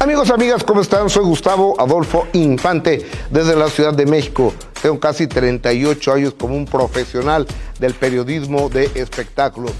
Amigos, 0.00 0.30
amigas, 0.30 0.62
¿cómo 0.62 0.80
están? 0.80 1.10
Soy 1.10 1.24
Gustavo 1.24 1.74
Adolfo 1.80 2.28
Infante 2.32 3.04
desde 3.32 3.56
la 3.56 3.68
Ciudad 3.68 3.92
de 3.92 4.06
México. 4.06 4.54
Tengo 4.80 5.00
casi 5.00 5.26
38 5.26 6.12
años 6.12 6.34
como 6.38 6.54
un 6.54 6.66
profesional 6.66 7.48
del 7.80 7.94
periodismo 7.94 8.68
de 8.68 8.84
espectáculos. 8.94 9.72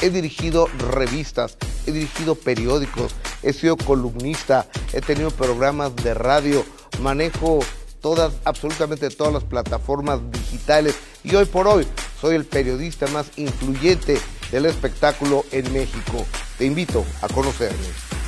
He 0.00 0.10
dirigido 0.10 0.68
revistas, 0.92 1.56
he 1.88 1.90
dirigido 1.90 2.36
periódicos, 2.36 3.16
he 3.42 3.52
sido 3.52 3.76
columnista, 3.76 4.68
he 4.92 5.00
tenido 5.00 5.32
programas 5.32 5.96
de 5.96 6.14
radio, 6.14 6.64
manejo 7.00 7.58
todas, 8.00 8.32
absolutamente 8.44 9.10
todas 9.10 9.32
las 9.32 9.42
plataformas 9.42 10.20
digitales 10.30 10.94
y 11.24 11.34
hoy 11.34 11.46
por 11.46 11.66
hoy 11.66 11.84
soy 12.20 12.36
el 12.36 12.44
periodista 12.44 13.08
más 13.08 13.26
influyente 13.36 14.20
del 14.52 14.66
espectáculo 14.66 15.44
en 15.50 15.72
México. 15.72 16.24
Te 16.58 16.64
invito 16.64 17.04
a 17.22 17.26
conocerme. 17.26 18.23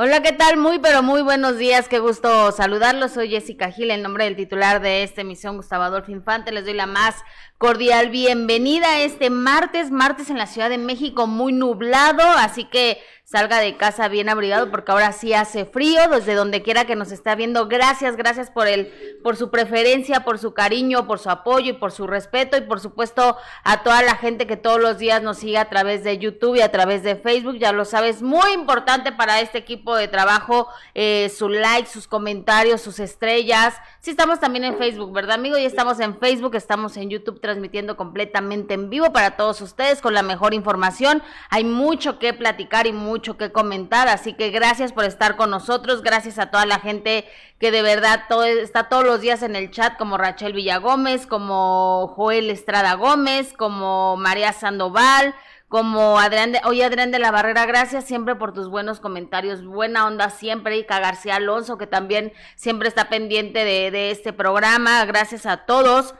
Hola, 0.00 0.22
¿qué 0.22 0.30
tal? 0.30 0.58
Muy, 0.58 0.78
pero 0.78 1.02
muy 1.02 1.22
buenos 1.22 1.58
días. 1.58 1.88
Qué 1.88 1.98
gusto 1.98 2.52
saludarlos. 2.52 3.10
Soy 3.10 3.30
Jessica 3.30 3.72
Gil, 3.72 3.90
en 3.90 4.00
nombre 4.00 4.26
del 4.26 4.36
titular 4.36 4.80
de 4.80 5.02
esta 5.02 5.22
emisión, 5.22 5.56
Gustavo 5.56 5.82
Adolfo 5.82 6.12
Infante. 6.12 6.52
Les 6.52 6.64
doy 6.64 6.74
la 6.74 6.86
más 6.86 7.16
cordial 7.58 8.08
bienvenida 8.08 9.00
este 9.00 9.28
martes, 9.28 9.90
martes 9.90 10.30
en 10.30 10.38
la 10.38 10.46
Ciudad 10.46 10.70
de 10.70 10.78
México, 10.78 11.26
muy 11.26 11.52
nublado, 11.52 12.22
así 12.22 12.62
que 12.62 12.98
salga 13.30 13.60
de 13.60 13.76
casa 13.76 14.08
bien 14.08 14.30
abrigado 14.30 14.70
porque 14.70 14.90
ahora 14.90 15.12
sí 15.12 15.34
hace 15.34 15.66
frío, 15.66 16.08
desde 16.08 16.34
donde 16.34 16.62
quiera 16.62 16.86
que 16.86 16.96
nos 16.96 17.12
está 17.12 17.34
viendo. 17.34 17.68
Gracias, 17.68 18.16
gracias 18.16 18.50
por 18.50 18.66
el, 18.66 18.90
por 19.22 19.36
su 19.36 19.50
preferencia, 19.50 20.24
por 20.24 20.38
su 20.38 20.54
cariño, 20.54 21.06
por 21.06 21.18
su 21.18 21.28
apoyo 21.28 21.72
y 21.72 21.74
por 21.74 21.92
su 21.92 22.06
respeto 22.06 22.56
y 22.56 22.62
por 22.62 22.80
supuesto 22.80 23.36
a 23.64 23.82
toda 23.82 24.00
la 24.00 24.16
gente 24.16 24.46
que 24.46 24.56
todos 24.56 24.80
los 24.80 24.96
días 24.96 25.22
nos 25.22 25.36
sigue 25.36 25.58
a 25.58 25.68
través 25.68 26.04
de 26.04 26.16
YouTube 26.16 26.56
y 26.56 26.62
a 26.62 26.72
través 26.72 27.02
de 27.02 27.16
Facebook. 27.16 27.58
Ya 27.58 27.72
lo 27.72 27.84
sabes, 27.84 28.22
muy 28.22 28.50
importante 28.52 29.12
para 29.12 29.42
este 29.42 29.58
equipo 29.58 29.94
de 29.94 30.08
trabajo, 30.08 30.68
eh, 30.94 31.30
su 31.36 31.50
like, 31.50 31.86
sus 31.86 32.08
comentarios, 32.08 32.80
sus 32.80 32.98
estrellas. 32.98 33.74
Sí 34.00 34.12
estamos 34.12 34.40
también 34.40 34.64
en 34.64 34.78
Facebook, 34.78 35.12
¿verdad, 35.12 35.34
amigo? 35.34 35.58
Y 35.58 35.66
estamos 35.66 36.00
en 36.00 36.18
Facebook, 36.18 36.54
estamos 36.54 36.96
en 36.96 37.10
YouTube 37.10 37.42
transmitiendo 37.42 37.94
completamente 37.94 38.72
en 38.72 38.88
vivo 38.88 39.12
para 39.12 39.32
todos 39.36 39.60
ustedes 39.60 40.00
con 40.00 40.14
la 40.14 40.22
mejor 40.22 40.54
información. 40.54 41.22
Hay 41.50 41.64
mucho 41.64 42.18
que 42.18 42.32
platicar 42.32 42.86
y 42.86 42.92
mucho 42.94 43.17
mucho 43.18 43.36
que 43.36 43.50
comentar, 43.50 44.06
así 44.06 44.34
que 44.34 44.50
gracias 44.50 44.92
por 44.92 45.04
estar 45.04 45.34
con 45.34 45.50
nosotros, 45.50 46.02
gracias 46.02 46.38
a 46.38 46.52
toda 46.52 46.66
la 46.66 46.78
gente 46.78 47.24
que 47.58 47.72
de 47.72 47.82
verdad 47.82 48.26
todo, 48.28 48.44
está 48.44 48.88
todos 48.88 49.04
los 49.04 49.20
días 49.20 49.42
en 49.42 49.56
el 49.56 49.72
chat, 49.72 49.98
como 49.98 50.18
Rachel 50.18 50.52
Villagómez, 50.52 51.26
como 51.26 52.12
Joel 52.14 52.48
Estrada 52.48 52.94
Gómez, 52.94 53.54
como 53.54 54.16
María 54.16 54.52
Sandoval, 54.52 55.34
como 55.66 56.20
Adrián 56.20 56.52
de, 56.52 56.60
Adrián 56.60 57.10
de 57.10 57.18
la 57.18 57.32
Barrera, 57.32 57.66
gracias 57.66 58.04
siempre 58.04 58.36
por 58.36 58.54
tus 58.54 58.68
buenos 58.68 59.00
comentarios, 59.00 59.64
buena 59.64 60.06
onda 60.06 60.30
siempre, 60.30 60.78
y 60.78 60.84
García 60.84 61.34
Alonso, 61.34 61.76
que 61.76 61.88
también 61.88 62.32
siempre 62.54 62.86
está 62.86 63.08
pendiente 63.08 63.64
de 63.64 64.12
este 64.12 64.32
programa, 64.32 65.04
gracias 65.06 65.44
a 65.44 65.66
todos. 65.66 66.14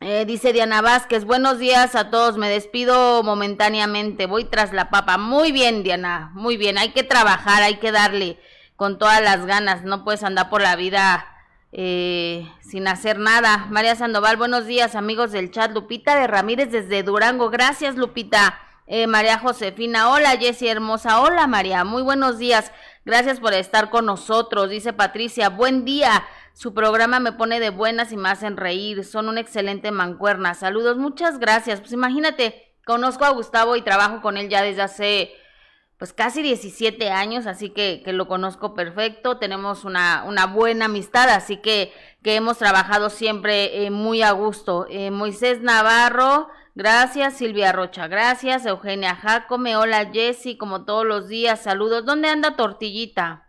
Eh, 0.00 0.24
dice 0.26 0.52
Diana 0.52 0.80
Vázquez, 0.80 1.24
buenos 1.24 1.58
días 1.58 1.96
a 1.96 2.08
todos, 2.08 2.36
me 2.38 2.48
despido 2.48 3.24
momentáneamente, 3.24 4.26
voy 4.26 4.44
tras 4.44 4.72
la 4.72 4.90
papa. 4.90 5.18
Muy 5.18 5.50
bien, 5.50 5.82
Diana, 5.82 6.30
muy 6.34 6.56
bien, 6.56 6.78
hay 6.78 6.90
que 6.90 7.02
trabajar, 7.02 7.64
hay 7.64 7.78
que 7.78 7.90
darle 7.90 8.38
con 8.76 8.96
todas 9.00 9.20
las 9.20 9.44
ganas, 9.44 9.82
no 9.82 10.04
puedes 10.04 10.22
andar 10.22 10.50
por 10.50 10.62
la 10.62 10.76
vida 10.76 11.26
eh, 11.72 12.48
sin 12.60 12.86
hacer 12.86 13.18
nada. 13.18 13.66
María 13.70 13.96
Sandoval, 13.96 14.36
buenos 14.36 14.66
días, 14.66 14.94
amigos 14.94 15.32
del 15.32 15.50
chat. 15.50 15.72
Lupita 15.72 16.14
de 16.14 16.28
Ramírez 16.28 16.70
desde 16.70 17.02
Durango, 17.02 17.50
gracias 17.50 17.96
Lupita. 17.96 18.56
Eh, 18.86 19.08
María 19.08 19.38
Josefina, 19.38 20.10
hola 20.10 20.36
Jessie 20.38 20.70
hermosa, 20.70 21.20
hola 21.20 21.46
María, 21.48 21.84
muy 21.84 22.02
buenos 22.02 22.38
días, 22.38 22.72
gracias 23.04 23.38
por 23.38 23.52
estar 23.52 23.90
con 23.90 24.06
nosotros, 24.06 24.70
dice 24.70 24.92
Patricia, 24.92 25.48
buen 25.48 25.84
día. 25.84 26.24
Su 26.58 26.74
programa 26.74 27.20
me 27.20 27.30
pone 27.30 27.60
de 27.60 27.70
buenas 27.70 28.10
y 28.10 28.16
me 28.16 28.30
hacen 28.30 28.56
reír. 28.56 29.04
Son 29.04 29.28
una 29.28 29.40
excelente 29.40 29.92
mancuerna. 29.92 30.54
Saludos, 30.54 30.96
muchas 30.96 31.38
gracias. 31.38 31.78
Pues 31.78 31.92
imagínate, 31.92 32.74
conozco 32.84 33.24
a 33.24 33.30
Gustavo 33.30 33.76
y 33.76 33.82
trabajo 33.82 34.20
con 34.20 34.36
él 34.36 34.48
ya 34.48 34.60
desde 34.60 34.82
hace 34.82 35.32
pues 35.98 36.12
casi 36.12 36.42
17 36.42 37.10
años, 37.10 37.46
así 37.46 37.70
que, 37.70 38.02
que 38.04 38.12
lo 38.12 38.26
conozco 38.26 38.74
perfecto. 38.74 39.38
Tenemos 39.38 39.84
una, 39.84 40.24
una 40.26 40.46
buena 40.46 40.86
amistad, 40.86 41.28
así 41.28 41.58
que, 41.58 41.92
que 42.24 42.34
hemos 42.34 42.58
trabajado 42.58 43.08
siempre 43.08 43.84
eh, 43.84 43.92
muy 43.92 44.22
a 44.22 44.32
gusto. 44.32 44.88
Eh, 44.90 45.12
Moisés 45.12 45.60
Navarro, 45.60 46.48
gracias. 46.74 47.34
Silvia 47.34 47.70
Rocha, 47.70 48.08
gracias. 48.08 48.66
Eugenia 48.66 49.14
Jacome, 49.14 49.76
hola 49.76 50.10
Jessy, 50.12 50.56
como 50.56 50.84
todos 50.84 51.06
los 51.06 51.28
días, 51.28 51.62
saludos. 51.62 52.04
¿Dónde 52.04 52.30
anda 52.30 52.56
Tortillita? 52.56 53.47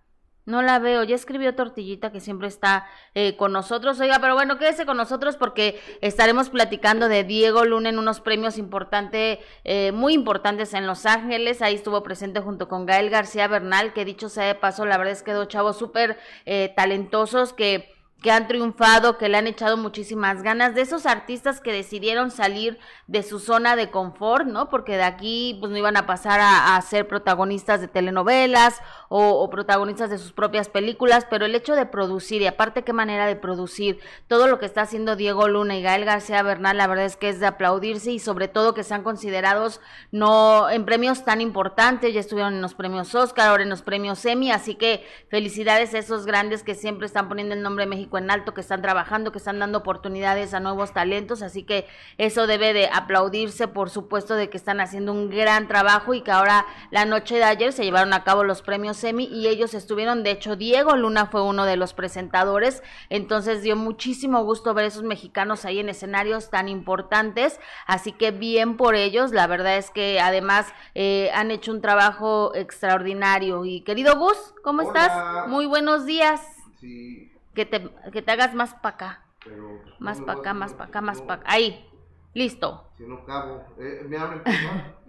No 0.50 0.64
la 0.64 0.80
veo, 0.80 1.04
ya 1.04 1.16
escribió 1.16 1.54
Tortillita 1.54 2.12
que 2.12 2.20
siempre 2.20 2.48
está 2.48 2.88
eh, 3.14 3.38
con 3.38 3.52
nosotros. 3.52 4.00
Oiga, 4.00 4.18
pero 4.20 4.34
bueno, 4.34 4.58
quédese 4.58 4.88
con 4.88 4.98
nosotros 4.98 5.38
porque 5.38 5.80
estaremos 6.02 6.50
platicando 6.50 7.08
de 7.08 7.24
Diego 7.24 7.66
Luna 7.66 7.90
en 7.90 8.00
unos 8.00 8.20
premios 8.20 8.58
importantes, 8.58 9.38
eh, 9.64 9.92
muy 9.92 10.14
importantes 10.14 10.74
en 10.74 10.88
Los 10.88 11.06
Ángeles. 11.06 11.62
Ahí 11.62 11.76
estuvo 11.76 12.02
presente 12.02 12.42
junto 12.42 12.68
con 12.68 12.88
Gael 12.88 13.12
García 13.12 13.48
Bernal, 13.48 13.94
que 13.94 14.06
dicho 14.06 14.28
sea 14.28 14.46
de 14.46 14.56
paso, 14.56 14.88
la 14.88 14.98
verdad 14.98 15.14
es 15.14 15.22
que 15.22 15.34
dos 15.34 15.48
chavos 15.50 15.78
súper 15.78 16.18
eh, 16.48 16.74
talentosos 16.76 17.54
que 17.54 17.94
que 18.22 18.32
han 18.32 18.48
triunfado, 18.48 19.18
que 19.18 19.30
le 19.30 19.38
han 19.38 19.48
echado 19.48 19.78
muchísimas 19.78 20.44
ganas, 20.44 20.76
de 20.76 20.82
esos 20.82 21.06
artistas 21.06 21.62
que 21.62 21.72
decidieron 21.72 22.32
salir 22.32 22.78
de 23.08 23.24
su 23.24 23.40
zona 23.40 23.76
de 23.76 23.92
confort, 23.92 24.46
¿no? 24.46 24.70
Porque 24.70 24.98
de 24.98 25.04
aquí 25.04 25.58
pues 25.60 25.72
no 25.72 25.78
iban 25.78 25.96
a 25.96 26.06
pasar 26.06 26.40
a, 26.42 26.80
ser 26.82 27.08
protagonistas 27.08 27.82
de 27.82 27.88
telenovelas 27.88 28.82
o, 29.10 29.50
protagonistas 29.50 30.12
de 30.12 30.20
sus 30.20 30.32
propias 30.32 30.70
películas, 30.70 31.26
pero 31.30 31.46
el 31.46 31.56
hecho 31.56 31.76
de 31.76 31.88
producir, 31.88 32.44
y 32.44 32.48
aparte 32.48 32.84
qué 32.84 32.94
manera 32.94 33.26
de 33.26 33.36
producir, 33.36 34.00
todo 34.28 34.48
lo 34.48 34.60
que 34.60 34.68
está 34.68 34.82
haciendo 34.82 35.16
Diego 35.16 35.48
Luna 35.48 35.76
y 35.76 35.82
Gael 35.82 36.06
García 36.06 36.44
Bernal, 36.44 36.78
la 36.78 36.86
verdad 36.86 37.06
es 37.06 37.18
que 37.18 37.30
es 37.30 37.40
de 37.40 37.48
aplaudirse 37.48 38.12
y 38.12 38.20
sobre 38.20 38.48
todo 38.48 38.76
que 38.76 38.84
sean 38.84 39.04
considerados 39.04 39.82
no 40.12 40.70
en 40.70 40.86
premios 40.86 41.26
tan 41.26 41.42
importantes, 41.42 42.14
ya 42.14 42.20
estuvieron 42.20 42.54
en 42.54 42.62
los 42.62 42.76
premios 42.76 43.16
Oscar, 43.16 43.50
ahora 43.50 43.64
en 43.64 43.70
los 43.70 43.82
premios 43.82 44.24
Emmy, 44.26 44.52
así 44.52 44.76
que 44.76 45.04
felicidades 45.30 45.94
a 45.96 45.98
esos 45.98 46.28
grandes 46.28 46.62
que 46.62 46.76
siempre 46.76 47.08
están 47.08 47.30
poniendo 47.30 47.56
el 47.56 47.64
nombre 47.64 47.86
de 47.86 47.90
México 47.90 48.20
en 48.20 48.30
alto, 48.30 48.54
que 48.54 48.62
están 48.62 48.84
trabajando, 48.84 49.32
que 49.32 49.40
están 49.40 49.58
dando 49.58 49.80
oportunidades 49.80 50.54
a 50.54 50.60
nuevos 50.60 50.94
talentos, 50.94 51.42
así 51.42 51.64
que 51.64 51.88
eso 52.20 52.46
debe 52.46 52.74
de 52.74 52.88
aplaudirse, 52.94 53.68
por 53.68 53.90
supuesto, 53.90 54.36
de 54.36 54.52
que 54.52 54.58
están 54.58 54.80
haciendo 54.82 55.14
un 55.14 55.32
gran 55.32 55.68
trabajo 55.68 56.14
y 56.14 56.22
que 56.22 56.32
ahora 56.32 56.68
la 56.92 57.06
noche 57.06 57.38
de 57.38 57.44
ayer 57.44 57.74
se 57.74 57.84
llevaron 57.84 58.14
a 58.14 58.24
cabo 58.24 58.44
los 58.44 58.62
premios 58.62 58.99
Y 59.04 59.48
ellos 59.48 59.74
estuvieron, 59.74 60.24
de 60.24 60.32
hecho, 60.32 60.56
Diego 60.56 60.96
Luna 60.96 61.28
fue 61.28 61.42
uno 61.44 61.66
de 61.66 61.78
los 61.78 61.94
presentadores, 61.94 62.84
entonces 63.10 63.62
dio 63.62 63.76
muchísimo 63.76 64.44
gusto 64.44 64.74
ver 64.74 64.86
esos 64.86 65.04
mexicanos 65.04 65.66
ahí 65.66 65.80
en 65.80 65.90
escenarios 65.90 66.50
tan 66.50 66.68
importantes, 66.68 67.60
así 67.86 68.12
que 68.12 68.32
bien 68.32 68.78
por 68.78 68.96
ellos, 68.96 69.32
la 69.32 69.48
verdad 69.48 69.78
es 69.78 69.92
que 69.92 70.20
además 70.20 70.68
eh, 70.96 71.32
han 71.34 71.52
hecho 71.52 71.72
un 71.72 71.82
trabajo 71.82 72.54
extraordinario 72.56 73.66
y 73.66 73.82
querido 73.82 74.18
Gus, 74.18 74.54
¿cómo 74.64 74.82
estás? 74.82 75.12
Muy 75.48 75.66
buenos 75.66 76.06
días. 76.06 76.42
Sí, 76.80 77.32
que 77.54 77.66
te, 77.66 77.90
que 78.12 78.22
te 78.22 78.32
hagas 78.32 78.54
más 78.54 78.74
para 78.76 78.96
acá. 78.96 79.26
Pero, 79.44 79.82
pues, 79.84 80.00
más 80.00 80.22
para 80.22 80.40
acá, 80.40 80.54
más 80.54 80.74
para 80.74 80.86
acá, 80.86 81.02
más 81.02 81.22
para 81.22 81.42
acá. 81.42 81.52
Ahí, 81.52 81.90
listo. 82.34 82.90
Si 82.98 83.04
no 83.04 83.26
cabo. 83.26 83.64
Eh, 83.80 84.06
¿Me 84.08 84.18
abren, 84.18 84.42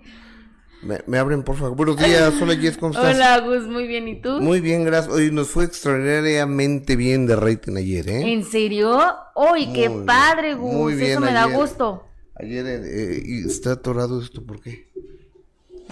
Me, 0.83 1.19
abren, 1.19 1.43
por 1.43 1.57
favor. 1.57 1.77
Buenos 1.77 1.99
días, 1.99 2.33
hola 2.41 2.57
Jess, 2.57 2.79
¿cómo 2.79 2.95
estás? 2.95 3.15
Hola 3.15 3.41
Gus, 3.41 3.67
muy 3.67 3.87
bien, 3.87 4.09
¿y 4.09 4.21
tú? 4.21 4.41
Muy 4.41 4.61
bien, 4.61 4.85
gracias. 4.85 5.15
Hoy 5.15 5.31
nos 5.31 5.49
fue 5.49 5.65
extraordinariamente 5.65 6.97
bien 6.97 7.27
de 7.27 7.37
rating 7.37 7.77
ayer, 7.77 8.09
¿eh? 8.09 8.33
¿En 8.33 8.45
serio? 8.45 8.99
¡Uy, 9.37 9.73
qué 9.75 9.91
padre, 10.07 10.55
Gus! 10.55 10.73
Muy 10.73 10.95
bien, 10.95 11.11
Eso 11.11 11.21
me 11.21 11.33
da 11.33 11.45
gusto. 11.45 12.05
Ayer 12.35 12.65
eh, 12.67 13.43
está 13.47 13.73
atorado 13.73 14.23
esto, 14.23 14.43
¿por 14.43 14.63
qué? 14.63 14.89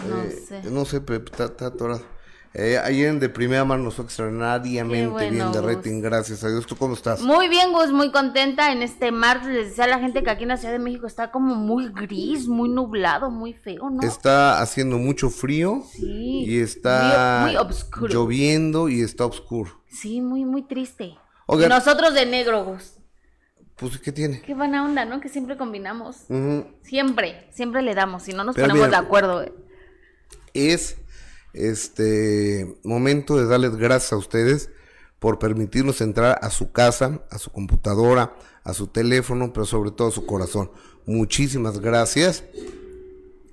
No 0.09 0.23
eh, 0.23 0.31
sé. 0.31 0.71
No 0.71 0.87
sé, 0.87 1.03
pero 1.03 1.23
está, 1.23 1.45
está 1.45 1.67
atorado. 1.67 2.03
Eh, 2.55 2.79
ayer 2.79 3.19
de 3.19 3.29
primera 3.29 3.65
mano 3.65 3.85
nos 3.85 3.95
fue 3.95 4.05
extraordinariamente 4.07 5.31
bien 5.31 5.53
de 5.53 5.61
rating, 5.61 6.01
gracias 6.01 6.43
a 6.45 6.49
Dios. 6.49 6.67
¿Tú 6.67 6.77
cómo 6.77 6.95
estás? 6.95 7.21
Muy 7.21 7.49
bien, 7.49 7.73
Gus, 7.73 7.93
muy 7.93 8.11
contenta 8.11 8.73
en 8.73 8.83
este 8.83 9.13
martes. 9.13 9.49
Les 9.49 9.69
decía 9.69 9.85
a 9.85 9.89
la 9.89 9.99
gente 9.99 10.23
que 10.23 10.31
aquí 10.31 10.45
en 10.45 10.49
la 10.49 10.57
Ciudad 10.57 10.73
de 10.73 10.79
México 10.79 11.07
está 11.07 11.31
como 11.31 11.55
muy 11.55 11.89
gris, 11.89 12.49
muy 12.49 12.69
nublado, 12.69 13.31
muy 13.31 13.53
feo, 13.53 13.91
¿no? 13.91 14.03
Está 14.03 14.61
haciendo 14.63 14.97
mucho 14.99 15.29
frío 15.29 15.83
sí, 15.93 16.45
y 16.47 16.61
está 16.61 17.51
muy, 17.51 18.09
lloviendo 18.09 18.89
y 18.89 19.03
está 19.03 19.27
oscuro. 19.27 19.83
Sí, 19.89 20.21
muy, 20.21 20.45
muy 20.45 20.63
triste. 20.63 21.17
y 21.49 21.69
nosotros 21.69 22.15
de 22.15 22.27
negro, 22.27 22.65
Gus. 22.65 22.95
Pues, 23.77 23.99
¿qué 23.99 24.11
tiene? 24.11 24.41
Qué 24.43 24.55
buena 24.55 24.85
onda, 24.85 25.05
¿no? 25.05 25.21
Que 25.21 25.29
siempre 25.29 25.57
combinamos. 25.57 26.25
Siempre, 26.83 27.49
siempre 27.53 27.83
le 27.83 27.95
damos, 27.95 28.25
si 28.25 28.33
no 28.33 28.43
nos 28.43 28.57
ponemos 28.57 28.91
de 28.91 28.97
acuerdo. 28.97 29.43
Eh. 29.43 29.53
Es 30.55 30.97
este 31.53 32.79
momento 32.85 33.37
de 33.37 33.47
darles 33.47 33.77
gracias 33.77 34.13
a 34.13 34.17
ustedes 34.17 34.71
por 35.19 35.39
permitirnos 35.39 36.01
entrar 36.01 36.39
a 36.43 36.51
su 36.51 36.73
casa, 36.73 37.23
a 37.31 37.39
su 37.39 37.51
computadora, 37.51 38.35
a 38.65 38.75
su 38.75 38.87
teléfono, 38.87 39.53
pero 39.53 39.67
sobre 39.67 39.91
todo 39.91 40.09
a 40.09 40.13
su 40.13 40.27
corazón. 40.27 40.71
Muchísimas 41.07 41.81
gracias. 41.81 42.45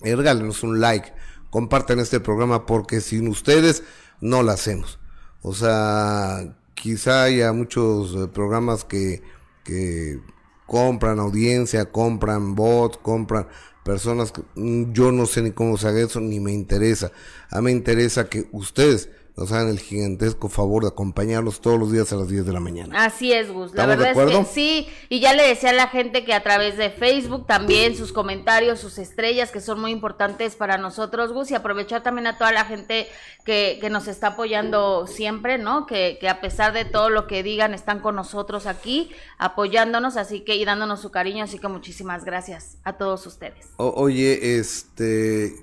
regálenos 0.01 0.61
un 0.63 0.79
like, 0.79 1.13
compartan 1.49 1.99
este 1.99 2.19
programa 2.19 2.65
porque 2.65 3.01
sin 3.01 3.27
ustedes 3.27 3.83
no 4.21 4.43
lo 4.43 4.51
hacemos. 4.51 4.99
O 5.41 5.53
sea, 5.53 6.55
quizá 6.75 7.23
haya 7.23 7.51
muchos 7.53 8.15
eh, 8.15 8.27
programas 8.27 8.83
que, 8.83 9.23
que 9.63 10.19
compran 10.65 11.19
audiencia, 11.19 11.91
compran 11.91 12.55
bots, 12.55 12.97
compran 12.97 13.47
personas 13.85 14.33
mm, 14.55 14.93
yo 14.93 15.11
no 15.11 15.27
sé 15.27 15.43
ni 15.43 15.51
cómo 15.51 15.77
se 15.77 15.87
haga 15.87 16.01
eso, 16.01 16.19
ni 16.19 16.39
me 16.39 16.51
interesa. 16.51 17.11
A 17.51 17.61
mí 17.61 17.65
me 17.65 17.71
interesa 17.71 18.27
que 18.27 18.49
ustedes 18.51 19.09
nos 19.37 19.51
hagan 19.51 19.67
el 19.67 19.79
gigantesco 19.79 20.47
favor 20.47 20.83
de 20.83 20.89
acompañarnos 20.89 21.59
todos 21.59 21.77
los 21.77 21.91
días 21.91 22.11
a 22.13 22.15
las 22.15 22.29
10 22.29 22.45
de 22.45 22.53
la 22.53 22.61
mañana. 22.61 23.03
Así 23.03 23.33
es, 23.33 23.51
Gus. 23.51 23.73
La 23.73 23.85
verdad 23.85 24.11
es 24.11 24.31
que 24.31 24.45
sí. 24.45 24.87
Y 25.09 25.19
ya 25.19 25.33
le 25.33 25.43
decía 25.43 25.71
a 25.71 25.73
la 25.73 25.89
gente 25.89 26.23
que 26.23 26.33
a 26.33 26.41
través 26.41 26.77
de 26.77 26.89
Facebook 26.89 27.45
también 27.45 27.97
sus 27.97 28.13
comentarios, 28.13 28.79
sus 28.79 28.97
estrellas, 28.97 29.51
que 29.51 29.59
son 29.59 29.81
muy 29.81 29.91
importantes 29.91 30.55
para 30.55 30.77
nosotros, 30.77 31.33
Gus, 31.33 31.51
y 31.51 31.55
aprovechar 31.55 32.01
también 32.01 32.27
a 32.27 32.37
toda 32.37 32.53
la 32.53 32.63
gente 32.63 33.07
que, 33.43 33.77
que 33.81 33.89
nos 33.89 34.07
está 34.07 34.27
apoyando 34.27 35.05
siempre, 35.05 35.57
¿no? 35.57 35.85
Que, 35.85 36.17
que 36.21 36.29
a 36.29 36.39
pesar 36.39 36.71
de 36.71 36.85
todo 36.85 37.09
lo 37.09 37.27
que 37.27 37.43
digan, 37.43 37.73
están 37.73 37.99
con 37.99 38.15
nosotros 38.15 38.67
aquí, 38.67 39.11
apoyándonos, 39.37 40.15
así 40.15 40.41
que 40.41 40.55
y 40.55 40.63
dándonos 40.63 41.01
su 41.01 41.11
cariño. 41.11 41.43
Así 41.43 41.59
que 41.59 41.67
muchísimas 41.67 42.23
gracias 42.23 42.77
a 42.85 42.93
todos 42.93 43.27
ustedes. 43.27 43.67
oye, 43.75 44.57
este, 44.59 45.55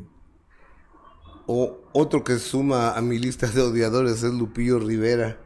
o 1.47 1.81
otro 1.93 2.25
que 2.25 2.39
suma 2.39 2.93
a 2.93 3.01
mi 3.01 3.19
lista 3.19 3.47
de 3.47 3.61
odiadores 3.61 4.23
es 4.23 4.33
Lupillo 4.33 4.79
Rivera. 4.79 5.39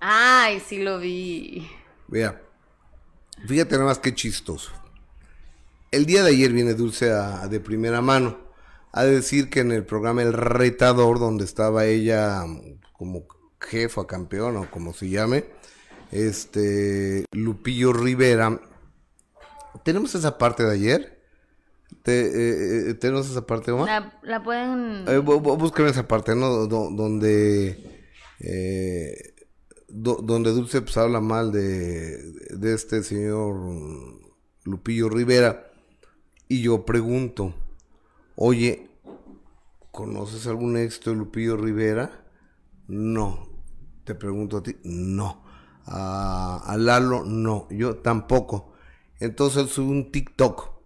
Ay, 0.00 0.60
sí 0.60 0.78
lo 0.78 0.98
vi. 0.98 1.68
Vea, 2.06 2.40
fíjate 3.46 3.74
nada 3.74 3.86
más 3.86 3.98
qué 3.98 4.14
chistoso. 4.14 4.70
El 5.90 6.06
día 6.06 6.22
de 6.22 6.30
ayer 6.30 6.52
viene 6.52 6.74
Dulce 6.74 7.10
a, 7.12 7.48
de 7.48 7.60
primera 7.60 8.00
mano 8.00 8.38
a 8.92 9.04
decir 9.04 9.50
que 9.50 9.60
en 9.60 9.72
el 9.72 9.84
programa 9.84 10.22
El 10.22 10.32
Retador, 10.32 11.18
donde 11.18 11.44
estaba 11.44 11.86
ella 11.86 12.44
como 12.92 13.26
jefa, 13.60 14.06
campeona 14.06 14.60
o 14.60 14.70
como 14.70 14.92
se 14.92 15.08
llame, 15.08 15.46
este 16.10 17.24
Lupillo 17.32 17.92
Rivera. 17.92 18.60
¿Tenemos 19.84 20.14
esa 20.14 20.38
parte 20.38 20.64
de 20.64 20.72
ayer? 20.72 21.17
Te, 22.02 22.90
eh, 22.90 22.94
¿Tenemos 22.94 23.30
esa 23.30 23.46
parte, 23.46 23.70
Omar? 23.70 24.18
La, 24.22 24.42
pueden... 24.42 25.04
Eh, 25.08 25.18
busquen 25.18 25.86
esa 25.86 26.06
parte, 26.06 26.34
¿no? 26.34 26.66
donde... 26.66 28.04
Eh, 28.40 29.34
donde 29.88 30.50
Dulce 30.50 30.82
pues, 30.82 30.96
habla 30.98 31.20
mal 31.20 31.50
de, 31.50 32.22
de 32.50 32.74
este 32.74 33.02
señor 33.02 33.56
Lupillo 34.64 35.08
Rivera. 35.08 35.70
Y 36.46 36.62
yo 36.62 36.84
pregunto, 36.84 37.54
oye, 38.36 38.90
¿conoces 39.90 40.46
algún 40.46 40.76
éxito 40.76 41.10
de 41.10 41.16
Lupillo 41.16 41.56
Rivera? 41.56 42.24
No. 42.86 43.48
Te 44.04 44.14
pregunto 44.14 44.58
a 44.58 44.62
ti, 44.62 44.76
no. 44.84 45.42
A, 45.86 46.62
a 46.64 46.76
Lalo, 46.76 47.24
no. 47.24 47.66
Yo 47.70 47.96
tampoco. 47.96 48.72
Entonces 49.20 49.62
él 49.62 49.68
sube 49.68 49.90
un 49.90 50.12
TikTok 50.12 50.77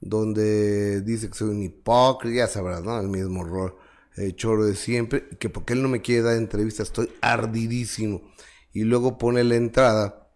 donde 0.00 1.02
dice 1.02 1.28
que 1.28 1.34
soy 1.34 1.50
un 1.50 1.62
hipócrita, 1.62 2.36
ya 2.36 2.46
sabrás, 2.46 2.82
¿no? 2.82 2.98
El 2.98 3.08
mismo 3.08 3.44
rol, 3.44 3.74
el 4.16 4.34
choro 4.34 4.64
de 4.64 4.74
siempre, 4.74 5.28
que 5.38 5.48
porque 5.50 5.74
él 5.74 5.82
no 5.82 5.88
me 5.88 6.00
quiere 6.00 6.22
dar 6.22 6.36
entrevista, 6.36 6.82
estoy 6.82 7.10
ardidísimo. 7.20 8.22
Y 8.72 8.84
luego 8.84 9.18
pone 9.18 9.44
la 9.44 9.56
entrada 9.56 10.28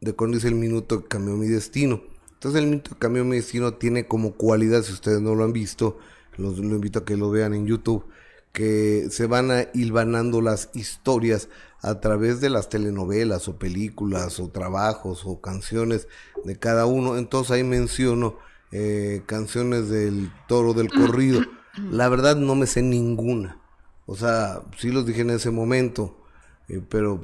de 0.00 0.12
cuando 0.12 0.36
dice 0.36 0.48
el 0.48 0.54
minuto 0.54 1.02
que 1.02 1.08
cambió 1.08 1.34
mi 1.36 1.48
destino. 1.48 2.02
Entonces 2.34 2.62
el 2.62 2.68
minuto 2.68 2.90
que 2.92 2.98
cambió 2.98 3.24
mi 3.24 3.36
destino 3.36 3.74
tiene 3.74 4.06
como 4.06 4.34
cualidad, 4.34 4.82
si 4.82 4.92
ustedes 4.92 5.20
no 5.20 5.34
lo 5.34 5.44
han 5.44 5.52
visto, 5.52 5.98
los, 6.36 6.58
lo 6.58 6.74
invito 6.74 7.00
a 7.00 7.04
que 7.04 7.16
lo 7.16 7.30
vean 7.30 7.54
en 7.54 7.66
YouTube, 7.66 8.04
que 8.52 9.08
se 9.10 9.26
van 9.26 9.50
a 9.50 9.68
hilvanando 9.74 10.40
las 10.40 10.70
historias 10.74 11.48
a 11.82 12.00
través 12.00 12.40
de 12.40 12.50
las 12.50 12.68
telenovelas 12.68 13.48
o 13.48 13.58
películas 13.58 14.38
o 14.38 14.48
trabajos 14.48 15.22
o 15.24 15.40
canciones 15.40 16.08
de 16.44 16.58
cada 16.58 16.86
uno. 16.86 17.16
Entonces 17.16 17.52
ahí 17.52 17.64
menciono 17.64 18.38
eh, 18.72 19.22
canciones 19.26 19.88
del 19.88 20.30
toro 20.48 20.74
del 20.74 20.90
corrido. 20.90 21.40
La 21.90 22.08
verdad 22.08 22.36
no 22.36 22.54
me 22.54 22.66
sé 22.66 22.82
ninguna. 22.82 23.60
O 24.06 24.16
sea, 24.16 24.62
sí 24.78 24.90
los 24.90 25.06
dije 25.06 25.22
en 25.22 25.30
ese 25.30 25.50
momento, 25.50 26.16
eh, 26.68 26.80
pero 26.88 27.20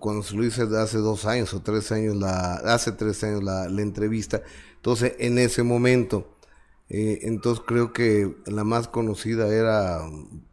cuando 0.00 0.22
se 0.22 0.36
lo 0.36 0.44
hice 0.44 0.62
hace 0.62 0.98
dos 0.98 1.24
años 1.24 1.54
o 1.54 1.62
tres 1.62 1.92
años, 1.92 2.16
la, 2.16 2.54
hace 2.54 2.92
tres 2.92 3.22
años 3.24 3.42
la, 3.42 3.66
entrevista, 3.66 4.42
entonces 4.76 5.14
en 5.18 5.38
ese 5.38 5.62
momento, 5.62 6.36
eh, 6.88 7.20
entonces 7.22 7.64
creo 7.66 7.92
que 7.92 8.36
la 8.46 8.64
más 8.64 8.88
conocida 8.88 9.46
era 9.48 10.02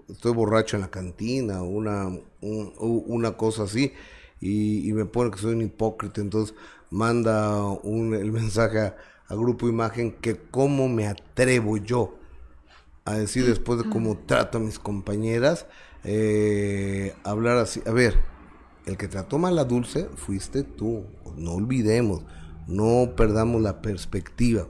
Estoy 0.09 0.33
borracho 0.33 0.77
en 0.77 0.81
la 0.81 0.91
cantina, 0.91 1.63
una, 1.63 2.11
una 2.41 3.37
cosa 3.37 3.63
así, 3.63 3.91
y, 4.39 4.91
me 4.93 5.05
pone 5.05 5.31
que 5.31 5.39
soy 5.39 5.55
un 5.55 5.63
hipócrita, 5.63 6.21
entonces 6.21 6.55
manda 6.89 7.61
un, 7.63 8.13
el 8.13 8.31
mensaje 8.31 8.79
a 8.79 8.95
a 9.27 9.35
Grupo 9.35 9.67
Imagen 9.67 10.11
que 10.11 10.37
cómo 10.37 10.87
me 10.87 11.07
atrevo 11.07 11.77
yo 11.77 12.17
a 13.05 13.15
decir 13.15 13.45
después 13.45 13.81
de 13.83 13.89
cómo 13.89 14.17
trato 14.17 14.57
a 14.57 14.61
mis 14.61 14.79
compañeras, 14.79 15.67
eh, 16.03 17.13
hablar 17.23 17.57
así. 17.57 17.81
A 17.85 17.91
ver, 17.91 18.19
el 18.85 18.97
que 18.97 19.07
trató 19.07 19.37
mal 19.37 19.57
a 19.59 19.63
Dulce 19.63 20.07
fuiste 20.15 20.63
tú, 20.63 21.05
no 21.35 21.53
olvidemos, 21.53 22.23
no 22.67 23.13
perdamos 23.15 23.61
la 23.61 23.81
perspectiva. 23.81 24.67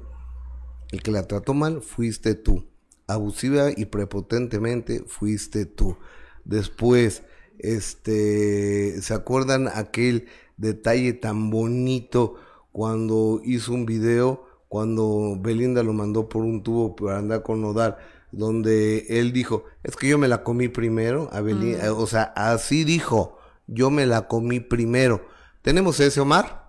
El 0.92 1.02
que 1.02 1.12
la 1.12 1.28
trató 1.28 1.54
mal 1.54 1.82
fuiste 1.82 2.36
tú. 2.36 2.66
Abusiva 3.08 3.70
y 3.76 3.86
prepotentemente 3.86 5.04
fuiste 5.08 5.66
tú. 5.66 5.98
Después, 6.44 7.24
este, 7.60 9.02
¿se 9.02 9.14
acuerdan 9.14 9.70
aquel 9.74 10.28
detalle 10.58 11.14
tan 11.14 11.50
bonito 11.50 12.36
cuando 12.72 13.42
hizo 13.44 13.74
un 13.74 13.86
video 13.86 14.46
cuando 14.76 15.38
Belinda 15.40 15.84
lo 15.84 15.94
mandó 15.94 16.28
por 16.28 16.44
un 16.44 16.62
tubo 16.62 16.98
para 16.98 17.20
andar 17.20 17.44
con 17.44 17.62
Nodal, 17.62 17.96
donde 18.34 19.06
él 19.08 19.32
dijo, 19.32 19.64
es 19.84 19.96
que 19.96 20.10
yo 20.10 20.18
me 20.18 20.28
la 20.28 20.44
comí 20.44 20.68
primero, 20.68 21.30
a 21.32 21.40
Belinda, 21.40 21.94
mm. 21.94 21.98
o 21.98 22.08
sea, 22.08 22.24
así 22.36 22.84
dijo, 22.84 23.38
yo 23.68 23.90
me 23.90 24.06
la 24.06 24.28
comí 24.28 24.60
primero. 24.60 25.26
¿Tenemos 25.62 26.02
ese, 26.02 26.20
Omar? 26.20 26.65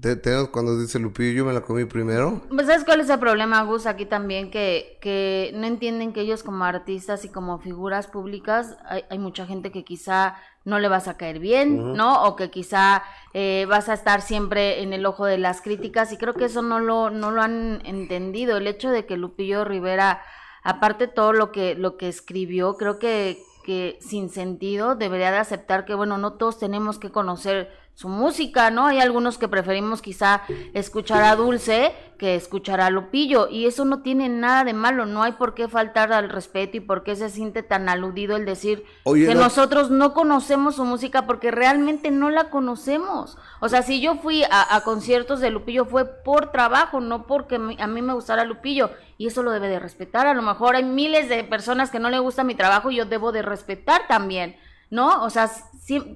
Tenemos 0.00 0.48
cuando 0.50 0.78
dice 0.78 0.98
Lupillo, 0.98 1.32
yo 1.32 1.44
me 1.44 1.52
la 1.52 1.62
comí 1.62 1.84
primero. 1.84 2.42
Pues 2.48 2.66
¿sabes 2.66 2.84
cuál 2.84 3.00
es 3.00 3.10
el 3.10 3.18
problema, 3.18 3.62
Gus? 3.62 3.86
Aquí 3.86 4.06
también, 4.06 4.50
que, 4.50 4.98
que 5.00 5.50
no 5.54 5.66
entienden 5.66 6.12
que 6.12 6.20
ellos 6.20 6.42
como 6.42 6.64
artistas 6.64 7.24
y 7.24 7.28
como 7.28 7.58
figuras 7.58 8.06
públicas, 8.06 8.76
hay, 8.86 9.04
hay 9.10 9.18
mucha 9.18 9.46
gente 9.46 9.72
que 9.72 9.84
quizá 9.84 10.36
no 10.68 10.78
le 10.78 10.88
vas 10.88 11.08
a 11.08 11.16
caer 11.16 11.38
bien, 11.38 11.94
¿no? 11.94 12.24
O 12.24 12.36
que 12.36 12.50
quizá 12.50 13.02
eh, 13.32 13.66
vas 13.68 13.88
a 13.88 13.94
estar 13.94 14.20
siempre 14.20 14.82
en 14.82 14.92
el 14.92 15.06
ojo 15.06 15.24
de 15.24 15.38
las 15.38 15.62
críticas 15.62 16.12
y 16.12 16.18
creo 16.18 16.34
que 16.34 16.44
eso 16.44 16.62
no 16.62 16.78
lo, 16.78 17.10
no 17.10 17.30
lo 17.30 17.42
han 17.42 17.80
entendido. 17.84 18.58
El 18.58 18.66
hecho 18.66 18.90
de 18.90 19.06
que 19.06 19.16
Lupillo 19.16 19.64
Rivera, 19.64 20.20
aparte 20.62 21.08
todo 21.08 21.32
lo 21.32 21.50
que, 21.52 21.74
lo 21.74 21.96
que 21.96 22.08
escribió, 22.08 22.76
creo 22.76 22.98
que, 22.98 23.42
que 23.64 23.98
sin 24.02 24.28
sentido 24.28 24.94
debería 24.94 25.30
de 25.30 25.38
aceptar 25.38 25.86
que, 25.86 25.94
bueno, 25.94 26.18
no 26.18 26.34
todos 26.34 26.58
tenemos 26.58 26.98
que 26.98 27.10
conocer 27.10 27.70
su 27.98 28.08
música, 28.08 28.70
¿no? 28.70 28.86
Hay 28.86 29.00
algunos 29.00 29.38
que 29.38 29.48
preferimos 29.48 30.02
quizá 30.02 30.42
escuchar 30.72 31.24
a 31.24 31.34
Dulce 31.34 31.96
que 32.16 32.36
escuchar 32.36 32.80
a 32.80 32.90
Lupillo 32.90 33.48
y 33.48 33.66
eso 33.66 33.84
no 33.84 34.02
tiene 34.02 34.28
nada 34.28 34.62
de 34.62 34.72
malo, 34.72 35.04
no 35.04 35.24
hay 35.24 35.32
por 35.32 35.52
qué 35.54 35.66
faltar 35.66 36.12
al 36.12 36.28
respeto 36.28 36.76
y 36.76 36.80
por 36.80 37.02
qué 37.02 37.16
se 37.16 37.28
siente 37.28 37.64
tan 37.64 37.88
aludido 37.88 38.36
el 38.36 38.44
decir 38.44 38.84
que 39.04 39.34
nosotros 39.34 39.90
no 39.90 40.14
conocemos 40.14 40.76
su 40.76 40.84
música 40.84 41.26
porque 41.26 41.50
realmente 41.50 42.12
no 42.12 42.30
la 42.30 42.50
conocemos. 42.50 43.36
O 43.58 43.68
sea, 43.68 43.82
si 43.82 44.00
yo 44.00 44.14
fui 44.14 44.44
a, 44.48 44.80
conciertos 44.84 45.40
de 45.40 45.50
Lupillo 45.50 45.84
fue 45.84 46.04
por 46.04 46.52
trabajo, 46.52 47.00
no 47.00 47.26
porque 47.26 47.56
a 47.56 47.86
mí 47.88 48.02
me 48.02 48.14
gustara 48.14 48.44
Lupillo 48.44 48.90
y 49.16 49.26
eso 49.26 49.42
lo 49.42 49.50
debe 49.50 49.66
de 49.66 49.80
respetar. 49.80 50.28
A 50.28 50.34
lo 50.34 50.42
mejor 50.42 50.76
hay 50.76 50.84
miles 50.84 51.28
de 51.28 51.42
personas 51.42 51.90
que 51.90 51.98
no 51.98 52.10
le 52.10 52.20
gusta 52.20 52.44
mi 52.44 52.54
trabajo 52.54 52.92
y 52.92 52.96
yo 52.96 53.06
debo 53.06 53.32
de 53.32 53.42
respetar 53.42 54.06
también. 54.06 54.54
¿no? 54.90 55.22
O 55.22 55.30
sea, 55.30 55.50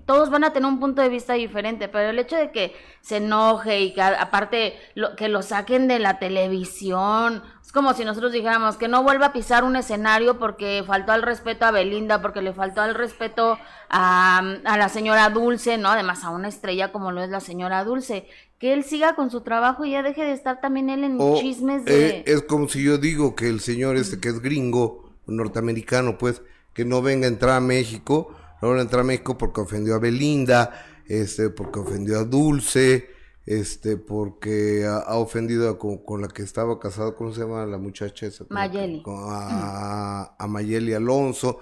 todos 0.05 0.31
van 0.31 0.45
a 0.45 0.52
tener 0.52 0.69
un 0.69 0.81
punto 0.81 1.00
de 1.00 1.09
vista 1.09 1.33
diferente, 1.33 1.88
pero 1.88 2.11
el 2.11 2.19
hecho 2.19 2.37
de 2.37 2.50
que 2.50 2.75
se 3.00 3.17
enoje 3.17 3.81
y 3.81 3.95
que 3.95 4.02
aparte 4.02 4.75
lo, 4.95 5.17
que 5.17 5.29
lo 5.29 5.43
saquen 5.43 5.88
de 5.88 5.99
la 5.99 6.19
televisión, 6.19 7.43
es 7.64 7.73
como 7.73 7.95
si 7.95 8.05
nosotros 8.05 8.33
dijéramos 8.33 8.76
que 8.76 8.88
no 8.88 9.02
vuelva 9.02 9.26
a 9.26 9.33
pisar 9.33 9.64
un 9.64 9.76
escenario 9.76 10.38
porque 10.38 10.85
faltó 10.87 11.12
al 11.12 11.23
respeto 11.23 11.64
a 11.64 11.71
Belinda, 11.71 12.21
porque 12.21 12.43
le 12.43 12.52
faltó 12.52 12.83
al 12.83 12.95
respeto 12.95 13.59
a, 13.88 14.38
a 14.64 14.76
la 14.76 14.88
señora 14.91 15.31
Dulce, 15.31 15.79
¿no? 15.79 15.88
Además 15.88 16.23
a 16.25 16.31
una 16.31 16.49
estrella 16.49 16.93
como 16.93 17.11
lo 17.11 17.23
es 17.23 17.31
la 17.31 17.41
señora 17.41 17.85
Dulce. 17.85 18.26
Que 18.59 18.75
él 18.75 18.85
siga 18.85 19.14
con 19.14 19.31
su 19.31 19.41
trabajo 19.41 19.85
y 19.85 19.93
ya 19.93 20.02
deje 20.02 20.23
de 20.23 20.33
estar 20.33 20.61
también 20.61 20.91
él 20.91 21.02
en 21.02 21.19
chismes 21.37 21.85
de... 21.85 22.09
Eh, 22.09 22.25
es 22.26 22.43
como 22.43 22.69
si 22.69 22.85
yo 22.85 22.99
digo 22.99 23.35
que 23.35 23.49
el 23.49 23.61
señor 23.61 23.97
este 23.97 24.21
que 24.21 24.29
es 24.29 24.41
gringo, 24.41 25.11
norteamericano, 25.26 26.19
pues, 26.19 26.43
que 26.75 26.85
no 26.85 27.02
venga 27.02 27.26
a 27.26 27.31
entrar 27.31 27.57
a 27.57 27.61
México, 27.61 28.35
Ahora 28.62 28.81
entra 28.81 29.00
a 29.00 29.04
México 29.04 29.37
porque 29.37 29.61
ofendió 29.61 29.97
a 29.97 29.99
Belinda, 29.99 31.02
este, 31.09 31.50
porque 31.50 31.81
ofendió 31.81 32.21
a 32.21 32.25
Dulce, 32.25 33.11
este, 33.45 33.97
porque 33.97 34.87
ha, 34.87 35.16
ofendido 35.16 35.76
con, 35.78 36.23
la 36.23 36.28
que 36.28 36.42
estaba 36.42 36.78
casado, 36.78 37.16
¿cómo 37.16 37.35
se 37.35 37.40
llama 37.40 37.66
la 37.66 37.78
muchacha 37.78 38.26
esa? 38.26 38.45
Mayeli. 38.50 39.02
a, 39.04 40.37
a, 40.38 40.47
Mayeli 40.47 40.95
Alonso. 40.95 41.59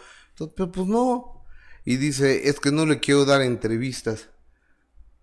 pero 0.55 0.71
pues 0.71 0.87
no. 0.87 1.43
Y 1.87 1.97
dice, 1.97 2.51
es 2.51 2.61
que 2.61 2.71
no 2.71 2.85
le 2.85 3.01
quiero 3.01 3.25
dar 3.25 3.41
entrevistas. 3.41 4.29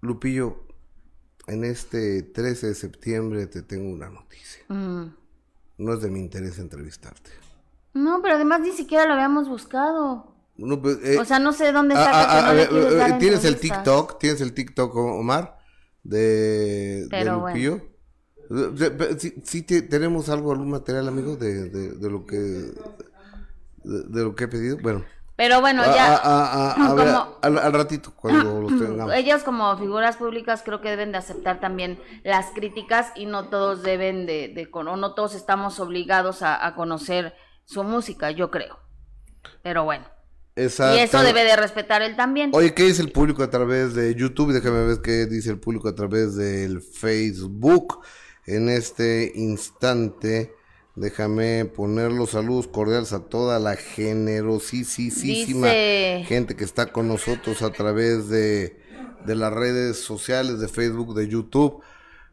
Lupillo, 0.02 0.66
en 1.46 1.64
este 1.64 2.24
13 2.24 2.68
de 2.70 2.76
septiembre 2.76 3.46
te 3.46 3.62
tengo 3.62 3.92
una 3.92 4.10
noticia. 4.10 4.64
Mm. 4.70 5.14
No 5.78 5.94
es 5.94 6.02
de 6.02 6.10
mi 6.10 6.20
interés 6.20 6.58
entrevistarte. 6.58 7.30
No, 7.94 8.20
pero 8.24 8.34
además 8.34 8.62
ni 8.62 8.72
siquiera 8.72 9.06
lo 9.06 9.14
habíamos 9.14 9.48
buscado. 9.48 10.37
Pues, 10.58 10.98
eh, 11.04 11.18
o 11.20 11.26
sea, 11.26 11.40
no 11.40 11.54
sé 11.54 11.72
dónde 11.72 11.94
está. 11.94 12.54
Eh, 12.56 13.18
¿Tienes 13.20 13.46
el 13.46 13.60
TikTok? 13.60 14.20
¿Tienes 14.20 14.42
el 14.42 14.54
TikTok, 14.54 14.96
Omar? 14.96 15.58
De, 16.04 17.08
Lupillo. 17.26 17.82
Sí, 19.44 19.62
tenemos 19.64 20.30
algo, 20.30 20.52
algún 20.52 20.72
material, 20.72 21.08
amigo, 21.08 21.36
de, 21.36 21.70
de, 21.70 22.10
lo 22.10 22.26
que 22.26 22.36
de, 22.36 24.24
lo 24.24 24.36
que 24.36 24.46
he 24.46 24.48
pedido. 24.48 24.78
Bueno. 24.82 25.04
Pero 25.36 25.62
bueno, 25.62 25.84
ya. 25.86 26.16
al, 27.42 27.74
ratito, 27.74 28.12
cuando 28.16 28.62
los 28.62 28.72
tengamos. 28.80 29.14
Ellos, 29.14 29.44
como 29.44 29.78
figuras 29.78 30.18
públicas, 30.18 30.64
creo 30.64 30.82
que 30.82 30.90
deben 30.90 31.12
de 31.12 31.20
aceptar 31.20 31.60
también 31.60 32.00
las 32.24 32.48
críticas 32.48 33.12
y 33.16 33.28
no 33.28 33.50
todos 33.50 33.84
deben 33.84 34.26
de. 34.26 34.48
de 34.48 34.68
o 34.72 34.84
no 34.96 35.14
todos 35.14 35.36
estamos 35.36 35.80
obligados 35.80 36.42
a, 36.42 36.74
conocer 36.76 37.36
su 37.66 37.84
música, 37.84 38.32
yo 38.32 38.50
creo. 38.50 38.80
Pero 39.62 39.84
bueno. 39.84 40.06
Exacto. 40.58 40.98
Y 40.98 41.00
eso 41.02 41.22
debe 41.22 41.44
de 41.44 41.56
respetar 41.56 42.02
él 42.02 42.16
también. 42.16 42.50
Oye, 42.54 42.74
¿qué 42.74 42.84
dice 42.84 43.04
el 43.04 43.12
público 43.12 43.44
a 43.44 43.50
través 43.50 43.94
de 43.94 44.16
YouTube? 44.16 44.52
Déjame 44.52 44.86
ver 44.86 45.02
qué 45.04 45.28
dice 45.28 45.52
el 45.52 45.60
público 45.60 45.88
a 45.88 45.96
través 45.96 46.36
del 46.36 46.82
Facebook 46.82 48.00
en 48.48 48.68
este 48.68 49.32
instante. 49.36 50.54
Déjame 50.96 51.66
poner 51.66 52.12
los 52.12 52.32
saludos 52.32 52.68
cordiales 52.68 53.14
a 53.14 53.20
toda 53.20 53.60
la 53.60 53.76
generosísima 53.76 55.70
gente 56.26 56.56
que 56.56 56.64
está 56.64 56.88
con 56.88 57.08
nosotros 57.08 57.62
a 57.62 57.72
través 57.72 58.30
de, 58.30 58.76
las 59.28 59.54
redes 59.54 60.00
sociales, 60.00 60.60
de 60.60 60.68
Facebook, 60.68 61.14
de 61.14 61.28
YouTube. 61.28 61.84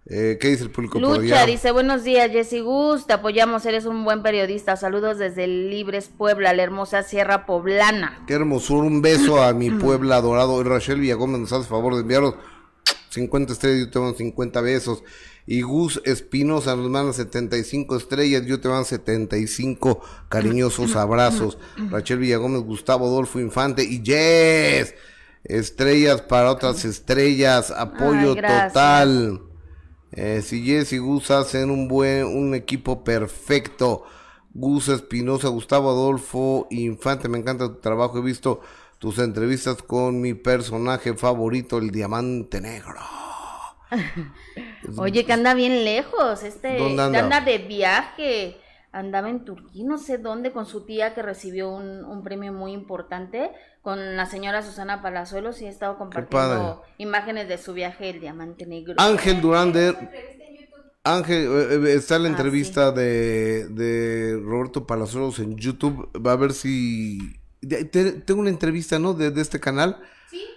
Eh, 0.06 0.36
¿Qué 0.38 0.48
dice 0.48 0.64
el 0.64 0.70
público 0.70 1.00
Lucha 1.00 1.46
dice, 1.46 1.70
buenos 1.70 2.04
días 2.04 2.30
Jessy 2.30 2.60
Gus, 2.60 3.06
te 3.06 3.14
apoyamos, 3.14 3.64
eres 3.64 3.86
un 3.86 4.04
buen 4.04 4.22
periodista. 4.22 4.76
Saludos 4.76 5.16
desde 5.16 5.46
Libres 5.46 6.10
Puebla, 6.14 6.52
la 6.52 6.62
hermosa 6.62 7.02
Sierra 7.02 7.46
Poblana. 7.46 8.22
Qué 8.26 8.34
hermosura, 8.34 8.86
un 8.86 9.00
beso 9.00 9.42
a 9.42 9.54
mi 9.54 9.70
Puebla 9.80 10.16
adorado. 10.16 10.62
Rachel 10.62 11.00
Villagómez 11.00 11.40
nos 11.40 11.52
hace 11.54 11.68
favor 11.68 11.94
de 11.94 12.02
enviarnos 12.02 12.34
50 13.10 13.54
estrellas, 13.54 13.86
yo 13.86 13.90
tengo 13.90 14.14
50 14.14 14.60
besos. 14.60 15.02
Y 15.46 15.62
Gus 15.62 16.02
Espinosa 16.04 16.76
nos 16.76 16.90
manda 16.90 17.12
75 17.14 17.96
estrellas, 17.96 18.44
yo 18.44 18.60
te 18.60 18.68
mando 18.68 18.84
75 18.84 20.02
cariñosos 20.28 20.96
abrazos. 20.96 21.56
Rachel 21.90 22.18
Villagómez, 22.18 22.60
Gustavo 22.60 23.06
Adolfo 23.06 23.40
Infante 23.40 23.82
y 23.82 24.02
Yes, 24.02 24.94
estrellas 25.44 26.20
para 26.20 26.50
otras 26.50 26.84
estrellas, 26.84 27.70
apoyo 27.70 28.34
total. 28.34 29.53
Eh, 30.16 30.42
si 30.42 30.62
Yes 30.62 30.92
y 30.92 30.98
Gus 30.98 31.30
hacen 31.32 31.70
un 31.70 31.88
buen, 31.88 32.24
un 32.24 32.54
equipo 32.54 33.02
perfecto. 33.02 34.04
Gus 34.52 34.88
Espinosa, 34.88 35.48
Gustavo 35.48 35.90
Adolfo 35.90 36.68
Infante, 36.70 37.28
me 37.28 37.38
encanta 37.38 37.66
tu 37.66 37.80
trabajo, 37.80 38.18
he 38.18 38.22
visto 38.22 38.60
tus 38.98 39.18
entrevistas 39.18 39.82
con 39.82 40.20
mi 40.20 40.34
personaje 40.34 41.14
favorito, 41.14 41.78
el 41.78 41.90
Diamante 41.90 42.60
Negro. 42.60 43.00
Oye, 44.96 45.24
que 45.24 45.32
anda 45.32 45.54
bien 45.54 45.84
lejos, 45.84 46.44
este 46.44 46.78
anda? 46.78 47.40
de 47.40 47.58
viaje, 47.58 48.56
andaba 48.94 49.28
en 49.28 49.44
Turquía, 49.44 49.84
no 49.84 49.98
sé 49.98 50.18
dónde, 50.18 50.52
con 50.52 50.66
su 50.66 50.86
tía 50.86 51.14
que 51.14 51.22
recibió 51.22 51.70
un, 51.70 52.22
premio 52.22 52.52
muy 52.52 52.72
importante, 52.72 53.50
con 53.82 54.16
la 54.16 54.26
señora 54.26 54.62
Susana 54.62 55.02
Palazuelos 55.02 55.60
y 55.60 55.66
he 55.66 55.68
estado 55.68 55.98
compartiendo 55.98 56.82
imágenes 56.98 57.48
de 57.48 57.58
su 57.58 57.74
viaje, 57.74 58.10
el 58.10 58.20
Diamante 58.20 58.66
Negro. 58.66 58.94
Ángel 58.98 59.40
Durán 59.40 59.72
Ángel, 61.06 61.44
eh, 61.44 61.74
eh, 61.74 61.94
está 61.94 62.18
la 62.18 62.28
ah, 62.28 62.30
entrevista 62.30 62.90
de, 62.90 63.68
de 63.68 64.40
Roberto 64.42 64.86
Palazuelos 64.86 65.38
en 65.38 65.56
YouTube, 65.56 66.08
va 66.24 66.32
a 66.32 66.36
ver 66.36 66.52
si... 66.52 67.18
Tengo 67.90 68.40
una 68.40 68.50
entrevista, 68.50 68.98
¿no? 68.98 69.12
De, 69.12 69.30
de 69.30 69.42
este 69.42 69.58
canal 69.58 69.98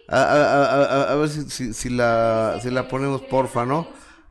a, 0.08 1.16
ver 1.20 1.30
si, 1.30 1.74
si, 1.74 1.90
la, 1.90 2.60
si 2.62 2.70
la 2.70 2.88
ponemos, 2.88 3.22
porfa, 3.22 3.66
¿no? 3.66 3.88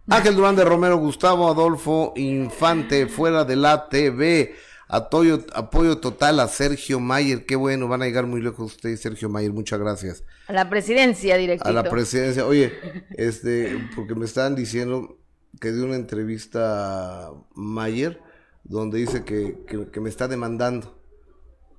Ángel 0.09 0.37
Durán 0.37 0.57
de 0.57 0.65
Romero, 0.65 0.99
Gustavo 0.99 1.49
Adolfo 1.49 2.13
Infante, 2.17 3.07
fuera 3.07 3.45
de 3.45 3.57
la 3.57 3.89
TV. 3.89 4.55
Apoyo, 4.89 5.45
apoyo 5.53 5.99
total 5.99 6.39
a 6.39 6.47
Sergio 6.47 7.01
Mayer. 7.01 7.45
Qué 7.45 7.57
bueno, 7.57 7.89
van 7.89 8.03
a 8.03 8.05
llegar 8.05 8.27
muy 8.27 8.41
lejos 8.41 8.75
ustedes, 8.75 9.01
Sergio 9.01 9.29
Mayer. 9.29 9.53
Muchas 9.53 9.81
gracias. 9.81 10.23
A 10.47 10.53
la 10.53 10.71
presidencia, 10.71 11.37
directo. 11.37 11.69
A 11.69 11.73
la 11.73 11.83
presidencia. 11.83 12.47
Oye, 12.47 12.73
este, 13.11 13.89
porque 13.97 14.15
me 14.15 14.27
estaban 14.27 14.55
diciendo 14.55 15.19
que 15.61 15.73
dio 15.73 15.85
una 15.85 15.97
entrevista 15.97 17.27
a 17.27 17.33
Mayer 17.55 18.21
donde 18.63 18.99
dice 18.99 19.25
que, 19.25 19.65
que 19.93 20.01
me 20.01 20.09
está 20.09 20.29
demandando. 20.29 20.97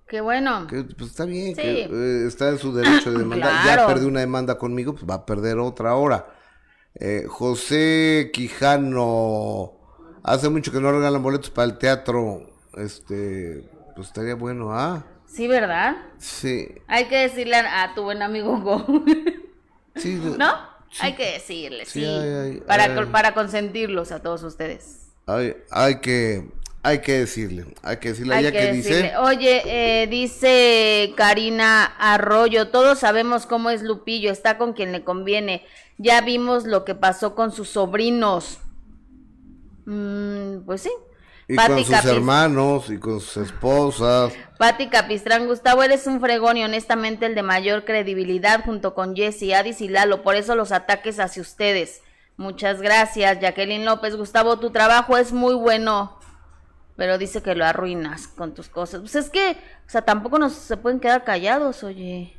Qué 0.07 0.21
bueno. 0.21 0.67
Que, 0.67 0.83
pues 0.83 1.11
está 1.11 1.25
bien, 1.25 1.53
que 1.53 1.83
eh, 1.83 2.27
está 2.27 2.49
en 2.49 2.57
su 2.57 2.73
derecho 2.73 3.11
de 3.11 3.19
demandar. 3.19 3.65
Ya 3.65 3.85
perdió 3.85 4.07
una 4.07 4.21
demanda 4.21 4.57
conmigo, 4.57 4.93
pues 4.93 5.05
va 5.09 5.15
a 5.15 5.25
perder 5.25 5.59
otra 5.59 5.91
ahora. 5.91 6.33
Eh, 6.99 7.25
José 7.27 8.31
Quijano, 8.33 9.73
hace 10.23 10.49
mucho 10.49 10.71
que 10.71 10.79
no 10.79 10.91
regalan 10.91 11.21
boletos 11.21 11.51
para 11.51 11.65
el 11.65 11.77
teatro. 11.77 12.49
Este, 12.75 13.69
pues 13.95 14.07
estaría 14.07 14.35
bueno, 14.35 14.73
¿ah? 14.73 15.05
Sí, 15.27 15.47
¿verdad? 15.47 15.97
Sí. 16.17 16.69
Hay 16.87 17.05
que 17.05 17.17
decirle 17.17 17.57
a, 17.57 17.93
tu 17.93 18.03
buen 18.03 18.23
amigo 18.23 18.59
Go. 18.59 18.85
sí, 19.95 20.19
¿No? 20.37 20.77
Hay 20.99 21.15
que 21.15 21.33
decirle, 21.33 21.85
sí. 21.85 22.61
para, 22.65 23.11
para 23.11 23.33
consentirlos 23.33 24.11
a 24.11 24.21
todos 24.21 24.41
ustedes. 24.41 25.09
Hay, 25.27 25.55
hay 25.69 25.99
que 25.99 26.49
hay 26.87 26.99
que 26.99 27.19
decirle, 27.19 27.65
hay 27.83 27.97
que 27.97 28.09
decirle, 28.09 28.35
hay 28.35 28.49
que, 28.49 28.71
dice. 28.71 29.17
Oye, 29.17 29.61
eh, 29.65 30.07
dice 30.07 31.13
Karina 31.17 31.83
Arroyo, 31.83 32.69
todos 32.69 32.99
sabemos 32.99 33.45
cómo 33.45 33.69
es 33.69 33.81
Lupillo, 33.81 34.31
está 34.31 34.57
con 34.57 34.71
quien 34.71 34.93
le 34.93 35.03
conviene. 35.03 35.65
Ya 35.97 36.21
vimos 36.21 36.65
lo 36.65 36.85
que 36.85 36.95
pasó 36.95 37.35
con 37.35 37.51
sus 37.51 37.67
sobrinos. 37.67 38.59
Mm, 39.85 40.59
pues 40.65 40.83
sí. 40.83 40.91
Y 41.49 41.57
con 41.57 41.83
sus 41.83 42.05
hermanos 42.05 42.89
y 42.89 42.97
con 42.99 43.19
sus 43.19 43.35
esposas. 43.35 44.31
Pati 44.57 44.87
Capistrán, 44.87 45.45
Gustavo, 45.45 45.83
eres 45.83 46.07
un 46.07 46.21
fregón 46.21 46.55
y 46.55 46.63
honestamente 46.63 47.25
el 47.25 47.35
de 47.35 47.43
mayor 47.43 47.83
credibilidad 47.83 48.63
junto 48.63 48.93
con 48.93 49.13
Jesse, 49.13 49.53
Adis 49.53 49.81
y 49.81 49.89
Lalo. 49.89 50.23
Por 50.23 50.35
eso 50.35 50.55
los 50.55 50.71
ataques 50.71 51.19
hacia 51.19 51.41
ustedes. 51.41 52.01
Muchas 52.37 52.81
gracias, 52.81 53.41
Jacqueline 53.41 53.83
López. 53.83 54.15
Gustavo, 54.15 54.57
tu 54.59 54.69
trabajo 54.69 55.17
es 55.17 55.33
muy 55.33 55.55
bueno 55.55 56.17
pero 56.97 57.17
dice 57.17 57.41
que 57.41 57.55
lo 57.55 57.63
arruinas 57.63 58.27
con 58.27 58.53
tus 58.53 58.67
cosas. 58.67 58.99
Pues 58.99 59.15
es 59.15 59.29
que, 59.29 59.51
o 59.51 59.89
sea, 59.89 60.01
tampoco 60.01 60.39
nos 60.39 60.53
se 60.53 60.75
pueden 60.75 60.99
quedar 60.99 61.23
callados, 61.23 61.83
oye. 61.83 62.33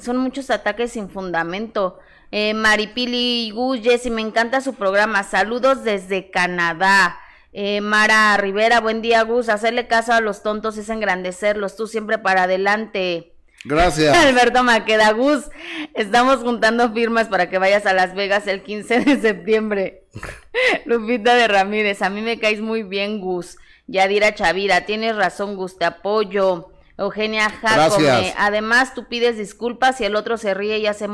Son 0.00 0.18
muchos 0.18 0.50
ataques 0.50 0.92
sin 0.92 1.08
fundamento. 1.08 1.98
Eh, 2.32 2.52
Maripili 2.54 3.50
Gus, 3.50 3.80
Jessy, 3.80 4.10
me 4.10 4.20
encanta 4.20 4.60
su 4.60 4.74
programa. 4.74 5.22
Saludos 5.22 5.82
desde 5.84 6.30
Canadá. 6.30 7.18
Eh, 7.52 7.80
Mara 7.80 8.36
Rivera, 8.36 8.80
buen 8.80 9.02
día, 9.02 9.22
Gus. 9.22 9.48
Hacerle 9.48 9.88
caso 9.88 10.12
a 10.12 10.20
los 10.20 10.42
tontos 10.42 10.76
es 10.76 10.88
engrandecerlos. 10.88 11.76
Tú 11.76 11.86
siempre 11.86 12.18
para 12.18 12.44
adelante. 12.44 13.34
Gracias. 13.64 14.16
Alberto 14.26 14.62
Maqueda, 14.62 15.10
Gus. 15.12 15.48
Estamos 15.94 16.38
juntando 16.38 16.92
firmas 16.92 17.28
para 17.28 17.50
que 17.50 17.58
vayas 17.58 17.86
a 17.86 17.92
Las 17.92 18.14
Vegas 18.14 18.46
el 18.46 18.62
15 18.62 19.00
de 19.00 19.20
septiembre. 19.20 19.99
Lupita 20.84 21.34
de 21.34 21.48
Ramírez, 21.48 22.02
a 22.02 22.10
mí 22.10 22.20
me 22.20 22.38
caes 22.38 22.60
muy 22.60 22.82
bien, 22.82 23.20
Gus. 23.20 23.56
Yadira 23.86 24.34
Chavira, 24.34 24.86
tienes 24.86 25.16
razón, 25.16 25.56
Gus, 25.56 25.78
te 25.78 25.84
apoyo. 25.84 26.72
Eugenia 26.96 27.48
Jacome, 27.48 28.34
además 28.36 28.94
tú 28.94 29.08
pides 29.08 29.38
disculpas 29.38 30.00
y 30.02 30.04
el 30.04 30.14
otro 30.16 30.36
se 30.36 30.52
ríe 30.52 30.78
y 30.78 30.86
hace, 30.86 31.08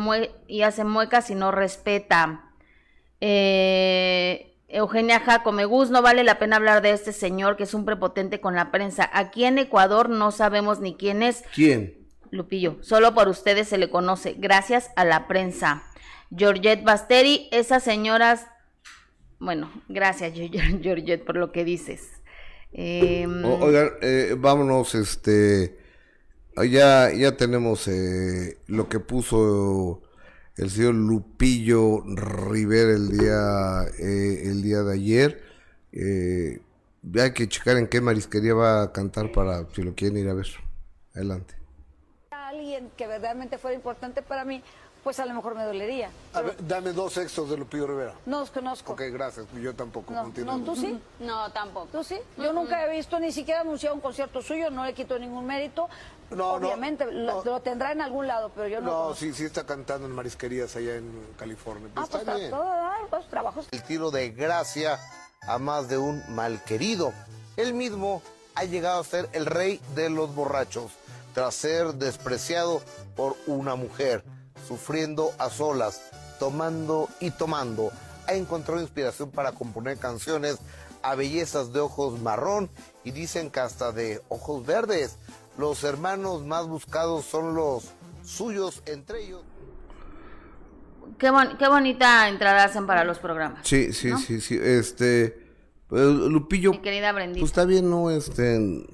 y 0.48 0.62
hace 0.62 0.82
muecas 0.82 1.30
y 1.30 1.36
no 1.36 1.52
respeta. 1.52 2.50
Eh, 3.20 4.56
Eugenia 4.66 5.20
Jacome, 5.20 5.64
Gus, 5.64 5.90
no 5.90 6.02
vale 6.02 6.24
la 6.24 6.40
pena 6.40 6.56
hablar 6.56 6.82
de 6.82 6.90
este 6.90 7.12
señor 7.12 7.56
que 7.56 7.62
es 7.62 7.72
un 7.72 7.84
prepotente 7.84 8.40
con 8.40 8.56
la 8.56 8.72
prensa. 8.72 9.08
Aquí 9.12 9.44
en 9.44 9.58
Ecuador 9.58 10.08
no 10.08 10.32
sabemos 10.32 10.80
ni 10.80 10.96
quién 10.96 11.22
es. 11.22 11.44
¿Quién? 11.54 12.08
Lupillo, 12.32 12.78
solo 12.82 13.14
por 13.14 13.28
ustedes 13.28 13.68
se 13.68 13.78
le 13.78 13.88
conoce, 13.88 14.34
gracias 14.36 14.90
a 14.96 15.04
la 15.04 15.28
prensa. 15.28 15.84
Georgette 16.36 16.82
Basteri, 16.82 17.48
esas 17.52 17.84
señoras 17.84 18.48
bueno, 19.38 19.70
gracias, 19.88 20.32
Georgette, 20.82 21.24
por 21.24 21.36
lo 21.36 21.52
que 21.52 21.64
dices. 21.64 22.10
Em, 22.72 23.44
oigan, 23.44 23.90
eh, 24.02 24.34
vámonos, 24.36 24.94
este, 24.94 25.78
ya, 26.64 27.12
ya 27.12 27.36
tenemos 27.36 27.86
eh, 27.88 28.58
lo 28.66 28.88
que 28.88 29.00
puso 29.00 30.02
el 30.56 30.70
señor 30.70 30.94
Lupillo 30.94 32.02
Rivera 32.06 32.92
el 32.92 33.10
día, 33.10 33.84
eh, 33.98 34.42
el 34.46 34.62
día 34.62 34.82
de 34.82 34.94
ayer. 34.94 35.42
Eh, 35.92 36.60
hay 37.14 37.32
que 37.32 37.48
checar 37.48 37.76
en 37.76 37.86
qué 37.86 38.00
marisquería 38.00 38.54
va 38.54 38.82
a 38.82 38.92
cantar 38.92 39.32
para 39.32 39.68
si 39.70 39.82
lo 39.82 39.94
quieren 39.94 40.18
ir 40.18 40.28
a 40.28 40.34
ver. 40.34 40.46
Adelante. 41.14 41.54
Alguien 42.30 42.90
que 42.96 43.06
verdaderamente 43.06 43.58
fuera 43.58 43.76
importante 43.76 44.22
para 44.22 44.44
mí, 44.44 44.62
pues 45.06 45.20
a 45.20 45.24
lo 45.24 45.34
mejor 45.34 45.54
me 45.54 45.62
dolería. 45.62 46.10
A 46.32 46.40
ver, 46.40 46.56
dame 46.66 46.92
dos 46.92 47.16
exos 47.16 47.48
de 47.48 47.56
Lupillo 47.56 47.86
Rivera. 47.86 48.14
No 48.26 48.40
los 48.40 48.50
conozco. 48.50 48.94
Ok, 48.94 49.02
gracias. 49.12 49.46
Yo 49.54 49.72
tampoco. 49.72 50.12
No, 50.12 50.24
continúo. 50.24 50.56
no, 50.58 50.64
¿tú 50.64 50.74
sí? 50.74 51.00
No, 51.20 51.48
tampoco. 51.52 51.86
¿Tú 51.92 52.02
sí? 52.02 52.16
Yo 52.36 52.52
nunca 52.52 52.84
he 52.84 52.90
visto 52.90 53.20
ni 53.20 53.30
siquiera 53.30 53.60
anunciado 53.60 53.94
un 53.94 54.00
concierto 54.00 54.42
suyo, 54.42 54.68
no 54.68 54.84
le 54.84 54.94
quito 54.94 55.16
ningún 55.16 55.46
mérito. 55.46 55.88
No, 56.30 56.36
no, 56.58 56.66
Obviamente, 56.66 57.04
lo, 57.04 57.44
no. 57.44 57.44
lo 57.44 57.60
tendrá 57.60 57.92
en 57.92 58.00
algún 58.00 58.26
lado, 58.26 58.50
pero 58.52 58.66
yo 58.66 58.80
no. 58.80 59.10
No, 59.10 59.14
sí, 59.14 59.32
sí 59.32 59.44
está 59.44 59.64
cantando 59.64 60.08
en 60.08 60.12
marisquerías 60.12 60.74
allá 60.74 60.96
en 60.96 61.08
California. 61.38 61.88
Ah, 61.90 61.92
pues 61.94 62.06
está 62.06 62.18
está 62.18 62.34
bien. 62.34 62.50
todo, 62.50 62.64
ah, 62.64 62.96
pues 63.08 63.28
trabajos. 63.28 63.68
El 63.70 63.82
tiro 63.84 64.10
de 64.10 64.30
gracia 64.30 64.98
a 65.42 65.58
más 65.60 65.88
de 65.88 65.98
un 65.98 66.20
malquerido. 66.34 67.12
Él 67.56 67.74
mismo 67.74 68.22
ha 68.56 68.64
llegado 68.64 68.98
a 69.02 69.04
ser 69.04 69.28
el 69.34 69.46
rey 69.46 69.80
de 69.94 70.10
los 70.10 70.34
borrachos, 70.34 70.90
tras 71.32 71.54
ser 71.54 71.94
despreciado 71.94 72.82
por 73.14 73.36
una 73.46 73.76
mujer, 73.76 74.24
sufriendo 74.66 75.32
a 75.38 75.50
solas, 75.50 76.02
tomando 76.38 77.08
y 77.20 77.30
tomando. 77.30 77.92
Ha 78.26 78.34
encontrado 78.34 78.80
inspiración 78.80 79.30
para 79.30 79.52
componer 79.52 79.98
canciones 79.98 80.58
a 81.02 81.14
bellezas 81.14 81.72
de 81.72 81.80
ojos 81.80 82.20
marrón 82.20 82.68
y 83.04 83.12
dicen 83.12 83.50
que 83.50 83.60
hasta 83.60 83.92
de 83.92 84.20
ojos 84.28 84.66
verdes. 84.66 85.16
Los 85.58 85.84
hermanos 85.84 86.44
más 86.44 86.66
buscados 86.66 87.24
son 87.24 87.54
los 87.54 87.84
suyos 88.24 88.82
entre 88.86 89.24
ellos. 89.24 89.42
Qué, 91.18 91.30
bon- 91.30 91.56
qué 91.58 91.68
bonita 91.68 92.28
entrada 92.28 92.64
hacen 92.64 92.86
para 92.86 93.04
los 93.04 93.18
programas. 93.18 93.66
Sí, 93.66 93.92
sí, 93.92 94.10
¿no? 94.10 94.18
sí, 94.18 94.40
sí. 94.40 94.58
Este, 94.60 95.54
pues, 95.88 96.02
Lupillo, 96.04 96.72
Mi 96.72 96.80
querida 96.82 97.12
Brendita. 97.12 97.40
pues 97.40 97.50
está 97.52 97.64
bien, 97.64 97.88
no, 97.88 98.10
este, 98.10 98.84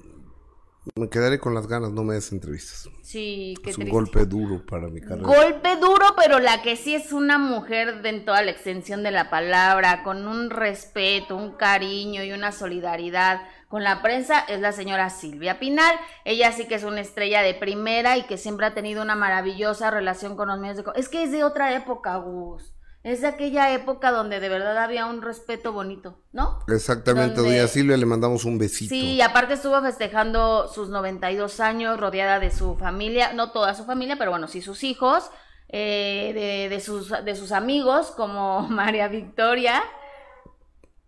me 0.95 1.09
quedaré 1.09 1.39
con 1.39 1.53
las 1.53 1.67
ganas, 1.67 1.91
no 1.91 2.03
me 2.03 2.15
des 2.15 2.31
entrevistas. 2.31 2.89
Sí, 3.01 3.55
qué 3.63 3.69
es 3.69 3.77
un 3.77 3.85
triste. 3.85 3.91
golpe 3.91 4.25
duro 4.25 4.65
para 4.65 4.87
mi 4.87 4.99
carrera. 4.99 5.23
Golpe 5.23 5.77
duro, 5.77 6.05
pero 6.17 6.39
la 6.39 6.61
que 6.61 6.75
sí 6.75 6.93
es 6.93 7.13
una 7.13 7.37
mujer 7.37 8.01
de 8.01 8.09
en 8.09 8.25
toda 8.25 8.41
la 8.43 8.51
extensión 8.51 9.01
de 9.01 9.11
la 9.11 9.29
palabra, 9.29 10.03
con 10.03 10.27
un 10.27 10.49
respeto, 10.49 11.35
un 11.35 11.53
cariño 11.53 12.23
y 12.23 12.33
una 12.33 12.51
solidaridad 12.51 13.41
con 13.69 13.83
la 13.83 14.01
prensa, 14.01 14.39
es 14.41 14.59
la 14.59 14.71
señora 14.71 15.09
Silvia 15.09 15.57
Pinal. 15.57 15.95
Ella 16.25 16.51
sí 16.51 16.67
que 16.67 16.75
es 16.75 16.83
una 16.83 17.01
estrella 17.01 17.41
de 17.41 17.55
primera 17.55 18.17
y 18.17 18.23
que 18.23 18.37
siempre 18.37 18.65
ha 18.65 18.73
tenido 18.73 19.01
una 19.01 19.15
maravillosa 19.15 19.89
relación 19.89 20.35
con 20.35 20.49
los 20.49 20.59
medios 20.59 20.77
de... 20.77 20.83
Es 20.95 21.09
que 21.09 21.23
es 21.23 21.31
de 21.31 21.43
otra 21.43 21.73
época, 21.75 22.15
Gus. 22.17 22.73
Es 23.03 23.19
de 23.19 23.27
aquella 23.27 23.73
época 23.73 24.11
donde 24.11 24.39
de 24.39 24.47
verdad 24.47 24.77
había 24.77 25.05
un 25.07 25.21
respeto 25.21 25.73
bonito, 25.73 26.23
¿no? 26.31 26.59
Exactamente, 26.69 27.35
donde- 27.41 27.57
doña 27.57 27.67
Silvia, 27.67 27.97
le 27.97 28.05
mandamos 28.05 28.45
un 28.45 28.57
besito. 28.57 28.89
Sí, 28.95 29.15
y 29.15 29.21
aparte 29.21 29.55
estuvo 29.55 29.81
festejando 29.81 30.69
sus 30.69 30.87
92 30.89 31.59
años 31.59 31.99
rodeada 31.99 32.39
de 32.39 32.49
su 32.49 32.77
familia, 32.77 33.33
no 33.33 33.51
toda 33.51 33.75
su 33.75 33.83
familia, 33.83 34.15
pero 34.17 34.31
bueno, 34.31 34.47
sí 34.47 34.61
sus 34.61 34.85
hijos, 34.85 35.29
eh, 35.67 36.31
de, 36.33 36.73
de 36.73 36.79
sus, 36.81 37.09
de 37.09 37.35
sus 37.35 37.51
amigos 37.51 38.11
como 38.15 38.61
María 38.69 39.09
Victoria. 39.09 39.83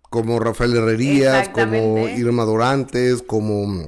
Como 0.10 0.40
Rafael 0.40 0.76
Herrerías, 0.76 1.50
como. 1.50 2.08
Irma 2.10 2.44
Dorantes, 2.44 3.22
como 3.22 3.88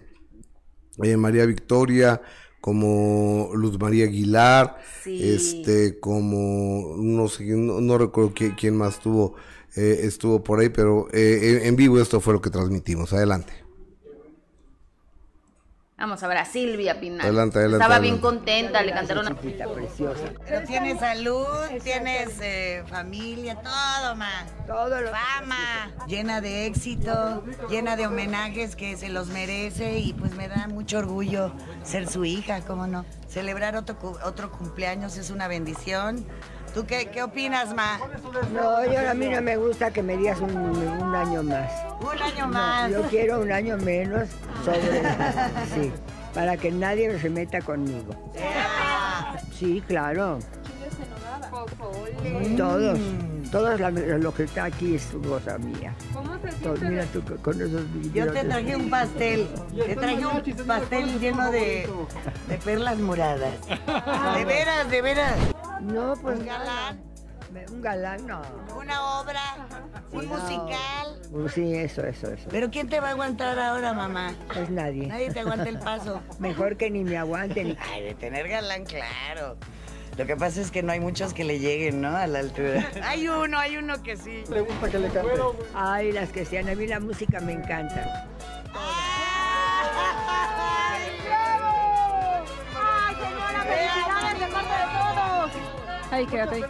eh, 1.04 1.18
María 1.18 1.46
Victoria, 1.46 2.22
como 2.68 3.50
Luz 3.54 3.80
María 3.80 4.04
Aguilar, 4.08 4.78
Sí. 5.02 5.24
este, 5.24 6.02
como 6.02 6.98
no 6.98 7.30
sé, 7.30 7.46
no, 7.46 7.80
no 7.80 7.98
recuerdo 7.98 8.34
quién, 8.36 8.56
quién 8.60 8.76
más 8.76 8.96
estuvo, 8.96 9.36
eh, 9.78 10.02
estuvo 10.04 10.44
por 10.44 10.60
ahí, 10.60 10.68
pero 10.68 11.08
eh, 11.14 11.60
en 11.62 11.66
en 11.68 11.76
vivo 11.78 11.98
esto 11.98 12.20
fue 12.20 12.34
lo 12.34 12.42
que 12.42 12.50
transmitimos. 12.50 13.14
Adelante. 13.14 13.54
Vamos 16.00 16.22
a 16.22 16.28
ver 16.28 16.38
a 16.38 16.46
Silvia 16.46 17.00
Pinal. 17.00 17.22
Adelante, 17.22 17.58
adelante, 17.58 17.84
Estaba 17.84 18.00
bien 18.00 18.20
contenta, 18.20 18.84
le 18.84 18.92
cantaron 18.92 19.26
una... 19.26 19.36
Pero 19.36 20.68
tienes 20.68 21.00
salud, 21.00 21.44
tienes 21.84 22.40
eh, 22.40 22.84
familia, 22.88 23.56
todo, 23.56 24.16
ma. 24.16 24.46
Todo 24.68 25.02
lo 25.02 25.10
Fama, 25.10 25.92
llena 26.08 26.40
de 26.40 26.68
éxito, 26.68 27.44
llena 27.68 27.96
de 27.96 28.06
homenajes 28.06 28.76
que 28.76 28.96
se 28.96 29.10
los 29.10 29.30
merece 29.30 29.98
y 29.98 30.14
pues 30.14 30.36
me 30.36 30.48
da 30.48 30.68
mucho 30.68 31.00
orgullo 31.00 31.52
ser 31.84 32.08
su 32.08 32.26
hija, 32.26 32.62
¿cómo 32.62 32.86
no? 32.86 33.04
Celebrar 33.28 33.76
otro, 33.76 33.98
cu- 33.98 34.20
otro 34.24 34.52
cumpleaños 34.52 35.18
es 35.18 35.32
una 35.32 35.48
bendición. 35.48 36.28
¿Tú 36.74 36.86
qué, 36.86 37.08
qué 37.08 37.24
opinas, 37.24 37.74
ma? 37.74 38.00
No, 38.54 38.86
yo 38.86 39.10
a 39.10 39.14
mí 39.14 39.28
no 39.28 39.42
me 39.42 39.58
gusta 39.58 39.92
que 39.92 40.04
me 40.04 40.16
digas 40.18 40.40
un, 40.40 40.56
un 40.56 41.16
año 41.16 41.42
más. 41.44 41.72
Un 42.02 42.22
año 42.22 42.48
más. 42.48 42.92
Yo 42.92 43.02
quiero 43.04 43.40
un 43.42 43.52
año 43.52 43.78
menos 43.78 44.30
sobre 44.64 44.82
sí, 45.74 45.92
para 46.34 46.56
que 46.58 46.72
nadie 46.72 47.18
se 47.20 47.30
meta 47.30 47.62
conmigo. 47.62 48.14
Ah, 48.40 49.38
Sí, 49.58 49.84
claro. 49.88 50.38
Todos, 52.58 53.00
todos 53.52 53.80
la- 53.80 53.90
lo 53.90 54.34
que 54.34 54.44
está 54.44 54.66
aquí 54.66 54.96
es 54.96 55.08
cosa 55.28 55.58
mía. 55.58 55.94
Todos, 56.62 56.82
mira 56.82 57.06
tú 57.06 57.24
con- 57.42 57.60
esos 57.62 57.82
Yo 58.14 58.32
te 58.32 58.44
traje 58.44 58.76
un 58.76 58.90
pastel, 58.90 59.48
te 59.76 59.96
traje 59.96 60.26
un 60.26 60.68
pastel 60.68 61.20
lleno 61.20 61.50
de, 61.52 61.90
de 62.48 62.58
perlas 62.58 62.98
moradas. 63.00 63.54
De 64.36 64.46
veras, 64.46 64.90
de 64.92 65.02
veras. 65.02 65.34
No, 65.82 66.14
pues 66.22 66.40
Un 66.40 66.46
galán. 66.46 67.04
Un 67.72 67.82
galán, 67.82 68.28
no. 68.28 68.42
Una 68.78 69.20
obra, 69.22 69.42
un 70.12 70.26
No. 70.28 70.38
musical. 70.38 71.22
Pues 71.32 71.54
sí, 71.54 71.74
eso, 71.76 72.04
eso, 72.04 72.32
eso. 72.32 72.48
Pero 72.52 72.70
¿quién 72.70 72.90
te 72.90 73.00
va 73.00 73.10
a 73.10 73.12
aguantar 73.12 73.58
ahora, 73.58 73.94
mamá? 73.94 74.34
Pues 74.54 74.70
nadie. 74.70 75.08
Nadie 75.08 75.32
te 75.32 75.40
aguanta 75.40 75.68
el 75.70 75.80
paso. 75.80 76.22
Mejor 76.40 76.76
que 76.78 76.90
ni 76.92 77.04
me 77.04 77.18
aguanten. 77.18 77.78
Ay, 77.94 78.04
de 78.04 78.16
tener 78.16 78.48
galán, 78.50 78.84
claro. 78.86 79.58
Lo 80.18 80.26
que 80.26 80.36
pasa 80.36 80.60
es 80.62 80.72
que 80.72 80.82
no 80.84 80.92
hay 80.92 81.00
muchos 81.00 81.34
que 81.34 81.44
le 81.44 81.60
lleguen, 81.60 82.02
¿no? 82.02 82.16
A 82.18 82.26
la 82.28 82.40
altura. 82.40 82.84
Hay 83.04 83.28
uno, 83.28 83.60
hay 83.60 83.78
uno 83.78 84.02
que 84.02 84.18
sí. 84.18 84.44
Ay, 85.76 86.12
las 86.12 86.30
que 86.30 86.44
sean, 86.44 86.68
a 86.70 86.76
mí 86.76 86.88
la 86.88 87.00
música 87.00 87.40
me 87.40 87.54
encanta. 87.54 88.28
Ay, 88.74 89.38
quédate. 96.10 96.64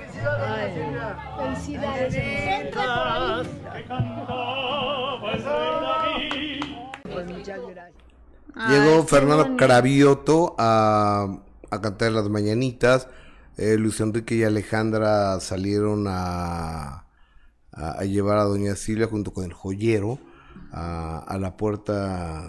Pues 7.04 7.28
muchas 7.28 7.60
gracias. 7.70 8.08
Llegó 8.70 9.04
Fernando. 9.04 9.56
Cravioto 9.56 10.56
a, 10.58 11.38
a 11.70 11.82
cantar 11.82 12.12
las 12.12 12.30
mañanitas. 12.30 13.08
Eh, 13.58 13.78
Luis 13.78 14.00
Enrique 14.00 14.36
y 14.36 14.44
Alejandra 14.44 15.40
salieron 15.40 16.06
a, 16.08 17.06
a, 17.72 17.92
a 18.00 18.04
llevar 18.04 18.38
a 18.38 18.44
Doña 18.44 18.76
Silvia 18.76 19.08
junto 19.08 19.34
con 19.34 19.46
el 19.46 19.54
joyero 19.54 20.20
a, 20.72 21.20
a 21.20 21.38
la 21.38 21.58
puerta 21.58 22.48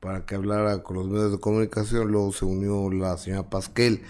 para 0.00 0.26
que 0.26 0.34
hablara 0.34 0.82
con 0.82 0.96
los 0.96 1.08
medios 1.08 1.32
de 1.32 1.40
comunicación. 1.40 2.10
Luego 2.10 2.32
se 2.32 2.44
unió 2.44 2.90
la 2.90 3.16
señora 3.16 3.48
Pasquel 3.48 4.02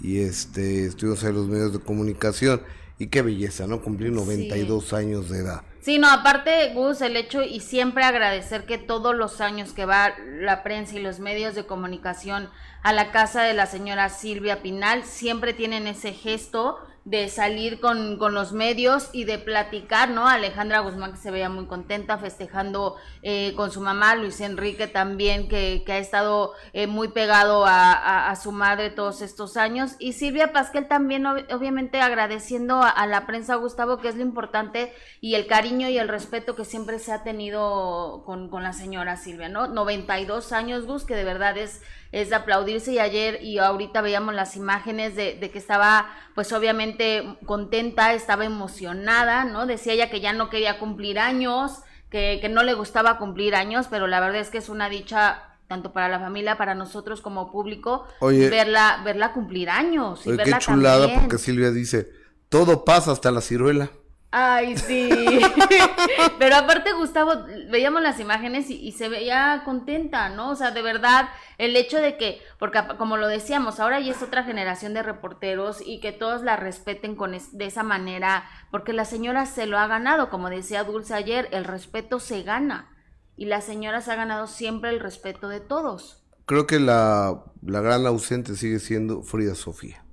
y 0.00 0.20
este 0.20 0.86
estuvimos 0.86 1.22
en 1.24 1.34
los 1.34 1.48
medios 1.48 1.72
de 1.72 1.80
comunicación. 1.80 2.62
Y 3.00 3.06
qué 3.06 3.22
belleza, 3.22 3.68
¿no? 3.68 3.80
Cumplir 3.80 4.10
92 4.10 4.92
años 4.92 5.28
de 5.28 5.38
edad. 5.38 5.62
Sí, 5.80 5.98
no, 5.98 6.10
aparte, 6.10 6.74
Gus, 6.74 7.00
el 7.00 7.16
hecho 7.16 7.42
y 7.42 7.60
siempre 7.60 8.02
agradecer 8.02 8.66
que 8.66 8.76
todos 8.76 9.14
los 9.14 9.40
años 9.40 9.72
que 9.72 9.84
va 9.84 10.14
la 10.40 10.64
prensa 10.64 10.96
y 10.96 10.98
los 10.98 11.20
medios 11.20 11.54
de 11.54 11.64
comunicación 11.64 12.50
a 12.82 12.92
la 12.92 13.12
casa 13.12 13.42
de 13.42 13.54
la 13.54 13.66
señora 13.66 14.08
Silvia 14.08 14.62
Pinal, 14.62 15.04
siempre 15.04 15.54
tienen 15.54 15.86
ese 15.86 16.12
gesto 16.12 16.78
de 17.08 17.28
salir 17.30 17.80
con, 17.80 18.18
con 18.18 18.34
los 18.34 18.52
medios 18.52 19.08
y 19.14 19.24
de 19.24 19.38
platicar, 19.38 20.10
¿no? 20.10 20.28
Alejandra 20.28 20.80
Guzmán 20.80 21.12
que 21.12 21.16
se 21.18 21.30
veía 21.30 21.48
muy 21.48 21.64
contenta 21.66 22.18
festejando 22.18 22.96
eh, 23.22 23.54
con 23.56 23.70
su 23.70 23.80
mamá, 23.80 24.14
Luis 24.14 24.40
Enrique 24.42 24.86
también 24.88 25.48
que, 25.48 25.84
que 25.86 25.92
ha 25.92 25.98
estado 25.98 26.52
eh, 26.74 26.86
muy 26.86 27.08
pegado 27.08 27.64
a, 27.64 28.28
a- 28.30 28.36
su 28.36 28.52
madre 28.52 28.90
todos 28.90 29.22
estos 29.22 29.56
años 29.56 29.92
y 29.98 30.12
Silvia 30.12 30.52
Pasquel 30.52 30.86
también 30.86 31.24
ob- 31.24 31.50
obviamente 31.52 32.00
agradeciendo 32.00 32.82
a, 32.82 32.90
a 32.90 33.06
la 33.06 33.26
prensa 33.26 33.54
Gustavo 33.54 33.96
que 33.98 34.08
es 34.08 34.16
lo 34.16 34.22
importante 34.22 34.92
y 35.22 35.34
el 35.34 35.46
cariño 35.46 35.88
y 35.88 35.96
el 35.98 36.08
respeto 36.08 36.54
que 36.56 36.64
siempre 36.66 36.98
se 36.98 37.12
ha 37.12 37.24
tenido 37.24 38.22
con, 38.26 38.50
con 38.50 38.62
la 38.62 38.72
señora 38.74 39.16
Silvia, 39.16 39.48
¿no? 39.48 39.66
92 39.66 40.52
años, 40.52 40.84
Gus, 40.86 41.04
que 41.04 41.14
de 41.16 41.24
verdad 41.24 41.56
es, 41.56 41.80
es 42.12 42.30
de 42.30 42.36
aplaudirse 42.36 42.92
y 42.92 42.98
ayer 42.98 43.42
y 43.42 43.58
ahorita 43.58 44.00
veíamos 44.00 44.34
las 44.34 44.56
imágenes 44.56 45.14
de, 45.14 45.34
de 45.34 45.50
que 45.50 45.58
estaba 45.58 46.06
pues 46.34 46.52
obviamente 46.52 47.36
contenta, 47.46 48.14
estaba 48.14 48.44
emocionada, 48.44 49.44
¿no? 49.44 49.66
Decía 49.66 49.92
ella 49.92 50.10
que 50.10 50.20
ya 50.20 50.32
no 50.32 50.48
quería 50.50 50.78
cumplir 50.78 51.18
años, 51.18 51.82
que, 52.10 52.38
que 52.40 52.48
no 52.48 52.62
le 52.62 52.74
gustaba 52.74 53.18
cumplir 53.18 53.54
años, 53.54 53.86
pero 53.90 54.06
la 54.06 54.20
verdad 54.20 54.40
es 54.40 54.50
que 54.50 54.58
es 54.58 54.68
una 54.68 54.88
dicha 54.88 55.42
tanto 55.66 55.92
para 55.92 56.08
la 56.08 56.18
familia, 56.18 56.56
para 56.56 56.74
nosotros 56.74 57.20
como 57.20 57.52
público, 57.52 58.06
Oye. 58.20 58.48
verla, 58.48 59.02
verla 59.04 59.34
cumplir 59.34 59.68
años 59.68 60.26
y 60.26 60.30
Oye, 60.30 60.38
qué 60.38 60.44
verla 60.44 60.58
chulada, 60.60 61.00
también. 61.00 61.20
porque 61.20 61.36
Silvia 61.38 61.70
dice, 61.70 62.08
Todo 62.48 62.86
pasa 62.86 63.12
hasta 63.12 63.30
la 63.30 63.42
ciruela. 63.42 63.90
Ay, 64.30 64.76
sí. 64.76 65.08
Pero 66.38 66.56
aparte, 66.56 66.92
Gustavo, 66.92 67.32
veíamos 67.70 68.02
las 68.02 68.20
imágenes 68.20 68.68
y, 68.68 68.92
se 68.92 69.08
veía 69.08 69.62
contenta, 69.64 70.28
¿no? 70.28 70.50
O 70.50 70.56
sea, 70.56 70.70
de 70.70 70.82
verdad, 70.82 71.30
el 71.56 71.74
hecho 71.76 71.98
de 71.98 72.18
que, 72.18 72.40
porque 72.58 72.78
como 72.98 73.16
lo 73.16 73.26
decíamos, 73.26 73.80
ahora 73.80 74.00
ya 74.00 74.12
es 74.12 74.22
otra 74.22 74.44
generación 74.44 74.92
de 74.92 75.02
reporteros 75.02 75.80
y 75.84 76.00
que 76.00 76.12
todos 76.12 76.42
la 76.42 76.56
respeten 76.56 77.16
con 77.16 77.32
de 77.32 77.66
esa 77.66 77.82
manera, 77.82 78.44
porque 78.70 78.92
la 78.92 79.06
señora 79.06 79.46
se 79.46 79.66
lo 79.66 79.78
ha 79.78 79.86
ganado, 79.86 80.28
como 80.28 80.50
decía 80.50 80.84
Dulce 80.84 81.14
ayer, 81.14 81.48
el 81.52 81.64
respeto 81.64 82.20
se 82.20 82.42
gana. 82.42 82.94
Y 83.34 83.46
la 83.46 83.60
señora 83.60 84.02
se 84.02 84.12
ha 84.12 84.16
ganado 84.16 84.46
siempre 84.46 84.90
el 84.90 85.00
respeto 85.00 85.48
de 85.48 85.60
todos. 85.60 86.24
Creo 86.44 86.66
que 86.66 86.80
la, 86.80 87.44
la 87.62 87.80
gran 87.80 88.04
ausente 88.04 88.56
sigue 88.56 88.80
siendo 88.80 89.22
Frida 89.22 89.54
Sofía. 89.54 90.04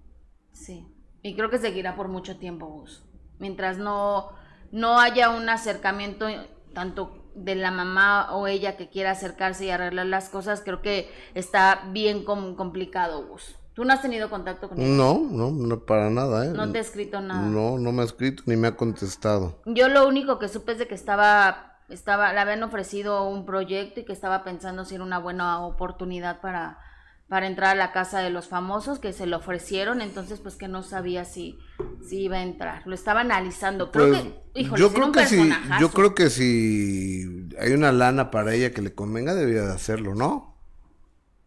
Sí. 0.54 0.88
Y 1.24 1.36
creo 1.36 1.50
que 1.50 1.58
seguirá 1.58 1.96
por 1.96 2.08
mucho 2.08 2.38
tiempo, 2.38 2.68
Gus 2.68 3.05
mientras 3.40 3.78
no, 3.78 4.30
no 4.72 5.00
haya 5.00 5.30
un 5.30 5.50
acercamiento 5.50 6.28
tanto 6.74 7.26
de 7.36 7.56
la 7.56 7.72
mamá 7.72 8.34
o 8.34 8.48
ella 8.48 8.78
que 8.78 8.90
quiera 8.90 9.12
acercarse 9.12 9.66
y 9.66 9.70
arreglar 9.70 10.06
las 10.06 10.30
cosas, 10.30 10.62
creo 10.64 10.82
que 10.82 11.12
está 11.34 11.84
bien 11.92 12.24
complicado, 12.24 13.28
Gus. 13.28 13.56
¿Tú 13.74 13.84
no 13.84 13.92
has 13.92 14.02
tenido 14.02 14.30
contacto 14.30 14.70
con 14.70 14.80
él? 14.80 14.96
No, 14.96 15.20
no, 15.20 15.52
no 15.52 15.80
para 15.82 16.10
nada, 16.10 16.46
¿eh? 16.46 16.50
No 16.50 16.72
te 16.72 16.78
ha 16.78 16.82
escrito 16.82 17.20
nada. 17.20 17.42
No, 17.42 17.78
no 17.78 17.92
me 17.92 18.04
ha 18.04 18.06
escrito 18.06 18.44
ni 18.46 18.56
me 18.56 18.70
ha 18.70 18.78
contestado. 18.78 19.60
Yo 19.66 19.90
lo 19.90 20.08
único 20.08 20.40
que 20.40 20.48
supe 20.48 20.72
es 20.72 20.80
de 20.80 20.88
que 20.88 20.96
estaba, 20.96 21.78
estaba, 21.90 22.32
le 22.32 22.40
habían 22.40 22.64
ofrecido 22.64 23.28
un 23.28 23.46
proyecto 23.46 24.00
y 24.00 24.06
que 24.06 24.14
estaba 24.14 24.46
pensando 24.46 24.86
si 24.86 24.96
era 24.96 25.04
una 25.04 25.20
buena 25.20 25.66
oportunidad 25.66 26.40
para, 26.40 26.80
para 27.28 27.48
entrar 27.48 27.72
a 27.72 27.76
la 27.76 27.92
casa 27.92 28.20
de 28.20 28.30
los 28.30 28.48
famosos 28.48 29.00
que 29.00 29.12
se 29.12 29.26
le 29.26 29.36
ofrecieron, 29.36 30.02
entonces 30.02 30.40
pues 30.40 30.56
que 30.56 30.68
no 30.68 30.84
sabía 30.84 31.26
si, 31.26 31.58
si 32.08 32.24
iba 32.24 32.38
a 32.38 32.44
entrar. 32.44 32.84
Lo 32.86 32.94
estaba 32.94 33.22
analizando. 33.22 33.92
Creo 33.92 34.10
pues, 34.10 34.22
que, 34.54 34.78
yo 34.78 34.94
creo 34.94 35.12
que 35.12 35.26
si, 35.26 35.52
yo 35.80 35.92
creo 35.92 36.14
que 36.14 36.30
si 36.30 37.50
hay 37.60 37.72
una 37.74 37.92
lana 37.92 38.30
para 38.30 38.54
ella 38.54 38.72
que 38.72 38.82
le 38.82 38.94
convenga, 38.94 39.34
debería 39.34 39.64
de 39.64 39.74
hacerlo, 39.74 40.14
¿no? 40.14 40.55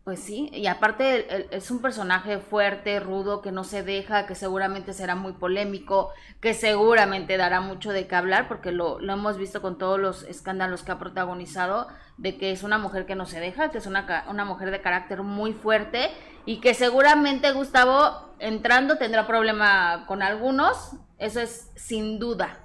Pues 0.08 0.20
sí, 0.20 0.48
y 0.54 0.68
aparte 0.68 1.54
es 1.54 1.70
un 1.70 1.82
personaje 1.82 2.38
fuerte, 2.38 2.98
rudo, 2.98 3.42
que 3.42 3.52
no 3.52 3.62
se 3.62 3.82
deja, 3.82 4.24
que 4.24 4.34
seguramente 4.34 4.94
será 4.94 5.14
muy 5.14 5.34
polémico, 5.34 6.12
que 6.40 6.54
seguramente 6.54 7.36
dará 7.36 7.60
mucho 7.60 7.92
de 7.92 8.06
qué 8.06 8.16
hablar, 8.16 8.48
porque 8.48 8.72
lo, 8.72 8.98
lo 9.00 9.12
hemos 9.12 9.36
visto 9.36 9.60
con 9.60 9.76
todos 9.76 10.00
los 10.00 10.22
escándalos 10.22 10.82
que 10.82 10.92
ha 10.92 10.98
protagonizado, 10.98 11.88
de 12.16 12.38
que 12.38 12.52
es 12.52 12.62
una 12.62 12.78
mujer 12.78 13.04
que 13.04 13.16
no 13.16 13.26
se 13.26 13.38
deja, 13.38 13.70
que 13.70 13.76
es 13.76 13.86
una, 13.86 14.24
una 14.30 14.46
mujer 14.46 14.70
de 14.70 14.80
carácter 14.80 15.22
muy 15.22 15.52
fuerte, 15.52 16.08
y 16.46 16.60
que 16.60 16.72
seguramente 16.72 17.52
Gustavo, 17.52 18.32
entrando, 18.38 18.96
tendrá 18.96 19.26
problema 19.26 20.06
con 20.06 20.22
algunos, 20.22 20.92
eso 21.18 21.38
es 21.38 21.70
sin 21.76 22.18
duda, 22.18 22.60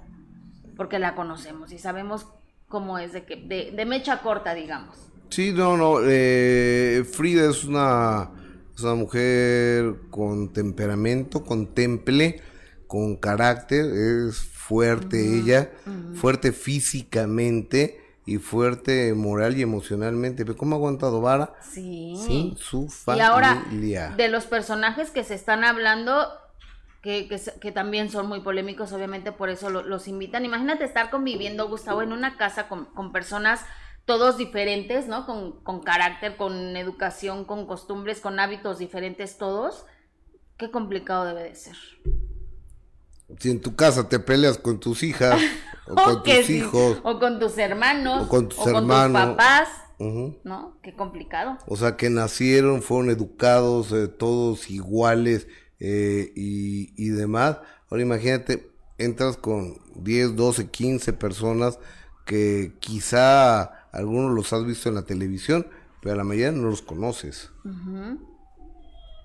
porque 0.78 0.98
la 0.98 1.14
conocemos 1.14 1.72
y 1.72 1.78
sabemos 1.78 2.26
cómo 2.68 2.98
es 2.98 3.12
de, 3.12 3.26
que, 3.26 3.36
de, 3.36 3.70
de 3.70 3.84
mecha 3.84 4.22
corta, 4.22 4.54
digamos. 4.54 5.10
Sí, 5.34 5.50
no, 5.50 5.76
no. 5.76 5.96
Eh, 6.04 7.04
Frida 7.12 7.50
es 7.50 7.64
una, 7.64 8.30
una 8.80 8.94
mujer 8.94 9.96
con 10.08 10.52
temperamento, 10.52 11.42
con 11.42 11.74
temple, 11.74 12.40
con 12.86 13.16
carácter. 13.16 13.84
Es 13.84 14.36
fuerte 14.36 15.18
ella, 15.18 15.72
fuerte 16.14 16.52
físicamente 16.52 18.00
y 18.24 18.36
fuerte 18.36 19.12
moral 19.12 19.56
y 19.56 19.62
emocionalmente. 19.62 20.44
¿Cómo 20.54 20.76
ha 20.76 20.78
aguantado 20.78 21.20
Vara? 21.20 21.54
Sí. 21.68 22.14
Sin 22.24 22.56
su 22.56 22.88
familia. 22.88 23.24
Y 23.24 23.26
ahora, 23.26 24.14
de 24.16 24.28
los 24.28 24.44
personajes 24.44 25.10
que 25.10 25.24
se 25.24 25.34
están 25.34 25.64
hablando, 25.64 26.28
que, 27.02 27.28
que, 27.60 27.72
también 27.72 28.08
son 28.08 28.28
muy 28.28 28.38
polémicos, 28.38 28.92
obviamente 28.92 29.32
por 29.32 29.50
eso 29.50 29.68
los 29.68 30.06
invitan. 30.06 30.44
Imagínate 30.44 30.84
estar 30.84 31.10
conviviendo, 31.10 31.68
Gustavo, 31.68 32.02
en 32.02 32.12
una 32.12 32.36
casa 32.36 32.68
con, 32.68 32.84
con 32.84 33.10
personas 33.10 33.62
todos 34.04 34.36
diferentes, 34.36 35.06
¿no? 35.06 35.26
Con, 35.26 35.52
con, 35.62 35.82
carácter, 35.82 36.36
con 36.36 36.76
educación, 36.76 37.44
con 37.44 37.66
costumbres, 37.66 38.20
con 38.20 38.38
hábitos 38.38 38.78
diferentes 38.78 39.38
todos, 39.38 39.86
qué 40.56 40.70
complicado 40.70 41.24
debe 41.24 41.44
de 41.44 41.54
ser. 41.54 41.76
Si 43.38 43.50
en 43.50 43.60
tu 43.60 43.74
casa 43.74 44.08
te 44.08 44.18
peleas 44.18 44.58
con 44.58 44.78
tus 44.78 45.02
hijas, 45.02 45.40
o, 45.88 45.94
con 45.94 46.22
tus 46.22 46.50
hijos, 46.50 46.98
o 47.02 47.18
con 47.18 47.38
tus 47.38 47.56
hermanos, 47.56 48.24
o 48.24 48.28
con 48.28 48.48
tus, 48.48 48.66
hermanos, 48.66 49.36
papás, 49.36 49.68
¿no? 50.44 50.78
Qué 50.82 50.94
complicado. 50.94 51.56
O 51.66 51.76
sea, 51.76 51.96
que 51.96 52.10
nacieron, 52.10 52.82
fueron 52.82 53.10
educados, 53.10 53.90
eh, 53.92 54.08
todos 54.08 54.70
iguales 54.70 55.48
eh, 55.80 56.30
y, 56.36 56.92
y 57.02 57.08
demás. 57.08 57.58
Ahora 57.90 58.02
imagínate, 58.02 58.70
entras 58.98 59.38
con 59.38 59.78
10, 59.94 60.36
12, 60.36 60.70
15 60.70 61.12
personas 61.14 61.78
que 62.26 62.74
quizá 62.80 63.83
algunos 63.94 64.32
los 64.32 64.52
has 64.52 64.64
visto 64.64 64.88
en 64.88 64.96
la 64.96 65.02
televisión, 65.02 65.66
pero 66.00 66.14
a 66.14 66.18
la 66.18 66.24
mayoría 66.24 66.52
no 66.52 66.68
los 66.68 66.82
conoces. 66.82 67.50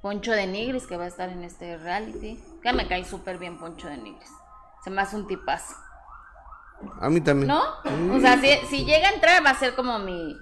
Poncho 0.02 0.32
de 0.32 0.48
Nigris, 0.48 0.86
que 0.88 0.96
va 0.96 1.06
a 1.06 1.08
estar 1.08 1.30
en 1.30 1.44
este 1.44 1.78
reality. 1.78 2.40
Que 2.64 2.74
me 2.74 2.88
cae 2.88 3.04
súper 3.04 3.38
bien 3.38 3.58
Poncho 3.58 3.88
de 3.88 3.98
Nigris. 3.98 4.30
Se 4.84 4.90
me 4.90 5.02
hace 5.02 5.16
un 5.16 5.28
tipazo. 5.28 5.76
A 7.02 7.10
mí 7.10 7.20
también. 7.20 7.48
¿No? 7.48 7.62
O 8.16 8.20
sea, 8.20 8.40
si, 8.70 8.86
llega 8.86 9.10
a 9.10 9.14
entrar 9.14 9.46
va 9.46 9.50
a 9.50 9.60
ser 9.60 9.76
como 9.76 10.00
mi, 10.00 10.36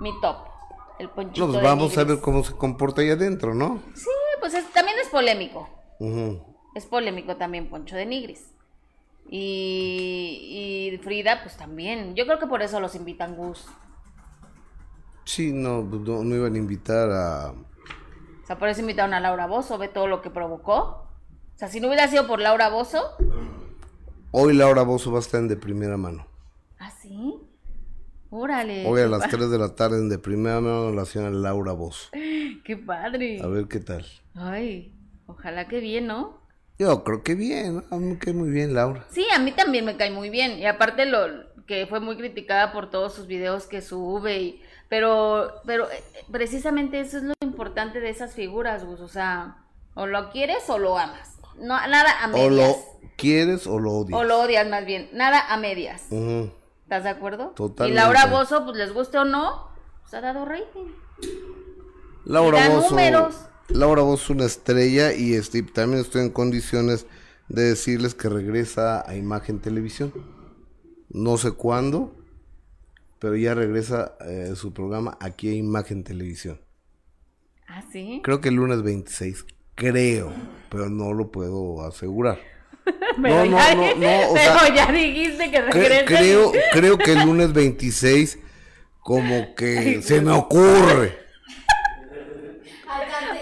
mi 0.00 0.20
top. 0.20 0.36
El 0.98 1.08
Ponchito 1.08 1.46
Nos 1.46 1.62
vamos 1.62 1.96
a 1.96 2.04
ver 2.04 2.20
cómo 2.20 2.44
se 2.44 2.54
comporta 2.54 3.00
ahí 3.00 3.10
adentro, 3.10 3.54
¿no? 3.54 3.82
Sí, 3.94 4.10
pues 4.40 4.52
también 4.74 4.98
es 4.98 5.08
polémico. 5.08 5.68
Es 6.74 6.84
polémico 6.84 7.36
también 7.36 7.70
Poncho 7.70 7.96
de 7.96 8.04
Nigris. 8.04 8.50
Y, 9.28 10.90
y 10.92 10.98
Frida, 10.98 11.42
pues 11.42 11.56
también. 11.56 12.14
Yo 12.14 12.26
creo 12.26 12.38
que 12.38 12.46
por 12.46 12.62
eso 12.62 12.80
los 12.80 12.94
invitan 12.94 13.36
Gus. 13.36 13.66
Sí, 15.24 15.52
no, 15.52 15.82
no, 15.82 16.34
iban 16.34 16.54
a 16.54 16.58
invitar 16.58 17.10
a... 17.10 17.50
O 17.52 18.46
sea, 18.46 18.58
por 18.58 18.68
eso 18.68 18.80
invitaron 18.80 19.14
a 19.14 19.20
Laura 19.20 19.46
Bozo, 19.46 19.78
ve 19.78 19.86
todo 19.86 20.08
lo 20.08 20.22
que 20.22 20.30
provocó. 20.30 21.06
O 21.54 21.58
sea, 21.58 21.68
si 21.68 21.78
no 21.78 21.86
hubiera 21.86 22.08
sido 22.08 22.26
por 22.26 22.40
Laura 22.40 22.68
Bozo... 22.68 23.16
Hoy 24.32 24.54
Laura 24.54 24.82
Bozo 24.82 25.12
va 25.12 25.18
a 25.18 25.20
estar 25.20 25.40
en 25.40 25.48
de 25.48 25.56
primera 25.56 25.96
mano. 25.96 26.26
¿Ah, 26.78 26.90
sí? 26.90 27.36
Órale. 28.30 28.86
Hoy 28.86 29.02
a 29.02 29.06
las 29.06 29.28
3 29.28 29.50
de 29.50 29.58
la 29.58 29.74
tarde 29.74 29.98
en 29.98 30.08
de 30.08 30.18
primera 30.18 30.60
mano 30.60 30.90
la 30.92 31.04
señora 31.04 31.30
Laura 31.30 31.72
Bozo. 31.72 32.10
¡Qué 32.64 32.76
padre! 32.76 33.40
A 33.42 33.46
ver 33.46 33.66
qué 33.66 33.80
tal. 33.80 34.06
Ay, 34.34 34.94
ojalá 35.26 35.68
que 35.68 35.80
bien, 35.80 36.06
¿no? 36.06 36.39
Yo 36.80 37.04
creo 37.04 37.22
que 37.22 37.34
bien, 37.34 37.84
a 37.90 37.96
mí 37.96 38.06
me 38.06 38.18
cae 38.18 38.32
muy 38.32 38.48
bien 38.48 38.72
Laura. 38.72 39.04
Sí, 39.10 39.26
a 39.34 39.38
mí 39.38 39.52
también 39.52 39.84
me 39.84 39.98
cae 39.98 40.10
muy 40.10 40.30
bien. 40.30 40.58
Y 40.58 40.64
aparte 40.64 41.04
lo 41.04 41.26
que 41.66 41.86
fue 41.86 42.00
muy 42.00 42.16
criticada 42.16 42.72
por 42.72 42.88
todos 42.88 43.12
sus 43.12 43.26
videos 43.26 43.66
que 43.66 43.82
sube 43.82 44.38
y 44.38 44.62
pero 44.88 45.60
pero 45.66 45.90
eh, 45.90 46.02
precisamente 46.32 46.98
eso 46.98 47.18
es 47.18 47.24
lo 47.24 47.34
importante 47.42 48.00
de 48.00 48.08
esas 48.08 48.32
figuras, 48.32 48.86
Gus, 48.86 49.00
o 49.00 49.08
sea, 49.08 49.58
o 49.92 50.06
lo 50.06 50.30
quieres 50.30 50.70
o 50.70 50.78
lo 50.78 50.96
amas. 50.96 51.36
No 51.58 51.86
nada 51.86 52.24
a 52.24 52.28
medias. 52.28 52.46
O 52.46 52.50
lo 52.50 52.76
quieres 53.16 53.66
o 53.66 53.78
lo 53.78 53.92
odias. 53.92 54.18
O 54.18 54.24
lo 54.24 54.40
odias 54.40 54.66
más 54.66 54.86
bien, 54.86 55.10
nada 55.12 55.52
a 55.52 55.58
medias. 55.58 56.10
¿Estás 56.10 57.04
de 57.04 57.10
acuerdo? 57.10 57.48
Totalmente. 57.48 57.92
Y 57.92 58.02
Laura 58.02 58.24
Bozo, 58.24 58.64
pues 58.64 58.78
les 58.78 58.94
guste 58.94 59.18
o 59.18 59.26
no, 59.26 59.68
pues 60.00 60.14
ha 60.14 60.22
dado 60.22 60.46
rating. 60.46 60.86
Laura 62.24 62.70
Bozo. 62.70 62.88
números 62.88 63.49
Laura 63.72 64.02
es 64.12 64.28
una 64.30 64.44
estrella 64.44 65.12
y 65.12 65.34
este, 65.34 65.62
también 65.62 66.00
estoy 66.00 66.22
en 66.22 66.30
condiciones 66.30 67.06
de 67.48 67.62
decirles 67.62 68.14
que 68.14 68.28
regresa 68.28 69.08
a 69.08 69.16
Imagen 69.16 69.60
Televisión. 69.60 70.12
No 71.08 71.36
sé 71.36 71.52
cuándo, 71.52 72.14
pero 73.18 73.36
ya 73.36 73.54
regresa 73.54 74.16
eh, 74.26 74.52
su 74.56 74.72
programa 74.72 75.16
aquí 75.20 75.48
a 75.48 75.54
Imagen 75.54 76.04
Televisión. 76.04 76.60
¿Ah, 77.66 77.82
sí? 77.92 78.20
Creo 78.24 78.40
que 78.40 78.48
el 78.48 78.56
lunes 78.56 78.82
26, 78.82 79.46
creo, 79.74 80.32
pero 80.70 80.88
no 80.88 81.12
lo 81.12 81.30
puedo 81.30 81.86
asegurar. 81.86 82.40
no, 83.18 83.44
no, 83.44 83.74
no, 83.74 83.94
no, 83.94 84.34
pero 84.34 84.74
ya 84.74 84.90
dijiste 84.90 85.50
que 85.50 85.60
regresa. 85.60 86.04
Creo, 86.06 86.52
creo 86.72 86.98
que 86.98 87.12
el 87.12 87.24
lunes 87.24 87.52
26 87.52 88.38
como 89.00 89.54
que 89.54 90.02
se 90.02 90.20
me 90.20 90.32
ocurre. 90.32 91.29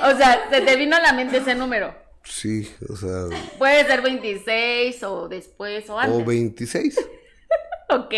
O 0.02 0.16
sea, 0.16 0.48
se 0.50 0.61
te 0.61 0.76
vino 0.76 0.96
a 0.96 1.00
la 1.00 1.12
mente 1.12 1.38
ese 1.38 1.54
número. 1.54 1.94
Sí, 2.24 2.70
o 2.88 2.96
sea. 2.96 3.26
Puede 3.58 3.87
ser 3.87 4.02
26 4.02 5.02
o 5.04 5.28
después 5.28 5.88
o 5.88 5.98
antes. 5.98 6.20
O 6.20 6.24
26. 6.24 6.98
ok, 7.88 8.14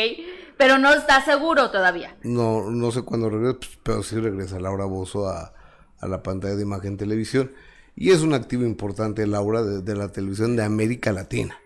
pero 0.57 0.79
no 0.79 0.93
está 0.93 1.25
seguro 1.25 1.71
todavía. 1.71 2.17
No, 2.23 2.71
no 2.71 2.91
sé 2.91 3.03
cuándo 3.03 3.31
regresa, 3.31 3.59
pues, 3.59 3.79
pero 3.83 4.03
sí 4.03 4.17
regresa 4.17 4.59
Laura 4.59 4.85
Bozo 4.85 5.29
a, 5.29 5.55
la 6.03 6.23
pantalla 6.23 6.57
de 6.57 6.63
imagen 6.63 6.97
televisión. 6.97 7.53
Y 7.95 8.11
es 8.11 8.23
un 8.23 8.35
activo 8.35 8.65
importante, 8.65 9.27
Laura, 9.27 9.63
de, 9.63 9.95
la 9.95 10.11
televisión 10.11 10.57
de 10.57 10.65
América 10.65 11.13
Latina. 11.13 11.59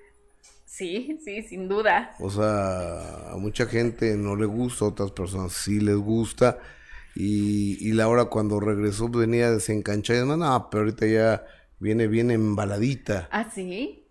Sí, 0.64 1.20
sí, 1.24 1.42
sin 1.42 1.68
duda. 1.68 2.14
O 2.18 2.30
sea, 2.30 3.30
a 3.30 3.36
mucha 3.36 3.66
gente 3.66 4.16
no 4.16 4.34
le 4.34 4.46
gusta, 4.46 4.84
a 4.84 4.88
otras 4.88 5.12
personas 5.12 5.52
sí 5.52 5.80
les 5.80 5.96
gusta. 5.96 6.58
Y, 7.14 7.76
y 7.80 7.92
Laura 7.92 8.26
cuando 8.26 8.58
regresó 8.60 9.08
venía 9.08 9.50
desencanchada 9.50 10.24
y 10.24 10.26
no, 10.26 10.68
pero 10.70 10.84
ahorita 10.84 11.06
ya 11.06 11.44
viene 11.78 12.06
bien 12.06 12.30
embaladita. 12.30 13.28
¿Ah, 13.30 13.50
sí? 13.54 14.04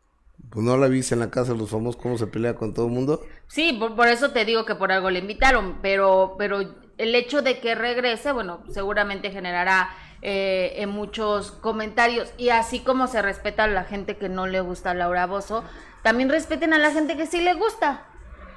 Pues 0.49 0.65
no 0.65 0.77
la 0.77 0.87
viste 0.87 1.15
en 1.15 1.19
la 1.19 1.31
casa 1.31 1.53
de 1.53 1.59
los 1.59 1.69
famosos 1.69 2.01
cómo 2.01 2.17
se 2.17 2.27
pelea 2.27 2.55
con 2.55 2.73
todo 2.73 2.85
el 2.85 2.91
mundo. 2.91 3.25
Sí, 3.47 3.73
por, 3.73 4.07
eso 4.07 4.31
te 4.31 4.45
digo 4.45 4.65
que 4.65 4.75
por 4.75 4.91
algo 4.91 5.09
le 5.09 5.19
invitaron, 5.19 5.79
pero, 5.81 6.35
pero 6.37 6.59
el 6.97 7.15
hecho 7.15 7.41
de 7.41 7.59
que 7.59 7.75
regrese, 7.75 8.31
bueno, 8.31 8.63
seguramente 8.69 9.31
generará 9.31 9.89
eh, 10.21 10.73
en 10.77 10.89
muchos 10.89 11.51
comentarios. 11.51 12.31
Y 12.37 12.49
así 12.49 12.79
como 12.79 13.07
se 13.07 13.21
respeta 13.21 13.63
a 13.63 13.67
la 13.67 13.83
gente 13.83 14.17
que 14.17 14.29
no 14.29 14.47
le 14.47 14.61
gusta 14.61 14.91
a 14.91 14.93
Laura 14.93 15.25
Bozo, 15.25 15.63
también 16.03 16.29
respeten 16.29 16.73
a 16.73 16.77
la 16.77 16.91
gente 16.91 17.17
que 17.17 17.25
sí 17.25 17.41
le 17.41 17.55
gusta, 17.55 18.05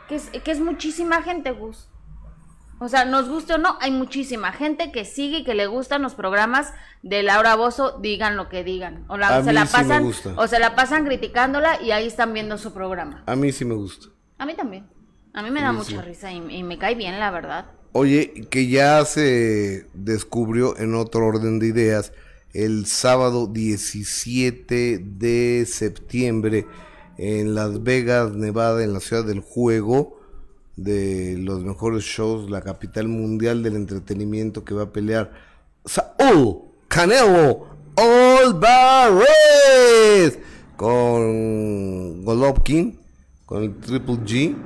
que 0.09 0.17
es, 0.17 0.29
que 0.29 0.51
es 0.51 0.61
muchísima 0.61 1.23
gente, 1.23 1.53
Gus. 1.53 1.89
O 2.79 2.89
sea, 2.89 3.07
nos 3.07 3.29
guste 3.29 3.55
o 3.55 3.59
no, 3.59 3.79
hay 3.81 3.91
muchísima 3.91 4.53
gente 4.53 4.93
que 4.93 5.05
sigue 5.07 5.39
y 5.39 5.45
que 5.45 5.55
le 5.55 5.67
gustan 5.67 6.03
los 6.03 6.15
programas 6.15 6.75
de 7.03 7.23
Laura 7.23 7.57
Bozo, 7.57 7.99
digan 8.01 8.37
lo 8.37 8.51
que 8.51 8.65
digan. 8.65 9.05
O, 9.09 9.17
la, 9.17 9.43
se 9.43 9.53
la 9.55 9.65
pasan, 9.65 10.13
o 10.37 10.47
se 10.47 10.59
la 10.59 10.75
pasan 10.75 11.07
criticándola 11.07 11.81
y 11.83 11.93
ahí 11.93 12.07
están 12.07 12.35
viendo 12.35 12.59
su 12.59 12.75
programa. 12.75 13.23
A 13.27 13.35
mí 13.35 13.51
sí 13.51 13.65
me 13.65 13.75
gusta. 13.75 14.09
A 14.39 14.45
mí 14.45 14.55
también. 14.55 14.87
A 15.33 15.43
mí 15.43 15.51
me 15.51 15.63
da 15.63 15.73
mucha 15.73 16.03
risa 16.03 16.33
y, 16.33 16.37
y, 16.51 16.63
me 16.63 16.79
cae 16.79 16.95
bien, 16.95 17.19
la 17.19 17.31
verdad. 17.31 17.67
Oye, 17.93 18.47
que 18.51 18.69
ya 18.69 19.05
se 19.05 19.87
descubrió 19.95 20.79
en 20.79 20.95
otro 20.95 21.27
orden 21.27 21.59
de 21.59 21.69
ideas 21.69 22.13
el 22.53 22.87
sábado 22.87 23.47
17 23.47 24.99
de 24.99 25.67
septiembre 25.67 26.67
en 27.19 27.55
Las 27.55 27.83
Vegas, 27.83 28.33
Nevada, 28.33 28.83
en 28.83 28.93
la 28.93 29.01
ciudad 29.01 29.25
del 29.25 29.41
juego 29.41 30.16
de 30.77 31.37
los 31.39 31.65
mejores 31.65 32.05
shows, 32.05 32.51
la 32.51 32.61
capital 32.63 33.09
mundial 33.09 33.63
del 33.63 33.77
entretenimiento 33.77 34.65
que 34.65 34.75
va 34.75 34.83
a 34.85 34.93
pelear 34.93 35.33
Saúl 35.85 36.63
Canelo 36.89 37.67
Alvarez 37.97 39.27
con 40.77 42.25
Golovkin 42.25 42.99
con 43.47 43.63
el 43.63 43.79
Triple 43.79 44.17
G, 44.17 44.57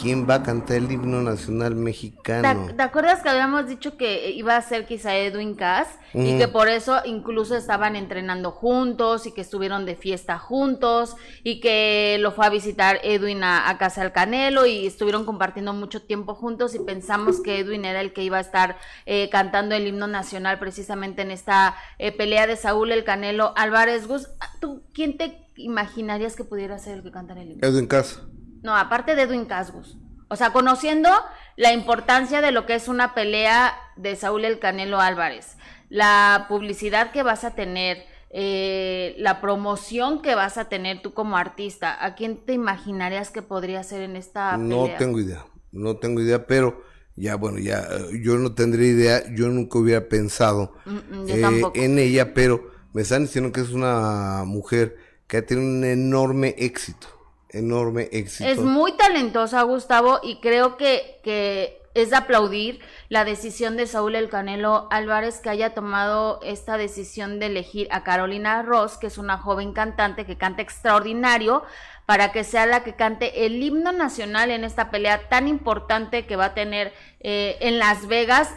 ¿quién 0.00 0.26
va 0.28 0.36
a 0.36 0.42
cantar 0.42 0.78
el 0.78 0.90
himno 0.90 1.20
nacional 1.20 1.74
mexicano? 1.74 2.68
¿Te, 2.74 2.82
acuerdas 2.82 3.22
que 3.22 3.28
habíamos 3.28 3.68
dicho 3.68 3.98
que 3.98 4.30
iba 4.30 4.56
a 4.56 4.62
ser 4.62 4.86
quizá 4.86 5.14
Edwin 5.14 5.54
Cass 5.54 5.88
y 6.14 6.38
que 6.38 6.48
por 6.48 6.68
eso 6.68 7.02
incluso 7.04 7.54
estaban 7.54 7.94
entrenando 7.94 8.50
juntos 8.50 9.26
y 9.26 9.32
que 9.32 9.42
estuvieron 9.42 9.84
de 9.84 9.96
fiesta 9.96 10.38
juntos 10.38 11.14
y 11.44 11.60
que 11.60 12.16
lo 12.20 12.32
fue 12.32 12.46
a 12.46 12.48
visitar 12.48 13.00
Edwin 13.02 13.44
a, 13.44 13.76
casa 13.78 14.00
del 14.00 14.12
Canelo 14.12 14.64
y 14.64 14.86
estuvieron 14.86 15.26
compartiendo 15.26 15.74
mucho 15.74 16.00
tiempo 16.00 16.34
juntos 16.34 16.74
y 16.74 16.78
pensamos 16.78 17.42
que 17.42 17.58
Edwin 17.58 17.84
era 17.84 18.00
el 18.00 18.14
que 18.14 18.22
iba 18.22 18.38
a 18.38 18.40
estar 18.40 18.78
eh, 19.04 19.28
cantando 19.30 19.74
el 19.74 19.86
himno 19.86 20.06
nacional 20.06 20.58
precisamente 20.58 21.20
en 21.20 21.32
esta 21.32 21.76
eh, 21.98 22.12
pelea 22.12 22.46
de 22.46 22.56
Saúl 22.56 22.92
el 22.92 23.04
Canelo 23.04 23.52
Álvarez 23.56 24.08
Gus. 24.08 24.30
¿Tú 24.58 24.82
quién 24.94 25.18
te 25.18 25.41
imaginarías 25.56 26.36
que 26.36 26.44
pudiera 26.44 26.78
ser 26.78 26.98
el 26.98 27.02
que 27.02 27.10
cantara 27.10 27.42
el 27.42 27.52
himno? 27.52 27.66
Edwin 27.66 27.86
Cass. 27.86 28.22
No, 28.62 28.76
aparte 28.76 29.14
de 29.14 29.22
Edwin 29.22 29.44
Casgus. 29.44 29.96
O 30.28 30.36
sea, 30.36 30.52
conociendo 30.52 31.10
la 31.56 31.72
importancia 31.72 32.40
de 32.40 32.52
lo 32.52 32.64
que 32.64 32.74
es 32.74 32.88
una 32.88 33.14
pelea 33.14 33.74
de 33.96 34.16
Saúl 34.16 34.46
El 34.46 34.58
Canelo 34.58 34.98
Álvarez, 34.98 35.58
la 35.90 36.46
publicidad 36.48 37.12
que 37.12 37.22
vas 37.22 37.44
a 37.44 37.54
tener, 37.54 38.06
eh, 38.30 39.14
la 39.18 39.42
promoción 39.42 40.22
que 40.22 40.34
vas 40.34 40.56
a 40.56 40.70
tener 40.70 41.02
tú 41.02 41.12
como 41.12 41.36
artista, 41.36 42.02
¿a 42.02 42.14
quién 42.14 42.38
te 42.46 42.54
imaginarías 42.54 43.30
que 43.30 43.42
podría 43.42 43.82
ser 43.82 44.00
en 44.00 44.16
esta 44.16 44.52
pelea? 44.52 44.68
No 44.68 44.88
tengo 44.96 45.20
idea, 45.20 45.44
no 45.70 45.96
tengo 45.98 46.22
idea, 46.22 46.46
pero 46.46 46.82
ya 47.14 47.34
bueno, 47.34 47.58
ya 47.58 47.86
yo 48.22 48.38
no 48.38 48.54
tendría 48.54 48.88
idea, 48.88 49.22
yo 49.34 49.48
nunca 49.48 49.78
hubiera 49.78 50.08
pensado 50.08 50.72
mm, 50.86 50.92
mm, 50.92 51.28
eh, 51.28 51.62
en 51.74 51.98
ella, 51.98 52.32
pero 52.32 52.70
me 52.94 53.02
están 53.02 53.24
diciendo 53.24 53.52
que 53.52 53.60
es 53.60 53.70
una 53.70 54.44
mujer 54.46 54.96
que 55.32 55.40
tenido 55.40 55.66
un 55.66 55.82
enorme 55.82 56.54
éxito, 56.58 57.06
enorme 57.48 58.10
éxito. 58.12 58.46
Es 58.46 58.58
muy 58.58 58.92
talentosa, 58.98 59.62
Gustavo, 59.62 60.20
y 60.22 60.40
creo 60.40 60.76
que, 60.76 61.20
que 61.24 61.80
es 61.94 62.10
de 62.10 62.16
aplaudir 62.16 62.80
la 63.08 63.24
decisión 63.24 63.78
de 63.78 63.86
Saúl 63.86 64.14
El 64.14 64.28
Canelo 64.28 64.88
Álvarez 64.90 65.40
que 65.40 65.48
haya 65.48 65.72
tomado 65.72 66.38
esta 66.42 66.76
decisión 66.76 67.40
de 67.40 67.46
elegir 67.46 67.88
a 67.92 68.04
Carolina 68.04 68.60
Ross, 68.60 68.98
que 68.98 69.06
es 69.06 69.16
una 69.16 69.38
joven 69.38 69.72
cantante 69.72 70.26
que 70.26 70.36
canta 70.36 70.60
extraordinario, 70.60 71.62
para 72.04 72.30
que 72.30 72.44
sea 72.44 72.66
la 72.66 72.84
que 72.84 72.94
cante 72.94 73.46
el 73.46 73.62
himno 73.62 73.90
nacional 73.90 74.50
en 74.50 74.64
esta 74.64 74.90
pelea 74.90 75.30
tan 75.30 75.48
importante 75.48 76.26
que 76.26 76.36
va 76.36 76.44
a 76.46 76.54
tener 76.54 76.92
eh, 77.20 77.56
en 77.60 77.78
Las 77.78 78.06
Vegas 78.06 78.50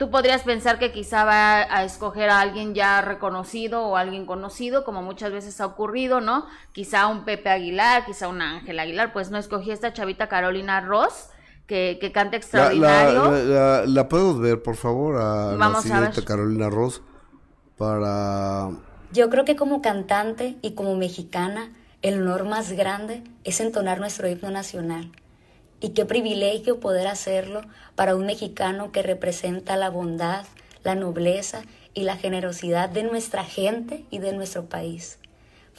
Tú 0.00 0.10
podrías 0.10 0.44
pensar 0.44 0.78
que 0.78 0.92
quizá 0.92 1.24
va 1.26 1.58
a 1.60 1.84
escoger 1.84 2.30
a 2.30 2.40
alguien 2.40 2.74
ya 2.74 3.02
reconocido 3.02 3.82
o 3.82 3.98
alguien 3.98 4.24
conocido, 4.24 4.82
como 4.82 5.02
muchas 5.02 5.30
veces 5.30 5.60
ha 5.60 5.66
ocurrido, 5.66 6.22
¿no? 6.22 6.46
Quizá 6.72 7.06
un 7.06 7.26
Pepe 7.26 7.50
Aguilar, 7.50 8.06
quizá 8.06 8.28
un 8.28 8.40
Ángel 8.40 8.78
Aguilar, 8.78 9.12
pues 9.12 9.30
no 9.30 9.36
escogí 9.36 9.72
a 9.72 9.74
esta 9.74 9.92
chavita 9.92 10.26
Carolina 10.26 10.80
Ross, 10.80 11.28
que, 11.66 11.98
que 12.00 12.12
canta 12.12 12.38
extraordinario. 12.38 13.30
La, 13.30 13.84
la, 13.84 14.08
podemos 14.08 14.40
ver, 14.40 14.62
por 14.62 14.76
favor, 14.76 15.20
a 15.20 15.52
la 15.52 15.82
señorita 15.82 16.24
Carolina 16.24 16.70
Ross 16.70 17.02
para... 17.76 18.70
Yo 19.12 19.28
creo 19.28 19.44
que 19.44 19.54
como 19.54 19.82
cantante 19.82 20.56
y 20.62 20.72
como 20.72 20.96
mexicana, 20.96 21.74
el 22.00 22.22
honor 22.22 22.46
más 22.46 22.72
grande 22.72 23.22
es 23.44 23.60
entonar 23.60 24.00
nuestro 24.00 24.28
himno 24.28 24.50
nacional. 24.50 25.12
Y 25.80 25.90
qué 25.90 26.04
privilegio 26.04 26.78
poder 26.78 27.06
hacerlo 27.06 27.62
para 27.94 28.14
un 28.14 28.26
mexicano 28.26 28.92
que 28.92 29.02
representa 29.02 29.76
la 29.76 29.90
bondad, 29.90 30.44
la 30.84 30.94
nobleza 30.94 31.62
y 31.94 32.02
la 32.02 32.16
generosidad 32.16 32.88
de 32.88 33.02
nuestra 33.02 33.44
gente 33.44 34.04
y 34.10 34.18
de 34.18 34.32
nuestro 34.32 34.66
país. 34.66 35.18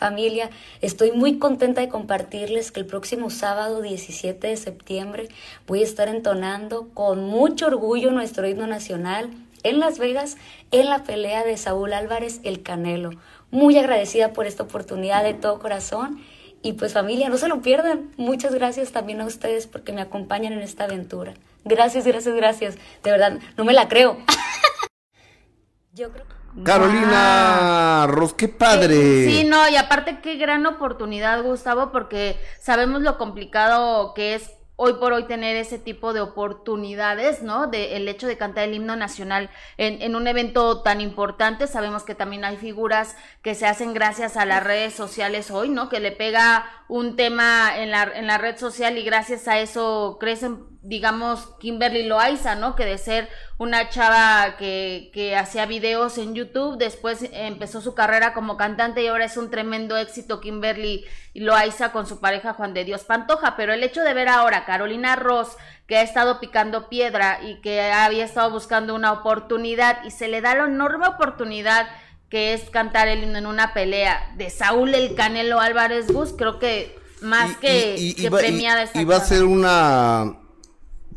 Familia, 0.02 0.50
estoy 0.82 1.12
muy 1.12 1.38
contenta 1.38 1.82
de 1.82 1.88
compartirles 1.88 2.72
que 2.72 2.80
el 2.80 2.88
próximo 2.88 3.30
sábado 3.30 3.82
17 3.84 4.48
de 4.48 4.58
septiembre 4.58 5.30
voy 5.68 5.82
a 5.82 5.84
estar 5.84 6.08
entonando 6.08 6.90
con 6.96 7.24
mucho 7.24 7.68
orgullo 7.68 8.10
nuestro 8.10 8.48
himno 8.48 8.66
nacional 8.66 9.30
en 9.62 9.80
Las 9.80 10.00
Vegas 10.00 10.38
en 10.72 10.90
la 10.90 11.04
pelea 11.04 11.44
de 11.44 11.56
Saúl 11.56 11.94
Álvarez 11.94 12.40
el 12.44 12.64
Canelo. 12.64 13.12
Muy 13.52 13.78
agradecida 13.78 14.34
por 14.34 14.48
esta 14.48 14.64
oportunidad 14.64 15.24
de 15.24 15.36
todo 15.36 15.60
corazón 15.60 16.20
y 16.62 16.74
pues 16.74 16.94
familia, 16.94 17.30
no 17.30 17.38
se 17.38 17.48
lo 17.48 17.62
pierdan. 17.62 18.12
Muchas 18.18 18.54
gracias 18.54 18.92
también 18.92 19.22
a 19.22 19.26
ustedes 19.26 19.68
porque 19.68 19.94
me 19.94 20.02
acompañan 20.02 20.54
en 20.54 20.60
esta 20.60 20.84
aventura. 20.86 21.34
Gracias, 21.64 22.06
gracias, 22.06 22.36
gracias. 22.36 22.78
De 23.04 23.12
verdad, 23.12 23.40
no 23.58 23.66
me 23.66 23.74
la 23.74 23.88
creo. 23.88 24.18
Yo 25.94 26.12
creo 26.12 26.26
Carolina 26.64 28.08
Ros, 28.08 28.34
qué 28.34 28.48
padre. 28.48 29.26
Sí, 29.26 29.46
no, 29.46 29.70
y 29.70 29.78
aparte 29.78 30.20
qué 30.22 30.36
gran 30.36 30.66
oportunidad, 30.66 31.42
Gustavo, 31.44 31.92
porque 31.92 32.38
sabemos 32.60 33.02
lo 33.02 33.18
complicado 33.18 34.14
que 34.14 34.36
es 34.36 34.52
hoy 34.84 34.94
por 34.94 35.14
hoy 35.14 35.26
tener 35.26 35.56
ese 35.58 35.78
tipo 35.78 36.12
de 36.12 36.22
oportunidades, 36.22 37.44
¿no? 37.44 37.68
De 37.68 37.96
el 37.98 38.08
hecho 38.08 38.26
de 38.26 38.36
cantar 38.36 38.64
el 38.64 38.74
himno 38.74 38.96
nacional 38.96 39.52
en, 39.78 40.02
en, 40.02 40.16
un 40.16 40.26
evento 40.26 40.82
tan 40.82 41.02
importante. 41.02 41.68
Sabemos 41.68 42.02
que 42.02 42.16
también 42.16 42.44
hay 42.46 42.58
figuras 42.58 43.16
que 43.44 43.54
se 43.54 43.68
hacen 43.68 43.94
gracias 43.94 44.38
a 44.38 44.46
las 44.46 44.64
redes 44.64 44.96
sociales 44.96 45.52
hoy, 45.52 45.70
¿no? 45.70 45.88
Que 45.88 46.00
le 46.00 46.12
pega 46.12 46.66
un 46.88 47.16
tema 47.16 47.78
en 47.78 47.92
la, 47.92 48.12
en 48.16 48.26
la 48.26 48.40
red 48.40 48.58
social 48.58 48.98
y 48.98 49.04
gracias 49.04 49.48
a 49.48 49.60
eso 49.60 50.18
crecen 50.20 50.71
digamos, 50.84 51.48
Kimberly 51.60 52.04
Loaiza, 52.04 52.56
¿no? 52.56 52.76
Que 52.76 52.86
de 52.86 52.98
ser 52.98 53.30
una 53.58 53.90
chava 53.90 54.58
que, 54.58 55.12
que 55.14 55.36
hacía 55.36 55.66
videos 55.68 56.18
en 56.18 56.34
YouTube, 56.34 56.78
después 56.78 57.30
empezó 57.32 57.82
su 57.82 57.94
carrera 57.94 58.34
como 58.34 58.58
cantante 58.58 59.04
y 59.04 59.08
ahora 59.08 59.26
es 59.26 59.38
un 59.38 59.52
tremendo 59.52 59.96
éxito 59.98 60.42
Kimberly 60.42 61.06
Loaiza 61.36 61.92
con 61.92 62.08
su 62.08 62.20
pareja 62.20 62.54
Juan 62.54 62.74
de 62.74 62.84
Dios 62.84 63.04
Pantoja. 63.04 63.56
Pero 63.56 63.74
el 63.74 63.84
hecho 63.84 64.02
de 64.02 64.14
ver 64.14 64.28
ahora 64.28 64.66
Carolina 64.66 65.16
Ross, 65.16 65.56
que 65.86 65.98
ha 65.98 66.02
estado 66.02 66.40
picando 66.40 66.90
piedra 66.90 67.40
y 67.44 67.62
que 67.62 67.82
había 67.92 68.26
estado 68.26 68.50
buscando 68.50 68.96
una 68.96 69.12
oportunidad 69.12 70.04
y 70.04 70.12
se 70.12 70.28
le 70.28 70.42
da 70.42 70.56
la 70.56 70.66
enorme 70.66 71.08
oportunidad 71.08 71.88
que 72.30 72.54
es 72.54 72.70
cantar 72.70 73.10
el 73.10 73.24
himno 73.24 73.38
en 73.38 73.46
una 73.46 73.74
pelea 73.74 74.32
de 74.38 74.50
Saúl 74.50 74.96
el 74.96 75.16
Canelo 75.16 75.60
Álvarez 75.60 76.08
Gus, 76.08 76.34
creo 76.36 76.60
que 76.60 76.98
más 77.22 77.58
que, 77.58 78.16
premiada 78.32 78.90
y 78.96 79.04
va 79.04 79.18
a 79.18 79.20
ser 79.20 79.44
una 79.44 80.38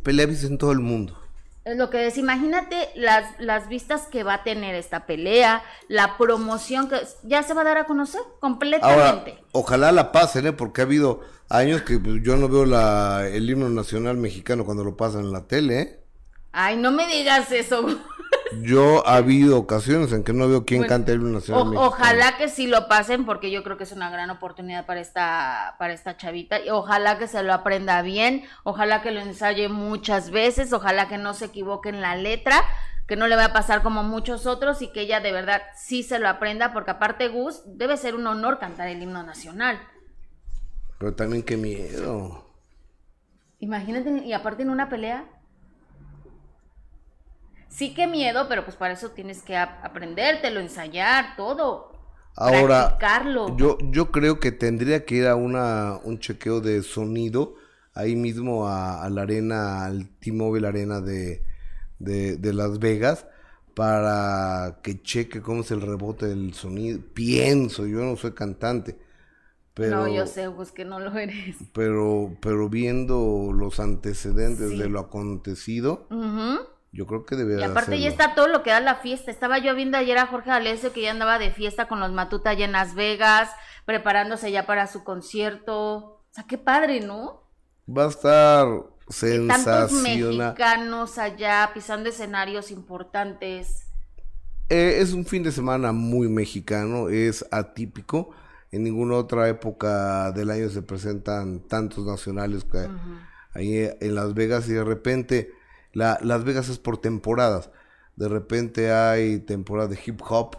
pelea 0.04 0.26
en 0.26 0.58
todo 0.58 0.70
el 0.70 0.78
mundo. 0.78 1.18
Lo 1.64 1.88
que 1.88 2.06
es, 2.06 2.18
imagínate 2.18 2.90
las, 2.94 3.24
las 3.40 3.68
vistas 3.68 4.02
que 4.02 4.22
va 4.22 4.34
a 4.34 4.44
tener 4.44 4.74
esta 4.74 5.06
pelea, 5.06 5.62
la 5.88 6.18
promoción 6.18 6.90
que 6.90 6.96
ya 7.22 7.42
se 7.42 7.54
va 7.54 7.62
a 7.62 7.64
dar 7.64 7.78
a 7.78 7.86
conocer 7.86 8.20
completamente. 8.38 9.42
ojalá 9.52 9.90
la 9.90 10.12
pasen, 10.12 10.46
¿eh? 10.46 10.52
porque 10.52 10.82
ha 10.82 10.84
habido 10.84 11.22
años 11.48 11.80
que 11.80 11.98
pues, 11.98 12.22
yo 12.22 12.36
no 12.36 12.50
veo 12.50 12.66
la, 12.66 13.26
el 13.26 13.48
himno 13.48 13.70
nacional 13.70 14.18
mexicano 14.18 14.66
cuando 14.66 14.84
lo 14.84 14.98
pasan 14.98 15.22
en 15.22 15.32
la 15.32 15.46
tele. 15.46 15.80
¿eh? 15.80 16.03
Ay, 16.56 16.76
no 16.76 16.92
me 16.92 17.08
digas 17.08 17.50
eso. 17.50 17.84
Yo 18.62 19.06
ha 19.08 19.16
habido 19.16 19.58
ocasiones 19.58 20.12
en 20.12 20.22
que 20.22 20.32
no 20.32 20.48
veo 20.48 20.64
quién 20.64 20.84
canta 20.84 21.10
el 21.10 21.32
nacional. 21.32 21.76
ojalá 21.76 22.36
que 22.36 22.48
sí 22.48 22.68
lo 22.68 22.86
pasen 22.86 23.24
porque 23.24 23.50
yo 23.50 23.64
creo 23.64 23.76
que 23.76 23.82
es 23.82 23.90
una 23.90 24.08
gran 24.08 24.30
oportunidad 24.30 24.86
para 24.86 25.00
esta 25.00 25.74
para 25.80 25.92
esta 25.92 26.16
chavita 26.16 26.60
y 26.60 26.70
ojalá 26.70 27.18
que 27.18 27.26
se 27.26 27.42
lo 27.42 27.52
aprenda 27.52 28.00
bien, 28.02 28.44
ojalá 28.62 29.02
que 29.02 29.10
lo 29.10 29.20
ensaye 29.20 29.68
muchas 29.68 30.30
veces, 30.30 30.72
ojalá 30.72 31.08
que 31.08 31.18
no 31.18 31.34
se 31.34 31.46
equivoque 31.46 31.88
en 31.88 32.00
la 32.00 32.14
letra, 32.14 32.62
que 33.08 33.16
no 33.16 33.26
le 33.26 33.34
vaya 33.34 33.48
a 33.48 33.52
pasar 33.52 33.82
como 33.82 34.04
muchos 34.04 34.46
otros 34.46 34.80
y 34.80 34.92
que 34.92 35.00
ella 35.00 35.18
de 35.18 35.32
verdad 35.32 35.62
sí 35.76 36.04
se 36.04 36.20
lo 36.20 36.28
aprenda 36.28 36.72
porque 36.72 36.92
aparte 36.92 37.26
Gus 37.28 37.62
debe 37.66 37.96
ser 37.96 38.14
un 38.14 38.28
honor 38.28 38.60
cantar 38.60 38.86
el 38.86 39.02
himno 39.02 39.24
nacional. 39.24 39.80
Pero 40.98 41.14
también 41.14 41.42
qué 41.42 41.56
miedo. 41.56 42.44
Imagínate, 43.58 44.24
y 44.24 44.32
aparte 44.32 44.62
en 44.62 44.70
una 44.70 44.88
pelea. 44.88 45.33
Sí, 47.74 47.92
qué 47.92 48.06
miedo, 48.06 48.46
pero 48.48 48.64
pues 48.64 48.76
para 48.76 48.94
eso 48.94 49.10
tienes 49.10 49.42
que 49.42 49.56
aprendértelo, 49.56 50.60
ensayar, 50.60 51.34
todo. 51.36 51.92
Ahora, 52.36 52.96
yo, 53.56 53.78
yo 53.90 54.12
creo 54.12 54.38
que 54.38 54.52
tendría 54.52 55.04
que 55.04 55.16
ir 55.16 55.26
a 55.26 55.34
una, 55.34 55.98
un 56.04 56.20
chequeo 56.20 56.60
de 56.60 56.84
sonido 56.84 57.56
ahí 57.92 58.14
mismo 58.14 58.68
a, 58.68 59.08
la 59.10 59.22
arena, 59.22 59.84
al 59.84 60.08
T-Mobile 60.20 60.68
Arena 60.68 61.00
de, 61.00 61.44
de, 61.98 62.52
Las 62.52 62.78
Vegas 62.78 63.26
para 63.74 64.78
que 64.82 65.02
cheque 65.02 65.42
cómo 65.42 65.62
es 65.62 65.70
el 65.72 65.80
rebote 65.80 66.26
del 66.26 66.54
sonido. 66.54 67.00
Pienso, 67.12 67.86
yo 67.88 68.04
no 68.04 68.16
soy 68.16 68.34
cantante. 68.34 68.98
Pero, 69.74 70.06
no, 70.06 70.08
yo 70.08 70.28
sé, 70.28 70.48
pues 70.48 70.70
que 70.70 70.84
no 70.84 71.00
lo 71.00 71.16
eres. 71.18 71.56
Pero, 71.72 72.36
pero 72.40 72.68
viendo 72.68 73.50
los 73.52 73.80
antecedentes 73.80 74.78
de 74.78 74.88
lo 74.88 75.00
acontecido, 75.00 76.06
yo 76.94 77.06
creo 77.06 77.24
que 77.24 77.34
debería 77.34 77.66
Y 77.66 77.70
aparte 77.70 78.00
ya 78.00 78.08
está 78.08 78.34
todo 78.34 78.46
lo 78.46 78.62
que 78.62 78.70
da 78.70 78.80
la 78.80 78.96
fiesta. 78.96 79.30
Estaba 79.30 79.58
yo 79.58 79.74
viendo 79.74 79.98
ayer 79.98 80.16
a 80.16 80.26
Jorge 80.26 80.52
Alessio 80.52 80.92
que 80.92 81.02
ya 81.02 81.10
andaba 81.10 81.38
de 81.38 81.50
fiesta 81.50 81.88
con 81.88 81.98
los 81.98 82.12
Matuta 82.12 82.50
allá 82.50 82.64
en 82.64 82.72
Las 82.72 82.94
Vegas, 82.94 83.50
preparándose 83.84 84.52
ya 84.52 84.64
para 84.64 84.86
su 84.86 85.02
concierto. 85.02 85.74
O 85.74 86.22
sea, 86.30 86.44
qué 86.44 86.56
padre, 86.56 87.00
¿no? 87.00 87.42
Va 87.88 88.04
a 88.04 88.08
estar 88.08 88.68
sensacional. 89.08 89.64
Tantos 89.64 89.92
mexicanos 90.02 91.18
allá 91.18 91.70
pisando 91.74 92.08
escenarios 92.08 92.70
importantes. 92.70 93.88
Eh, 94.68 94.98
es 95.00 95.12
un 95.12 95.26
fin 95.26 95.42
de 95.42 95.52
semana 95.52 95.92
muy 95.92 96.28
mexicano, 96.28 97.08
es 97.08 97.44
atípico. 97.50 98.30
En 98.70 98.84
ninguna 98.84 99.16
otra 99.16 99.48
época 99.48 100.30
del 100.32 100.50
año 100.50 100.68
se 100.70 100.82
presentan 100.82 101.60
tantos 101.60 102.06
nacionales 102.06 102.64
que 102.64 102.88
ahí 103.52 103.90
en 104.00 104.14
Las 104.14 104.34
Vegas 104.34 104.68
y 104.68 104.72
de 104.72 104.84
repente 104.84 105.52
la, 105.94 106.18
Las 106.22 106.44
Vegas 106.44 106.68
es 106.68 106.78
por 106.78 106.98
temporadas. 106.98 107.70
De 108.16 108.28
repente 108.28 108.92
hay 108.92 109.38
temporada 109.38 109.88
de 109.88 109.98
hip 110.04 110.20
hop, 110.28 110.56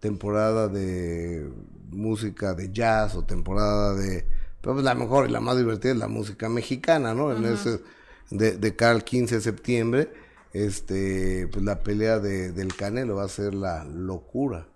temporada 0.00 0.68
de 0.68 1.50
música 1.90 2.54
de 2.54 2.70
jazz 2.72 3.14
o 3.14 3.24
temporada 3.24 3.94
de... 3.94 4.26
Pero 4.60 4.74
pues 4.74 4.84
la 4.84 4.94
mejor 4.94 5.28
y 5.28 5.32
la 5.32 5.40
más 5.40 5.56
divertida 5.56 5.92
es 5.92 5.98
la 5.98 6.08
música 6.08 6.48
mexicana, 6.48 7.14
¿no? 7.14 7.34
En 7.34 7.44
ese, 7.44 7.80
de, 8.30 8.56
de 8.58 8.76
cada 8.76 9.00
15 9.00 9.36
de 9.36 9.40
septiembre, 9.40 10.12
este, 10.52 11.48
pues 11.48 11.64
la 11.64 11.82
pelea 11.82 12.18
de, 12.18 12.52
del 12.52 12.74
Canelo 12.76 13.16
va 13.16 13.24
a 13.24 13.28
ser 13.28 13.54
la 13.54 13.84
locura. 13.84 14.66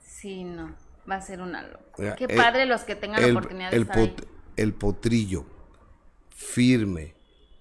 Sí, 0.00 0.44
no, 0.44 0.74
va 1.08 1.16
a 1.16 1.20
ser 1.20 1.40
una 1.40 1.62
locura. 1.62 2.16
Qué 2.16 2.28
padre 2.28 2.66
los 2.66 2.82
que 2.82 2.96
tengan 2.96 3.22
la 3.22 3.28
oportunidad 3.28 3.70
de 3.70 3.76
estar 3.76 3.98
ahí. 3.98 4.16
El 4.56 4.72
potrillo, 4.72 5.44
firme, 6.30 7.13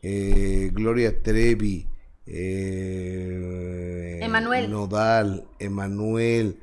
eh, 0.03 0.69
Gloria 0.73 1.23
Trevi, 1.23 1.87
eh, 2.25 4.19
Emanuel. 4.21 4.69
Nodal, 4.69 5.47
Emanuel, 5.59 6.59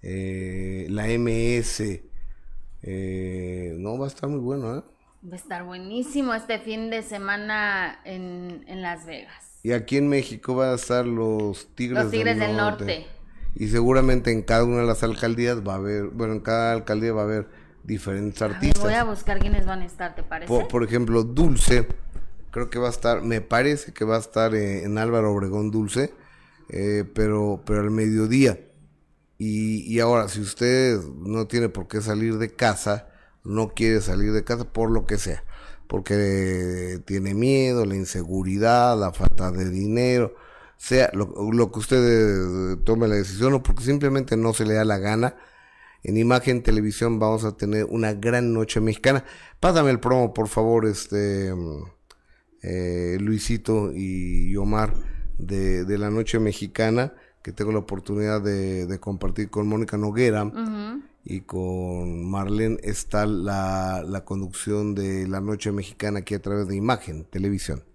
eh, 0.00 0.86
la 0.88 1.06
MS. 1.08 2.00
no, 3.78 3.98
va 3.98 4.06
a 4.06 4.08
estar 4.08 4.30
muy 4.30 4.40
bueno, 4.40 4.84
Va 5.30 5.32
a 5.32 5.36
estar 5.36 5.64
buenísimo 5.64 6.32
este 6.32 6.60
fin 6.60 6.90
de 6.90 7.02
semana 7.02 8.00
en, 8.04 8.64
Las 8.80 9.04
Vegas. 9.04 9.58
Y 9.64 9.72
aquí 9.72 9.96
en 9.96 10.08
México 10.08 10.54
van 10.54 10.70
a 10.70 10.74
estar 10.76 11.04
los 11.04 11.68
Tigres, 11.74 12.04
los 12.04 12.12
tigres 12.12 12.38
del, 12.38 12.56
norte. 12.56 13.06
Y 13.54 13.66
seguramente 13.66 14.30
en 14.30 14.42
cada 14.42 14.64
una 14.64 14.78
de 14.78 14.86
las 14.86 15.02
alcaldías 15.02 15.66
va 15.66 15.74
a 15.74 15.76
haber, 15.76 16.04
bueno, 16.06 16.34
en 16.34 16.40
cada 16.40 16.72
alcaldía 16.72 17.12
va 17.12 17.22
a 17.22 17.24
haber 17.24 17.48
diferentes 17.82 18.40
artistas. 18.40 18.82
voy 18.82 18.94
a 18.94 19.04
buscar 19.04 19.40
quiénes 19.40 19.66
van 19.66 19.80
a 19.80 19.86
estar, 19.86 20.14
¿te 20.14 20.22
parece? 20.22 20.66
por 20.70 20.84
ejemplo, 20.84 21.24
Dulce 21.24 21.88
creo 22.50 22.70
que 22.70 22.78
va 22.78 22.88
a 22.88 22.90
estar, 22.90 23.22
me 23.22 23.40
parece 23.40 23.92
que 23.92 24.04
va 24.04 24.16
a 24.16 24.20
estar 24.20 24.54
eh, 24.54 24.84
en 24.84 24.98
Álvaro 24.98 25.32
Obregón 25.32 25.70
Dulce, 25.70 26.12
eh, 26.68 27.04
pero, 27.14 27.62
pero 27.66 27.80
al 27.80 27.90
mediodía. 27.90 28.60
Y, 29.38 29.82
y, 29.92 30.00
ahora, 30.00 30.28
si 30.28 30.40
usted 30.40 31.00
no 31.00 31.46
tiene 31.46 31.68
por 31.68 31.88
qué 31.88 32.00
salir 32.00 32.38
de 32.38 32.54
casa, 32.54 33.08
no 33.44 33.68
quiere 33.74 34.00
salir 34.00 34.32
de 34.32 34.44
casa 34.44 34.64
por 34.64 34.90
lo 34.90 35.06
que 35.06 35.18
sea, 35.18 35.44
porque 35.86 37.00
tiene 37.06 37.34
miedo, 37.34 37.84
la 37.86 37.96
inseguridad, 37.96 38.98
la 38.98 39.12
falta 39.12 39.50
de 39.52 39.70
dinero, 39.70 40.34
sea 40.76 41.10
lo, 41.12 41.52
lo 41.52 41.72
que 41.72 41.78
usted 41.78 42.74
eh, 42.74 42.76
tome 42.84 43.08
la 43.08 43.16
decisión 43.16 43.54
o 43.54 43.62
porque 43.62 43.84
simplemente 43.84 44.36
no 44.36 44.52
se 44.54 44.64
le 44.66 44.74
da 44.74 44.84
la 44.84 44.98
gana, 44.98 45.36
en 46.02 46.16
Imagen 46.16 46.62
Televisión 46.62 47.18
vamos 47.18 47.44
a 47.44 47.56
tener 47.56 47.84
una 47.84 48.14
gran 48.14 48.52
noche 48.52 48.80
mexicana. 48.80 49.24
Pásame 49.60 49.90
el 49.90 50.00
promo, 50.00 50.32
por 50.34 50.48
favor, 50.48 50.86
este... 50.86 51.52
Eh, 52.62 53.18
Luisito 53.20 53.92
y, 53.94 54.54
Omar 54.56 54.94
de, 55.38 55.98
la 55.98 56.10
Noche 56.10 56.38
Mexicana, 56.38 57.12
que 57.42 57.52
tengo 57.52 57.72
la 57.72 57.78
oportunidad 57.78 58.42
de, 58.42 58.98
compartir 59.00 59.50
con 59.50 59.68
Mónica 59.68 59.96
Noguera 59.96 60.50
y 61.24 61.42
con 61.42 62.28
Marlene 62.30 62.78
está 62.82 63.26
la, 63.26 64.02
la 64.06 64.24
conducción 64.24 64.94
de 64.94 65.28
la 65.28 65.40
Noche 65.40 65.72
Mexicana 65.72 66.20
aquí 66.20 66.34
a 66.34 66.42
través 66.42 66.66
de 66.68 66.76
Imagen, 66.76 67.24
Televisión 67.24 67.87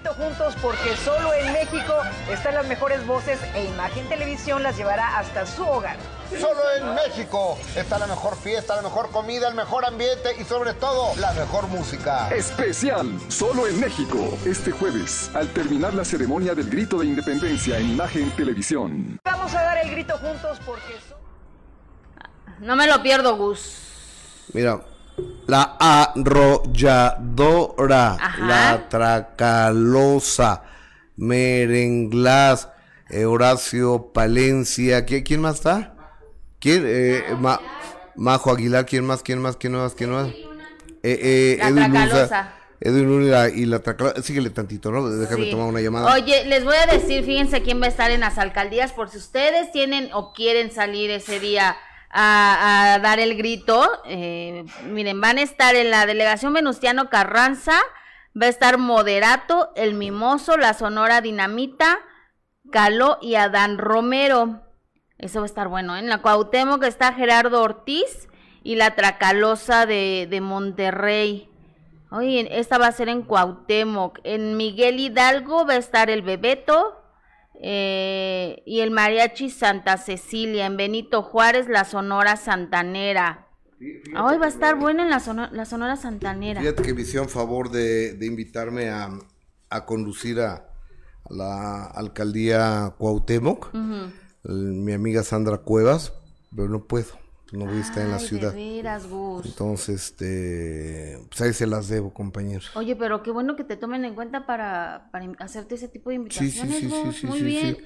grito 0.00 0.14
juntos 0.14 0.54
porque 0.62 0.96
solo 1.04 1.34
en 1.34 1.52
México 1.52 1.94
están 2.30 2.54
las 2.54 2.66
mejores 2.66 3.06
voces 3.06 3.38
e 3.54 3.66
Imagen 3.66 4.08
Televisión 4.08 4.62
las 4.62 4.76
llevará 4.76 5.18
hasta 5.18 5.44
su 5.44 5.62
hogar. 5.62 5.96
Solo 6.30 6.60
en 6.78 6.94
México 6.94 7.58
está 7.76 7.98
la 7.98 8.06
mejor 8.06 8.36
fiesta, 8.36 8.76
la 8.76 8.82
mejor 8.82 9.10
comida, 9.10 9.48
el 9.48 9.54
mejor 9.54 9.84
ambiente 9.84 10.30
y 10.40 10.44
sobre 10.44 10.72
todo 10.74 11.14
la 11.16 11.32
mejor 11.32 11.66
música. 11.68 12.30
Especial, 12.30 13.18
solo 13.28 13.66
en 13.66 13.78
México, 13.78 14.38
este 14.46 14.70
jueves, 14.70 15.30
al 15.34 15.48
terminar 15.48 15.92
la 15.92 16.04
ceremonia 16.04 16.54
del 16.54 16.70
grito 16.70 16.98
de 16.98 17.06
independencia 17.06 17.78
en 17.78 17.90
Imagen 17.90 18.30
Televisión. 18.30 19.20
Vamos 19.24 19.54
a 19.54 19.62
dar 19.62 19.84
el 19.84 19.90
grito 19.90 20.16
juntos 20.18 20.58
porque... 20.64 20.98
No 22.60 22.76
me 22.76 22.86
lo 22.86 23.02
pierdo, 23.02 23.36
Gus. 23.36 23.76
Mira, 24.52 24.80
la 25.46 25.76
arrolladora, 25.78 27.16
la 28.38 28.88
tracalosa, 28.88 30.62
merenglás, 31.16 32.68
eh, 33.08 33.24
Horacio 33.24 34.12
Palencia, 34.12 35.04
¿quién, 35.04 35.40
más 35.40 35.56
está? 35.56 35.94
¿Quién? 36.60 36.84
Eh, 36.86 37.24
Majo 38.14 38.52
Aguilar, 38.52 38.86
¿quién 38.86 39.04
más? 39.04 39.22
¿Quién 39.22 39.40
más? 39.40 39.56
¿Quién 39.56 39.72
más? 39.72 39.94
¿Quién 39.94 40.10
más? 40.10 40.28
Eh, 41.02 41.56
la 41.58 41.68
Edwin 41.68 41.92
tracalosa. 41.92 42.54
Edwin 42.80 43.32
y 43.54 43.66
la 43.66 43.80
tracalosa. 43.80 44.22
Síguele 44.22 44.50
tantito, 44.50 44.92
¿no? 44.92 45.08
Déjame 45.08 45.46
tomar 45.46 45.66
una 45.66 45.80
llamada. 45.80 46.14
Oye, 46.14 46.44
les 46.44 46.64
voy 46.64 46.76
a 46.76 46.86
decir, 46.86 47.24
fíjense 47.24 47.62
quién 47.62 47.80
va 47.80 47.86
a 47.86 47.88
estar 47.88 48.10
en 48.10 48.20
las 48.20 48.38
alcaldías 48.38 48.92
por 48.92 49.10
si 49.10 49.18
ustedes 49.18 49.72
tienen 49.72 50.10
o 50.12 50.32
quieren 50.32 50.70
salir 50.70 51.10
ese 51.10 51.40
día 51.40 51.76
a, 52.10 52.98
dar 53.02 53.20
el 53.20 53.36
grito. 53.36 53.88
Eh, 54.04 54.64
miren, 54.84 55.20
van 55.20 55.38
a 55.38 55.42
estar 55.42 55.74
en 55.74 55.90
la 55.90 56.06
delegación 56.06 56.52
Venustiano 56.52 57.08
Carranza, 57.08 57.80
va 58.40 58.46
a 58.46 58.50
estar 58.50 58.78
Moderato, 58.78 59.70
El 59.76 59.94
Mimoso, 59.94 60.56
La 60.56 60.74
Sonora 60.74 61.20
Dinamita, 61.20 61.98
Caló 62.70 63.18
y 63.20 63.36
Adán 63.36 63.78
Romero. 63.78 64.62
Eso 65.18 65.40
va 65.40 65.44
a 65.44 65.46
estar 65.46 65.68
bueno. 65.68 65.96
¿eh? 65.96 66.00
En 66.00 66.08
la 66.08 66.22
Cuauhtémoc 66.22 66.82
está 66.84 67.12
Gerardo 67.12 67.62
Ortiz 67.62 68.28
y 68.62 68.76
la 68.76 68.94
Tracalosa 68.94 69.86
de, 69.86 70.26
de 70.30 70.40
Monterrey. 70.40 71.48
Oye, 72.10 72.58
esta 72.58 72.78
va 72.78 72.88
a 72.88 72.92
ser 72.92 73.08
en 73.08 73.22
Cuauhtémoc. 73.22 74.18
En 74.24 74.56
Miguel 74.56 74.98
Hidalgo 74.98 75.64
va 75.66 75.74
a 75.74 75.76
estar 75.76 76.10
el 76.10 76.22
Bebeto, 76.22 76.99
eh, 77.62 78.62
y 78.66 78.80
el 78.80 78.90
Mariachi 78.90 79.50
Santa 79.50 79.96
Cecilia, 79.96 80.66
en 80.66 80.76
Benito 80.76 81.22
Juárez, 81.22 81.68
la 81.68 81.84
Sonora 81.84 82.36
Santanera. 82.36 83.46
Hoy 83.80 84.36
va 84.38 84.46
a 84.46 84.48
estar 84.48 84.76
bueno 84.76 85.02
en 85.02 85.10
la, 85.10 85.48
la 85.52 85.64
Sonora 85.64 85.96
Santanera. 85.96 86.60
Fíjate 86.60 86.82
que 86.82 86.94
me 86.94 87.02
hicieron 87.02 87.28
favor 87.28 87.70
de, 87.70 88.16
invitarme 88.20 88.90
a, 88.90 89.10
a 89.70 89.86
conducir 89.86 90.40
a, 90.40 90.70
la 91.30 91.86
alcaldía 91.86 92.94
Cuauhtémoc, 92.98 93.72
mi 94.44 94.92
amiga 94.92 95.22
Sandra 95.22 95.58
Cuevas, 95.58 96.12
pero 96.54 96.68
no 96.68 96.86
puedo 96.86 97.19
no 97.52 97.66
voy 97.66 97.78
a 97.78 97.80
estar 97.80 98.04
en 98.04 98.10
la 98.10 98.18
ciudad. 98.18 98.54
Entonces, 98.56 99.88
este, 99.88 101.18
pues 101.28 101.40
ahí 101.40 101.52
se 101.52 101.66
las 101.66 101.88
debo, 101.88 102.12
compañeros. 102.12 102.70
Oye, 102.74 102.96
pero 102.96 103.22
qué 103.22 103.30
bueno 103.30 103.56
que 103.56 103.64
te 103.64 103.76
tomen 103.76 104.04
en 104.04 104.14
cuenta 104.14 104.46
para, 104.46 105.08
para 105.12 105.26
hacerte 105.38 105.74
ese 105.74 105.88
tipo 105.88 106.10
de 106.10 106.16
invitaciones. 106.16 106.76
Sí, 106.76 106.90
sí, 106.90 107.12
sí, 107.12 107.12
sí, 107.20 107.26
Muy 107.26 107.42
bien. 107.42 107.78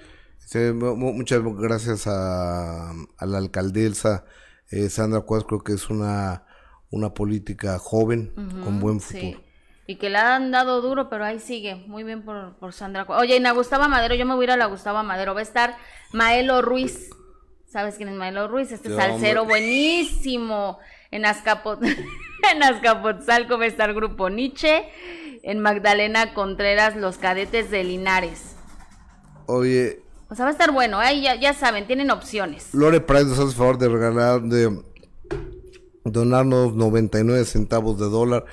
muchas 0.97 1.43
gracias 1.43 2.07
a, 2.07 2.91
a 2.91 3.27
la 3.27 3.39
alcaldesa 3.39 4.25
eh, 4.71 4.89
Sandra 4.89 5.21
Cuevas, 5.21 5.47
creo 5.47 5.63
que 5.63 5.73
es 5.73 5.89
una, 5.91 6.45
una 6.91 7.15
política 7.15 7.79
joven 7.79 8.33
con 8.65 8.81
buen 8.81 9.01
futuro. 9.01 9.41
Y 9.87 9.97
que 9.97 10.09
le 10.09 10.17
han 10.17 10.51
dado 10.51 10.81
duro, 10.81 11.11
pero 11.11 11.25
ahí 11.25 11.39
sigue. 11.39 11.75
Muy 11.87 12.05
bien 12.05 12.25
por, 12.25 12.57
por 12.57 12.73
Sandra 12.73 13.05
Cuevas. 13.05 13.23
Oye, 13.23 13.37
y 13.37 13.41
la 13.41 13.53
Gustavo 13.53 13.89
Madero, 13.89 14.15
yo 14.15 14.25
me 14.25 14.35
voy 14.35 14.45
a 14.45 14.47
ir 14.47 14.51
a 14.53 14.57
la 14.57 14.67
Gustavo 14.67 15.03
Madero. 15.03 15.35
Va 15.35 15.41
a 15.41 15.43
estar 15.43 15.77
Maelo 16.13 16.63
Ruiz. 16.63 17.11
¿Sabes 17.75 17.97
quién 17.97 18.09
es 18.09 18.15
Maelo 18.15 18.47
Ruiz? 18.47 18.71
Este 18.71 18.89
salsero 18.89 19.47
buenísimo. 19.47 20.79
En, 21.11 21.27
Azcapot 21.27 21.83
en 22.53 22.63
Azcapotzalco 22.63 23.59
va 23.59 23.65
a 23.65 23.67
estar 23.67 23.93
Grupo 23.95 24.31
Nietzsche. 24.31 24.85
En 25.43 25.59
Magdalena 25.59 26.35
Contreras, 26.35 26.95
los 26.95 27.19
cadetes 27.19 27.73
de 27.73 27.83
Linares. 27.83 28.55
Oye. 29.47 30.05
O 30.31 30.37
sea, 30.37 30.45
va 30.45 30.51
a 30.51 30.53
estar 30.53 30.71
bueno, 30.71 31.01
ahí 31.01 31.23
ya, 31.23 31.35
ya, 31.35 31.53
saben, 31.53 31.89
tienen 31.89 32.13
opciones. 32.13 32.73
Lore 32.75 33.01
Price 33.01 33.25
nos 33.25 33.41
hace 33.41 33.57
favor 33.57 33.77
de 33.77 33.89
regalar, 33.89 34.43
de 34.43 34.81
donarnos 36.05 36.77
99 36.77 37.45
centavos 37.45 37.99
de 37.99 38.09
dólar. 38.09 38.45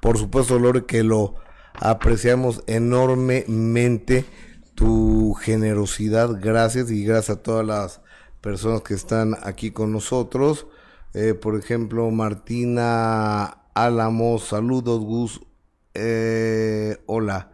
Por 0.00 0.16
supuesto, 0.16 0.58
Lore, 0.58 0.86
que 0.86 1.02
lo 1.02 1.34
apreciamos 1.74 2.64
enormemente 2.66 4.24
tu 4.74 5.34
generosidad. 5.34 6.30
Gracias 6.40 6.90
y 6.90 7.04
gracias 7.04 7.36
a 7.36 7.42
todas 7.42 7.66
las 7.66 8.01
personas 8.42 8.82
que 8.82 8.94
están 8.94 9.34
aquí 9.42 9.70
con 9.70 9.92
nosotros. 9.92 10.66
Eh, 11.14 11.32
por 11.32 11.58
ejemplo, 11.58 12.10
Martina 12.10 13.58
Álamos, 13.74 14.44
saludos, 14.44 15.00
Gus. 15.00 15.40
Eh, 15.94 16.98
hola. 17.06 17.50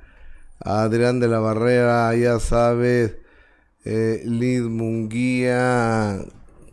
Adrián 0.60 1.20
de 1.20 1.28
la 1.28 1.38
Barrera, 1.38 2.14
ya 2.16 2.40
sabes. 2.40 3.16
Eh, 3.84 4.22
Liz 4.24 4.62
Munguía, 4.62 6.20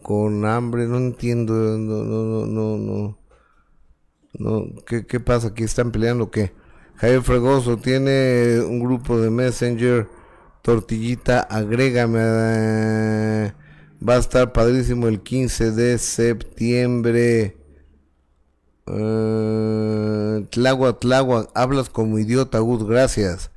con 0.02 0.46
hambre, 0.46 0.88
no 0.88 0.98
entiendo, 0.98 1.54
no, 1.54 2.04
no, 2.04 2.46
no, 2.46 2.78
no, 2.78 3.18
no, 4.34 4.66
¿qué, 4.86 5.06
qué 5.06 5.20
pasa? 5.20 5.50
¿Aquí 5.50 5.64
están 5.64 5.92
peleando 5.92 6.30
qué? 6.30 6.52
Javier 6.96 7.22
Fregoso 7.22 7.78
tiene 7.78 8.60
un 8.60 8.80
grupo 8.80 9.20
de 9.20 9.30
Messenger, 9.30 10.08
Tortillita, 10.62 11.42
agrégame, 11.42 12.20
eh, 12.22 13.54
va 14.08 14.16
a 14.16 14.20
estar 14.20 14.54
padrísimo 14.54 15.08
el 15.08 15.22
15 15.22 15.72
de 15.72 15.98
septiembre. 15.98 17.58
Uh, 18.88 20.46
Tlagua, 20.52 21.00
Tlagua, 21.00 21.50
hablas 21.56 21.90
como 21.90 22.20
idiota, 22.20 22.60
Gus, 22.60 22.86
gracias. 22.86 23.52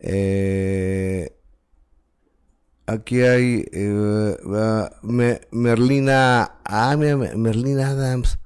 Eh, 0.00 1.36
Aquí 2.86 3.20
hay 3.22 3.66
eh, 3.72 4.36
Merlina, 5.50 6.52
ah, 6.64 6.96
Merlina 6.96 7.88
Adams. 7.88 8.38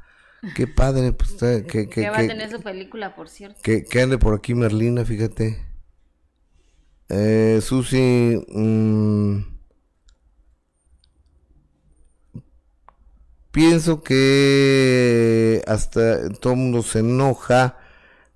Qué 0.57 0.66
padre, 0.66 1.12
pues 1.12 1.33
que, 1.68 1.89
que, 1.91 2.09
va 2.09 2.21
a 2.21 2.27
tener 2.27 2.51
su 2.51 2.62
película, 2.62 3.14
por 3.14 3.29
cierto. 3.29 3.61
Que, 3.62 3.85
ande 4.01 4.16
por 4.16 4.35
aquí 4.35 4.55
Merlina, 4.55 5.05
fíjate. 5.05 5.59
Eh, 7.11 7.61
Susi, 7.62 8.43
mm, 8.49 9.50
pienso 13.51 14.03
que 14.03 15.63
hasta 15.67 16.31
todo 16.31 16.53
el 16.55 16.59
mundo 16.59 16.83
se 16.83 17.01
enoja, 17.01 17.79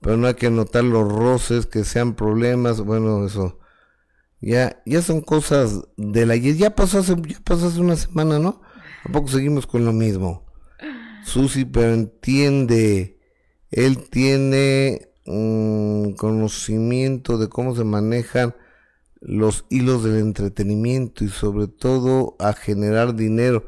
pero 0.01 0.17
no 0.17 0.27
hay 0.27 0.35
que 0.35 0.51
notar 0.51 0.85
los 0.85 1.11
roces, 1.11 1.67
que 1.67 1.85
sean 1.85 2.15
problemas, 2.15 2.81
bueno, 2.81 3.27
eso 3.27 3.59
ya, 4.41 4.83
ya 4.85 5.01
son 5.01 5.23
cosas 5.23 5.81
de 5.97 6.27
la 6.27 6.37
ya 6.37 6.75
pasó 6.75 6.99
hace, 6.99 7.17
ya 7.27 7.41
pasó 7.43 7.69
hace 7.69 7.81
una 7.81 7.97
semana, 7.97 8.39
¿no? 8.39 8.61
¿A 9.05 9.13
poco 9.13 9.29
seguimos 9.29 9.67
con 9.67 9.85
lo 9.85 9.93
mismo? 9.93 10.45
Susi, 11.25 11.65
pero 11.65 11.95
entiende, 11.95 13.19
él 13.71 14.09
tiene 14.11 15.09
un 15.27 16.15
conocimiento 16.19 17.39
de 17.39 17.49
cómo 17.49 17.75
se 17.75 17.85
manejan 17.85 18.55
los 19.21 19.65
hilos 19.71 20.05
del 20.05 20.19
entretenimiento 20.19 21.25
y 21.25 21.29
sobre 21.29 21.67
todo 21.67 22.37
a 22.39 22.53
generar 22.53 23.15
dinero. 23.15 23.67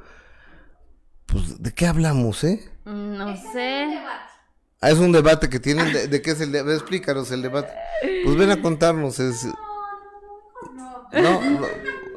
Pues, 1.27 1.62
¿de 1.62 1.74
qué 1.74 1.87
hablamos, 1.87 2.45
eh? 2.45 2.68
No 2.85 3.37
sé. 3.53 3.99
Ah, 4.81 4.91
es 4.91 4.99
un 4.99 5.12
debate 5.12 5.49
que 5.49 5.59
tienen, 5.59 5.93
¿de, 5.93 6.22
qué 6.22 6.31
es 6.31 6.41
el 6.41 6.53
debate? 6.53 6.77
Explícanos 6.77 7.31
el 7.31 7.43
debate. 7.43 7.72
Pues 8.24 8.37
ven 8.37 8.51
a 8.51 8.62
contarnos, 8.62 9.18
es... 9.18 9.47
No, 11.12 11.41
no, 11.41 11.66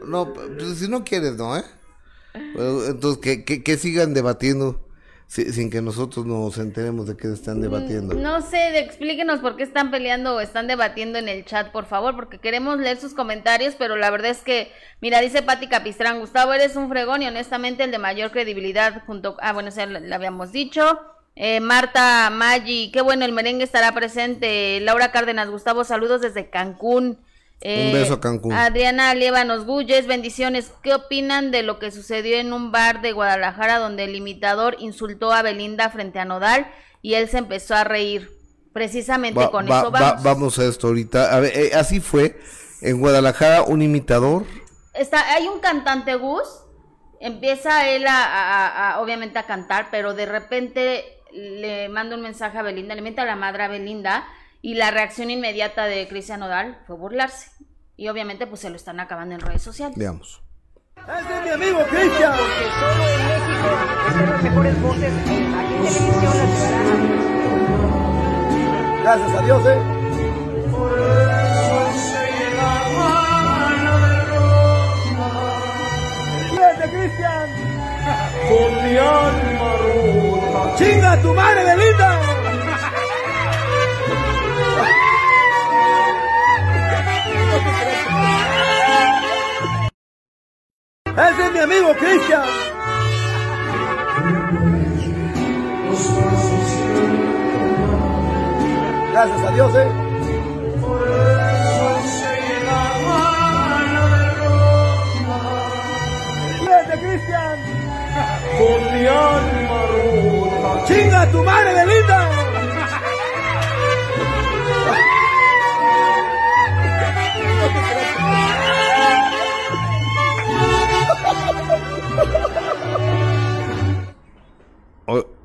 no, 0.06 0.34
pues, 0.34 0.78
si 0.80 0.88
no 0.88 1.04
quieres, 1.04 1.36
no, 1.36 1.58
¿eh? 1.58 1.64
Entonces, 2.34 3.20
que, 3.22 3.64
que, 3.64 3.78
sigan 3.78 4.14
debatiendo 4.14 4.89
sin 5.30 5.70
que 5.70 5.80
nosotros 5.80 6.26
nos 6.26 6.58
enteremos 6.58 7.06
de 7.06 7.16
qué 7.16 7.32
están 7.32 7.62
debatiendo. 7.62 8.16
Mm, 8.16 8.22
no 8.22 8.42
sé, 8.42 8.80
explíquenos 8.80 9.42
por 9.42 9.56
qué 9.56 9.64
están 9.64 9.92
peleando 9.92 10.36
o 10.36 10.40
están 10.40 10.66
debatiendo 10.66 11.20
en 11.20 11.30
el 11.30 11.46
chat, 11.46 11.72
por 11.72 11.86
favor, 11.86 12.16
porque 12.16 12.40
queremos 12.40 12.80
leer 12.80 12.98
sus 12.98 13.14
comentarios, 13.14 13.76
pero 13.78 13.96
la 13.96 14.10
verdad 14.10 14.32
es 14.32 14.42
que, 14.42 14.72
mira, 15.02 15.22
dice 15.22 15.44
Pati 15.44 15.68
Capistrán, 15.68 16.20
Gustavo, 16.20 16.54
eres 16.54 16.76
un 16.76 16.90
fregón 16.90 17.22
y 17.22 17.28
honestamente 17.28 17.84
el 17.84 17.92
de 17.92 18.00
mayor 18.00 18.32
credibilidad 18.32 19.04
junto, 19.06 19.38
ah, 19.42 19.54
bueno, 19.54 19.70
ya 19.70 19.86
lo, 19.86 20.16
habíamos 20.16 20.52
dicho. 20.52 21.00
Eh, 21.36 21.60
Marta 21.60 22.32
Maggi, 22.32 22.90
qué 22.92 23.02
bueno, 23.02 23.24
el 23.24 23.32
merengue 23.32 23.64
estará 23.64 23.94
presente. 23.94 24.80
Laura 24.80 25.12
Cárdenas, 25.12 25.52
Gustavo, 25.52 25.84
saludos 25.84 26.22
desde 26.22 26.50
Cancún. 26.50 27.20
Un 27.62 27.92
beso 27.92 28.14
a 28.16 28.22
Cancún. 28.22 28.54
Adriana 28.54 29.14
Liebanos 29.14 29.66
Gulles, 29.66 30.08
bendiciones. 30.08 30.72
¿Qué 30.82 30.94
opinan 30.94 31.52
de 31.52 31.62
lo 31.62 31.78
que 31.78 31.92
sucedió 31.92 32.38
en 32.38 32.54
un 32.54 32.72
bar 32.72 33.02
de 33.02 33.12
Guadalajara 33.12 33.80
donde 33.80 34.06
el 34.06 34.16
imitador 34.16 34.78
insultó 34.80 35.34
a 35.34 35.42
Belinda 35.42 35.90
frente 35.90 36.20
a 36.20 36.26
Nodal 36.26 36.72
y 37.02 37.16
él 37.16 37.28
se 37.28 37.38
empezó 37.38 37.76
a 37.76 37.84
reír? 37.84 38.32
Precisamente 38.72 39.50
con 39.50 39.66
eso 39.68 39.92
vamos. 39.92 40.24
vamos 40.24 40.60
a 40.60 40.66
esto 40.66 40.88
ahorita. 40.88 41.36
A 41.36 41.40
ver, 41.42 41.58
eh, 41.58 41.72
así 41.74 42.00
fue. 42.00 42.40
En 42.82 43.02
Guadalajara, 43.02 43.64
un 43.64 43.82
imitador. 43.82 44.46
Está, 44.94 45.34
hay 45.34 45.48
un 45.48 45.60
cantante 45.60 46.16
Gus. 46.16 46.48
Empieza 47.20 47.90
él 47.90 48.06
a, 48.08 49.00
obviamente 49.02 49.38
a 49.38 49.44
cantar, 49.44 49.90
pero 49.92 50.14
de 50.14 50.26
repente 50.26 51.04
le 51.34 51.90
manda 51.90 52.16
un 52.16 52.22
mensaje 52.22 52.58
a 52.58 52.62
Belinda, 52.62 52.96
le 52.96 53.02
mete 53.02 53.20
a 53.20 53.26
la 53.26 53.36
madre 53.36 53.64
a 53.64 53.68
Belinda 53.68 54.26
y 54.62 54.76
la 54.76 54.92
reacción 54.92 55.32
inmediata 55.32 55.86
de 55.86 56.08
Cristian 56.08 56.42
Nodal 56.42 56.80
fue 56.86 56.96
burlarse. 56.96 57.52
Y 57.96 58.08
obviamente 58.10 58.48
pues 58.48 58.62
se 58.62 58.70
lo 58.70 58.76
están 58.76 59.00
acabando 59.00 59.36
en 59.36 59.42
redes 59.42 59.62
sociales. 59.62 59.98
Veamos. 59.98 60.42
¡Ese 60.96 61.38
es 61.38 61.44
mi 61.44 61.50
amigo 61.50 61.80
Cristian! 61.90 62.34
Porque 62.38 62.70
solo 62.80 63.04
en 63.10 63.28
México 63.28 63.70
están 64.08 64.30
las 64.30 64.44
mejores 64.44 64.82
voces 64.82 65.14
aquí 65.14 65.36
en 65.36 65.52
televisión 65.52 66.24
las 66.24 66.24
llevará 66.24 66.44
a 68.84 69.18
Gracias 69.18 69.40
a 69.40 69.42
Dios, 69.44 69.66
¿eh? 69.66 70.00
Cristian! 76.90 77.50
Con 78.50 78.72
mi 78.84 78.98
alma 78.98 79.78
ruda. 79.78 80.76
¡Chinga 80.76 81.22
tu 81.22 81.34
madre, 81.34 81.64
Belinda! 81.64 82.29
Ese 91.20 91.46
es 91.48 91.52
mi 91.52 91.60
amigo 91.60 91.94
Cristian. 91.96 92.44
Gracias 99.12 99.44
a 99.46 99.52
Dios, 99.52 99.76
¿eh? 99.76 99.88
Cristian! 107.02 107.60
Con 108.58 108.82
mi 108.94 109.06
alma 109.06 109.80
ruda. 109.92 110.86
¡Chinga 110.86 111.32
tu 111.32 111.44
madre, 111.44 111.74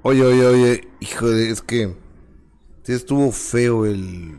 Oye, 0.02 0.22
oye, 0.22 0.46
oye, 0.46 0.88
hijo 1.00 1.28
de, 1.28 1.50
es 1.50 1.62
que 1.62 1.94
estuvo 2.86 3.32
feo 3.32 3.86
el, 3.86 4.38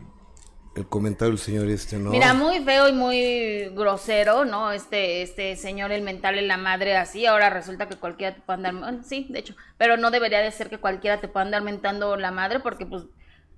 el 0.76 0.86
comentario 0.86 1.30
del 1.30 1.40
señor 1.40 1.68
este, 1.68 1.96
¿no? 1.96 2.10
Mira, 2.10 2.34
muy 2.34 2.60
feo 2.60 2.88
y 2.88 2.92
muy 2.92 3.68
grosero, 3.70 4.44
¿no? 4.44 4.70
Este, 4.70 5.22
este 5.22 5.56
señor, 5.56 5.90
el 5.90 6.02
mental 6.02 6.38
en 6.38 6.46
la 6.46 6.56
madre 6.56 6.96
así, 6.96 7.26
ahora 7.26 7.50
resulta 7.50 7.88
que 7.88 7.96
cualquiera 7.96 8.36
te 8.36 8.42
puede 8.42 8.68
andar, 8.68 9.02
sí, 9.04 9.26
de 9.30 9.40
hecho, 9.40 9.56
pero 9.78 9.96
no 9.96 10.10
debería 10.12 10.38
de 10.38 10.52
ser 10.52 10.70
que 10.70 10.78
cualquiera 10.78 11.20
te 11.20 11.28
pueda 11.28 11.46
andar 11.46 11.62
mentando 11.62 12.16
la 12.16 12.30
madre 12.30 12.60
porque 12.60 12.86
pues 12.86 13.04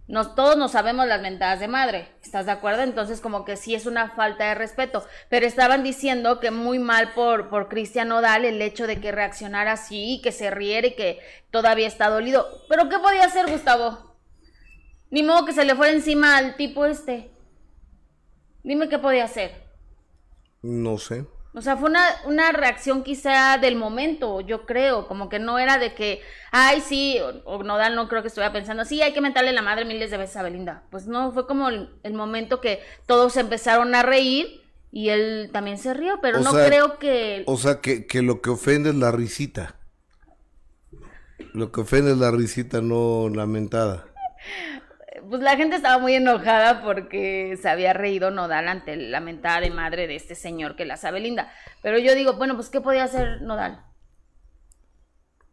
nos, 0.08 0.34
todos 0.34 0.56
nos 0.56 0.72
sabemos 0.72 1.06
las 1.06 1.20
mentadas 1.20 1.60
de 1.60 1.68
madre, 1.68 2.08
¿estás 2.22 2.46
de 2.46 2.52
acuerdo? 2.52 2.82
Entonces 2.82 3.20
como 3.20 3.44
que 3.44 3.56
sí 3.56 3.74
es 3.74 3.84
una 3.84 4.10
falta 4.10 4.48
de 4.48 4.54
respeto, 4.54 5.06
pero 5.28 5.46
estaban 5.46 5.82
diciendo 5.82 6.40
que 6.40 6.50
muy 6.50 6.78
mal 6.78 7.12
por, 7.12 7.50
por 7.50 7.68
Cristian 7.68 8.10
Odal 8.10 8.46
el 8.46 8.62
hecho 8.62 8.86
de 8.86 9.00
que 9.00 9.12
reaccionara 9.12 9.72
así, 9.72 10.20
que 10.24 10.32
se 10.32 10.50
riere 10.50 10.88
y 10.88 10.96
que 10.96 11.20
todavía 11.50 11.86
está 11.86 12.08
dolido. 12.08 12.46
¿Pero 12.70 12.88
qué 12.88 12.98
podía 12.98 13.24
hacer 13.24 13.50
Gustavo? 13.50 14.16
Ni 15.10 15.22
modo 15.22 15.44
que 15.44 15.52
se 15.52 15.66
le 15.66 15.74
fuera 15.74 15.92
encima 15.92 16.38
al 16.38 16.56
tipo 16.56 16.86
este. 16.86 17.30
Dime 18.62 18.88
qué 18.88 18.98
podía 18.98 19.24
hacer. 19.24 19.62
No 20.62 20.96
sé. 20.96 21.26
O 21.54 21.62
sea, 21.62 21.76
fue 21.76 21.88
una, 21.88 22.04
una 22.26 22.52
reacción 22.52 23.02
quizá 23.02 23.56
del 23.58 23.74
momento, 23.74 24.40
yo 24.42 24.66
creo, 24.66 25.08
como 25.08 25.28
que 25.28 25.38
no 25.38 25.58
era 25.58 25.78
de 25.78 25.94
que, 25.94 26.20
ay, 26.52 26.82
sí, 26.82 27.18
o, 27.44 27.62
Nodal 27.62 27.94
no 27.94 28.08
creo 28.08 28.22
que 28.22 28.28
estuviera 28.28 28.52
pensando, 28.52 28.84
sí, 28.84 29.00
hay 29.00 29.12
que 29.12 29.22
mentarle 29.22 29.52
la 29.52 29.62
madre 29.62 29.86
miles 29.86 30.10
de 30.10 30.18
veces 30.18 30.36
a 30.36 30.42
Belinda. 30.42 30.82
Pues 30.90 31.06
no, 31.06 31.32
fue 31.32 31.46
como 31.46 31.68
el, 31.68 32.12
momento 32.12 32.60
que 32.60 32.80
todos 33.06 33.36
empezaron 33.36 33.94
a 33.94 34.02
reír 34.02 34.60
y 34.92 35.08
él 35.08 35.50
también 35.52 35.78
se 35.78 35.94
rió, 35.94 36.18
pero 36.20 36.40
no 36.40 36.52
creo 36.52 36.98
que... 36.98 37.44
O 37.46 37.56
sea, 37.56 37.80
que, 37.80 38.06
que 38.06 38.22
lo 38.22 38.42
que 38.42 38.50
ofende 38.50 38.90
es 38.90 38.96
la 38.96 39.10
risita. 39.10 39.76
Lo 41.54 41.72
que 41.72 41.80
ofende 41.80 42.12
es 42.12 42.18
la 42.18 42.30
risita, 42.30 42.82
no 42.82 43.30
la 43.30 43.46
mentada 43.46 44.06
pues 45.28 45.42
la 45.42 45.56
gente 45.56 45.76
estaba 45.76 45.98
muy 45.98 46.14
enojada 46.14 46.82
porque 46.82 47.58
se 47.60 47.68
había 47.68 47.92
reído 47.92 48.30
Nodal 48.30 48.68
ante 48.68 48.96
la 48.96 49.20
mentada 49.20 49.60
de 49.60 49.70
madre 49.70 50.06
de 50.06 50.16
este 50.16 50.34
señor 50.34 50.76
que 50.76 50.84
la 50.84 50.96
sabe 50.96 51.20
linda. 51.20 51.52
Pero 51.82 51.98
yo 51.98 52.14
digo, 52.14 52.34
bueno, 52.34 52.54
pues 52.54 52.68
¿qué 52.68 52.80
podía 52.80 53.04
hacer 53.04 53.42
Nodal? 53.42 53.84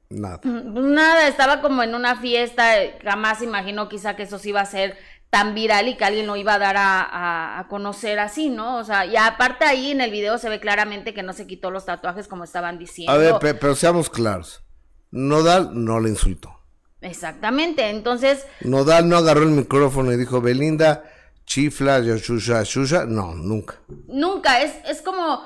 Nada. 0.10 0.40
Pues 0.42 0.54
nada, 0.54 1.28
estaba 1.28 1.62
como 1.62 1.84
en 1.84 1.96
una 1.96 2.16
fiesta, 2.16 2.64
jamás 3.04 3.42
imaginó 3.42 3.90
quizá 3.90 4.16
que 4.16 4.24
eso 4.24 4.38
sí 4.38 4.50
iba 4.50 4.62
a 4.62 4.66
ser 4.66 4.98
tan 5.30 5.54
viral 5.54 5.88
y 5.90 5.98
que 5.98 6.06
alguien 6.06 6.28
lo 6.28 6.36
iba 6.38 6.54
a 6.54 6.60
dar 6.60 6.76
a, 6.78 7.66
conocer 7.70 8.20
así, 8.20 8.50
¿no? 8.50 8.78
O 8.78 8.84
sea, 8.84 9.06
y 9.06 9.18
aparte 9.18 9.66
ahí 9.66 9.92
en 9.92 10.00
el 10.00 10.12
video 10.12 10.38
se 10.38 10.50
ve 10.50 10.60
claramente 10.60 11.14
que 11.14 11.24
no 11.24 11.34
se 11.34 11.48
quitó 11.48 11.72
los 11.72 11.86
tatuajes 11.86 12.28
como 12.28 12.44
estaban 12.44 12.78
diciendo. 12.78 13.12
A 13.12 13.18
ver, 13.18 13.36
pero 13.40 13.76
seamos 13.76 14.10
claros. 14.10 14.64
Nodal 15.12 15.72
no 15.74 16.00
le 16.00 16.10
insultó. 16.10 16.65
Exactamente, 17.02 17.90
entonces... 17.90 18.46
Nodal 18.62 19.08
no 19.10 19.18
agarró 19.18 19.44
el 19.44 19.50
micrófono 19.50 20.12
y 20.12 20.18
dijo, 20.18 20.42
Belinda, 20.42 21.04
chifla, 21.46 22.00
shusha, 22.00 22.64
shusha. 22.64 23.06
No, 23.06 23.34
nunca. 23.34 23.80
Nunca, 24.08 24.62
es, 24.62 24.74
es 24.86 25.02
como... 25.02 25.42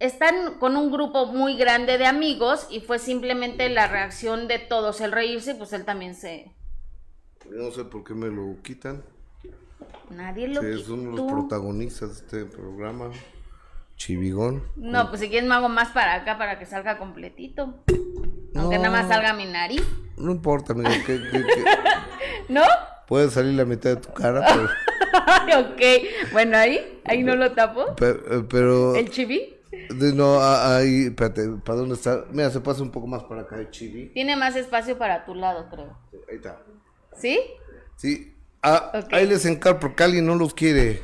Están 0.00 0.58
con 0.58 0.76
un 0.76 0.90
grupo 0.90 1.26
muy 1.26 1.56
grande 1.56 1.98
de 1.98 2.06
amigos 2.06 2.66
y 2.68 2.80
fue 2.80 2.98
simplemente 2.98 3.68
la 3.68 3.86
reacción 3.86 4.48
de 4.48 4.58
todos 4.58 5.00
el 5.00 5.12
reírse, 5.12 5.54
pues 5.54 5.72
él 5.72 5.84
también 5.84 6.14
se... 6.14 6.52
no 7.48 7.70
sé 7.70 7.84
por 7.84 8.02
qué 8.02 8.12
me 8.12 8.26
lo 8.26 8.60
quitan. 8.62 9.02
Nadie 10.10 10.48
lo 10.48 10.60
sí, 10.60 10.66
Es 10.68 10.88
uno 10.88 11.12
de 11.12 11.16
los 11.16 11.32
protagonistas 11.32 12.08
de 12.30 12.42
este 12.42 12.44
programa. 12.44 13.10
Chivigón. 13.96 14.64
No, 14.76 15.08
pues 15.08 15.20
si 15.20 15.28
quieres 15.28 15.48
me 15.48 15.54
hago 15.54 15.68
más 15.68 15.90
para 15.90 16.14
acá 16.14 16.36
para 16.36 16.58
que 16.58 16.66
salga 16.66 16.98
completito. 16.98 17.84
Aunque 18.56 18.78
nada 18.78 18.90
más 18.90 19.08
salga 19.08 19.32
mi 19.32 19.46
nariz. 19.46 19.82
No 20.16 20.32
importa, 20.32 20.72
amigo. 20.72 20.90
¿No? 22.48 22.62
Puede 23.06 23.30
salir 23.30 23.54
la 23.54 23.64
mitad 23.64 23.90
de 23.90 23.96
tu 23.96 24.12
cara, 24.12 24.44
pero... 24.46 25.60
ok. 25.60 25.82
Bueno, 26.32 26.56
ahí, 26.56 27.00
ahí 27.04 27.22
no 27.22 27.36
lo 27.36 27.52
tapo. 27.52 27.94
Eh, 28.00 28.44
pero... 28.48 28.94
¿El 28.94 29.10
chibi? 29.10 29.50
no, 29.90 30.40
ahí, 30.40 31.06
espérate, 31.06 31.48
¿para 31.64 31.78
dónde 31.78 31.94
está? 31.96 32.24
Mira, 32.30 32.50
se 32.50 32.60
pasa 32.60 32.82
un 32.82 32.90
poco 32.90 33.06
más 33.06 33.24
para 33.24 33.42
acá 33.42 33.56
el 33.56 33.70
chibi. 33.70 34.06
Tiene 34.06 34.36
más 34.36 34.56
espacio 34.56 34.96
para 34.96 35.24
tu 35.24 35.34
lado, 35.34 35.68
creo. 35.68 35.98
Ahí 36.30 36.36
está. 36.36 36.60
¿Sí? 37.16 37.40
Sí. 37.96 38.34
Ah, 38.62 38.92
Ahí 39.10 39.26
les 39.26 39.44
encargo 39.44 39.80
porque 39.80 40.04
alguien 40.04 40.26
no 40.26 40.36
los 40.36 40.54
quiere. 40.54 41.02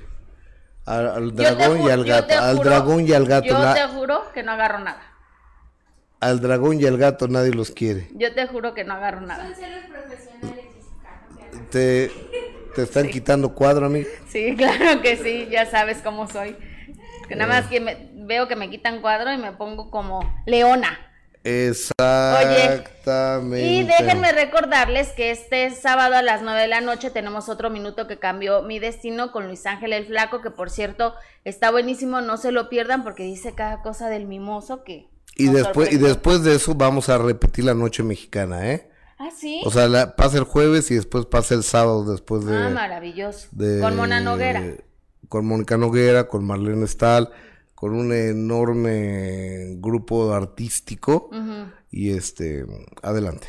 Al, 0.87 1.35
dragón 1.37 1.83
y 1.83 1.91
al 1.91 2.05
gato. 2.05 2.35
al 2.39 2.59
dragón 2.59 3.07
y 3.07 3.13
al 3.13 3.27
gato. 3.27 3.47
Yo 3.47 3.75
te 3.75 3.87
juro 3.95 4.33
que 4.33 4.43
no 4.43 4.53
agarro 4.53 4.79
nada 4.79 5.10
al 6.21 6.41
dragón 6.41 6.81
y 6.81 6.87
al 6.87 6.99
gato 6.99 7.29
nadie 7.29 7.53
los 7.53 7.71
quiere. 7.71 8.09
Yo 8.15 8.35
te 8.35 8.47
juro 8.47 8.75
que 8.75 8.85
no 8.85 8.95
agarro 8.95 9.23
nada. 9.23 9.45
Son 9.45 9.55
profesionales, 9.91 10.65
¿Te, 11.71 12.11
¿Te 12.75 12.83
están 12.83 13.09
quitando 13.09 13.55
cuadro, 13.55 13.87
amigo? 13.87 14.09
Sí, 14.29 14.55
claro 14.57 15.01
que 15.03 15.17
sí, 15.17 15.49
ya 15.51 15.67
sabes 15.67 15.99
cómo 15.99 16.29
soy. 16.29 16.57
Que 17.29 17.37
nada 17.37 17.61
más 17.61 17.69
que 17.69 17.81
me, 17.81 18.11
veo 18.15 18.49
que 18.49 18.57
me 18.57 18.71
quitan 18.71 19.01
cuadro 19.01 19.33
y 19.33 19.39
me 19.39 19.53
pongo 19.53 19.91
como 19.91 20.21
leona. 20.47 21.07
Exactamente. 21.43 23.63
y 23.63 23.83
déjenme 23.85 24.31
recordarles 24.31 25.09
que 25.13 25.31
este 25.31 25.71
sábado 25.71 26.17
a 26.17 26.23
las 26.23 26.43
9 26.43 26.61
de 26.61 26.69
la 26.69 26.83
noche 26.83 27.11
tenemos 27.11 27.49
otro 27.49 27.71
minuto 27.71 28.07
que 28.07 28.19
cambió 28.19 28.61
mi 28.61 28.79
destino 28.79 29.33
con 29.33 29.47
Luis 29.47 29.65
Ángel 29.65 29.95
el 29.95 30.05
Flaco, 30.05 30.43
que 30.43 30.51
por 30.51 30.69
cierto 30.69 31.15
está 31.45 31.71
buenísimo, 31.71 32.21
no 32.21 32.37
se 32.37 32.53
lo 32.53 32.69
pierdan 32.69 33.05
porque 33.05 33.23
dice 33.23 33.55
cada 33.55 33.81
cosa 33.81 34.11
del 34.11 34.27
mimoso 34.27 34.85
que 34.85 35.09
y 35.37 35.49
después, 35.49 35.93
y 35.93 35.97
después 35.97 36.43
de 36.43 36.55
eso 36.55 36.75
vamos 36.75 37.09
a 37.09 37.19
repetir 37.19 37.65
la 37.65 37.75
noche 37.75 38.03
mexicana, 38.03 38.71
¿eh? 38.73 38.91
Ah, 39.19 39.31
sí. 39.37 39.61
O 39.65 39.71
sea, 39.71 40.17
pasa 40.17 40.39
el 40.39 40.45
jueves 40.45 40.91
y 40.91 40.95
después 40.95 41.27
pasa 41.27 41.55
el 41.55 41.63
sábado 41.63 42.11
después 42.11 42.45
de. 42.47 42.57
Ah, 42.57 42.71
maravilloso. 42.71 43.49
con 43.81 43.97
Mona 43.97 44.21
Noguera. 44.21 44.63
Con 45.29 45.47
Mónica 45.47 45.77
Noguera, 45.77 46.27
con 46.27 46.45
Marlene 46.45 46.87
Stahl, 46.87 47.31
con 47.75 47.95
un 47.95 48.13
enorme 48.13 49.77
grupo 49.77 50.33
artístico. 50.33 51.31
Y 51.91 52.11
este, 52.11 52.65
adelante. 53.03 53.47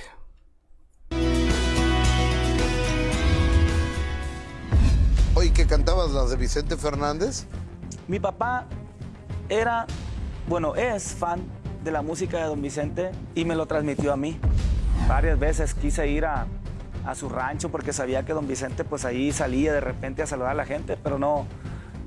Oye, 5.33 5.53
¿que 5.53 5.65
cantabas 5.65 6.11
las 6.11 6.29
de 6.29 6.35
Vicente 6.35 6.75
Fernández? 6.75 7.45
Mi 8.07 8.19
papá 8.19 8.67
era, 9.49 9.87
bueno, 10.47 10.75
es 10.75 11.13
fan 11.13 11.60
de 11.83 11.91
la 11.91 12.01
música 12.01 12.37
de 12.37 12.43
don 12.45 12.61
Vicente 12.61 13.11
y 13.35 13.45
me 13.45 13.55
lo 13.55 13.65
transmitió 13.65 14.13
a 14.13 14.17
mí. 14.17 14.39
Varias 15.07 15.39
veces 15.39 15.73
quise 15.73 16.07
ir 16.07 16.25
a, 16.25 16.47
su 17.15 17.29
rancho 17.29 17.69
porque 17.69 17.93
sabía 17.93 18.23
que 18.23 18.33
don 18.33 18.47
Vicente 18.47 18.83
pues 18.83 19.05
ahí 19.05 19.31
salía 19.31 19.73
de 19.73 19.81
repente 19.81 20.21
a 20.21 20.27
saludar 20.27 20.51
a 20.51 20.55
la 20.55 20.65
gente, 20.65 20.97
pero 21.01 21.17
no, 21.17 21.47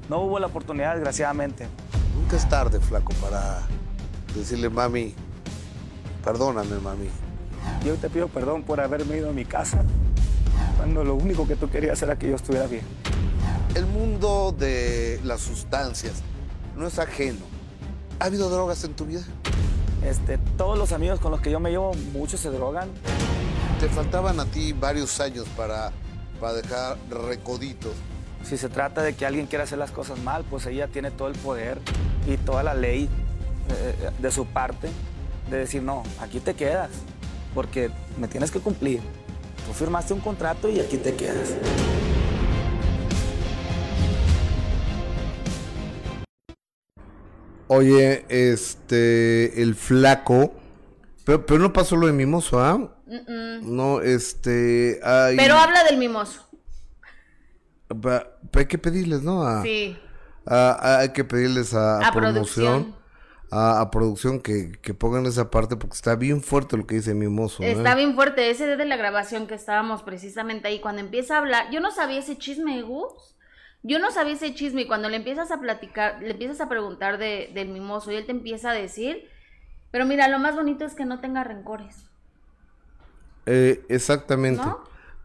no 0.09 0.21
hubo 0.21 0.39
la 0.39 0.47
oportunidad 0.47 0.95
desgraciadamente. 0.95 1.67
Nunca 2.15 2.37
es 2.37 2.49
tarde, 2.49 2.79
flaco, 2.79 3.13
para 3.21 3.63
decirle, 4.35 4.71
mami, 4.71 5.15
perdóname, 6.25 6.79
mami. 6.79 7.09
Yo 7.85 7.97
te 7.97 8.09
pido 8.09 8.29
perdón 8.29 8.63
por 8.63 8.81
haberme 8.81 9.17
ido 9.17 9.31
a 9.31 9.33
mi 9.33 9.45
casa, 9.45 9.83
cuando 10.77 11.03
lo 11.03 11.17
único 11.17 11.47
que 11.49 11.57
tú 11.57 11.69
querías 11.69 12.01
era 12.03 12.17
que 12.17 12.29
yo 12.29 12.37
estuviera 12.37 12.67
bien. 12.67 12.85
El 13.75 13.87
mundo 13.87 14.55
de 14.57 15.21
las 15.25 15.41
sustancias 15.41 16.23
no 16.77 16.87
es 16.87 16.99
ajeno. 17.01 17.54
¿Ha 18.25 18.29
habido 18.29 18.49
drogas 18.49 18.83
en 18.85 18.95
tu 18.95 19.05
vida? 19.05 19.21
Este, 20.03 20.39
todos 20.57 20.79
los 20.79 20.93
amigos 20.93 21.21
con 21.21 21.31
los 21.31 21.43
que 21.43 21.51
yo 21.51 21.61
me 21.61 21.69
llevo, 21.69 21.93
muchos 22.15 22.41
se 22.41 22.49
drogan. 22.49 22.89
Te 23.79 23.87
faltaban 23.91 24.41
a 24.41 24.47
ti 24.47 24.73
varios 24.73 25.21
años 25.21 25.47
para, 25.55 25.93
para 26.41 26.55
dejar 26.55 26.97
recoditos. 27.11 27.93
Si 28.43 28.57
se 28.57 28.71
trata 28.71 29.03
de 29.03 29.15
que 29.15 29.27
alguien 29.27 29.47
quiera 29.47 29.65
hacer 29.65 29.77
las 29.77 29.91
cosas 29.91 30.19
mal, 30.21 30.43
pues 30.49 30.65
ella 30.65 30.89
tiene 30.89 31.11
todo 31.11 31.29
el 31.29 31.35
poder 31.35 31.83
y 32.27 32.39
toda 32.39 32.63
la 32.63 32.73
ley 32.73 33.11
eh, 33.69 34.11
de 34.19 34.31
su 34.33 34.47
parte 34.47 34.89
de 35.51 35.59
decir, 35.59 35.83
no, 35.83 36.03
aquí 36.19 36.41
te 36.41 36.55
quedas, 36.55 36.89
porque 37.53 37.91
me 38.19 38.27
tienes 38.27 38.51
que 38.51 38.61
cumplir. 38.61 39.03
Tú 39.67 39.75
firmaste 39.75 40.15
un 40.15 40.21
contrato 40.21 40.71
y 40.71 40.81
aquí 40.81 40.97
te 40.97 41.15
quedas. 41.15 41.51
Oye, 47.67 48.25
este, 48.29 49.63
el 49.63 49.75
flaco, 49.75 50.53
pero, 51.25 51.47
pero 51.47 51.61
no 51.61 51.73
pasó 51.73 51.97
lo 51.97 52.07
de 52.07 52.13
mimoso, 52.13 52.61
¿ah? 52.61 52.95
No, 53.63 54.01
este, 54.01 55.01
Pero 55.37 55.57
habla 55.57 55.85
del 55.85 55.99
mimoso. 55.99 56.49
pero 57.89 58.27
hay 58.55 58.67
que 58.67 58.79
pedirles, 58.79 59.23
¿no? 59.23 59.63
sí. 59.63 59.97
hay 60.47 61.11
que 61.11 61.25
pedirles 61.25 61.75
a, 61.75 62.11
promoción. 62.13 62.95
A, 63.51 63.89
producción 63.93 64.41
que, 64.41 64.73
que, 64.83 64.95
pongan 64.95 65.27
esa 65.27 65.51
parte 65.51 65.77
porque 65.77 65.95
está 65.95 66.17
bien 66.17 66.43
fuerte 66.43 66.77
lo 66.77 66.87
que 66.87 66.97
dice 66.97 67.15
Mimoso. 67.15 67.63
¿eh? 67.63 67.71
Está 67.71 67.95
bien 67.95 68.17
fuerte, 68.17 68.51
ese 68.51 68.77
de 68.77 68.85
la 68.85 68.97
grabación 68.97 69.47
que 69.47 69.55
estábamos 69.55 70.03
precisamente 70.03 70.67
ahí, 70.67 70.81
cuando 70.81 71.01
empieza 71.01 71.37
a 71.37 71.39
hablar, 71.39 71.71
yo 71.71 71.79
no 71.79 71.93
sabía 71.93 72.19
ese 72.19 72.37
chisme, 72.37 72.83
Gus. 72.83 73.34
Yo 73.87 73.99
no 73.99 74.11
sabía 74.11 74.33
ese 74.33 74.55
chisme 74.55 74.83
y 74.83 74.87
cuando 74.87 75.11
le 75.11 75.17
empiezas 75.17 75.51
a 75.51 75.61
platicar, 75.61 76.21
le 76.23 76.31
empiezas 76.31 76.63
a 76.63 76.71
preguntar 76.71 77.19
de, 77.19 77.51
del 77.53 77.69
mimoso 77.69 78.11
y 78.11 78.17
él 78.17 78.25
te 78.25 78.33
empieza 78.33 78.71
a 78.71 78.73
decir, 78.73 79.29
pero 79.91 80.07
mira, 80.07 80.27
lo 80.29 80.39
más 80.39 80.57
bonito 80.57 80.87
es 80.87 80.95
que 80.95 81.05
no 81.05 81.21
tenga 81.21 81.45
rencores. 81.45 82.07
Eh, 83.45 83.85
exactamente. 83.91 84.65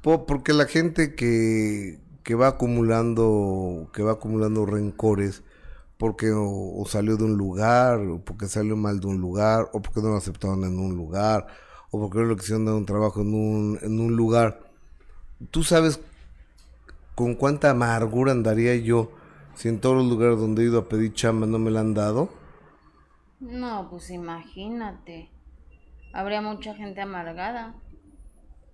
porque 0.02 0.52
la 0.52 0.66
gente 0.66 1.16
que, 1.16 2.00
que 2.24 2.36
va 2.36 2.50
acumulando, 2.50 3.90
que 3.94 4.04
va 4.04 4.12
acumulando 4.12 4.66
rencores, 4.66 5.42
porque 5.98 6.34
o, 6.36 6.84
salió 6.86 7.16
de 7.16 7.24
un 7.24 7.38
lugar, 7.38 8.00
o 8.02 8.20
porque 8.20 8.48
salió 8.48 8.76
mal 8.76 9.00
de 9.00 9.08
un 9.08 9.22
lugar, 9.22 9.70
o 9.72 9.82
porque 9.82 10.02
no 10.02 10.10
lo 10.10 10.18
aceptaron 10.18 10.66
en 10.66 10.78
un 10.80 10.98
lugar, 10.98 11.48
o 11.92 12.00
porque 12.00 12.20
no 12.20 12.26
lo 12.26 12.36
quisieron 12.36 12.66
dar 12.66 12.76
un 12.76 12.86
trabajo 12.86 13.22
en 13.22 13.34
un, 13.34 13.80
en 13.82 14.02
un 14.02 14.18
lugar. 14.18 14.60
Tú 15.50 15.64
sabes 15.64 16.02
con 17.20 17.36
cuánta 17.36 17.72
amargura 17.72 18.32
andaría 18.32 18.78
yo 18.78 19.12
si 19.54 19.68
en 19.68 19.82
todos 19.82 19.98
los 19.98 20.06
lugares 20.06 20.40
donde 20.40 20.62
he 20.62 20.68
ido 20.68 20.80
a 20.80 20.88
pedir 20.88 21.14
chamba 21.14 21.46
no 21.48 21.60
me 21.60 21.70
la 21.70 21.82
han 21.82 21.94
dado. 21.94 22.30
No, 23.42 23.90
pues 23.90 24.10
imagínate. 24.10 25.30
Habría 26.14 26.42
mucha 26.42 26.76
gente 26.76 27.02
amargada. 27.02 27.76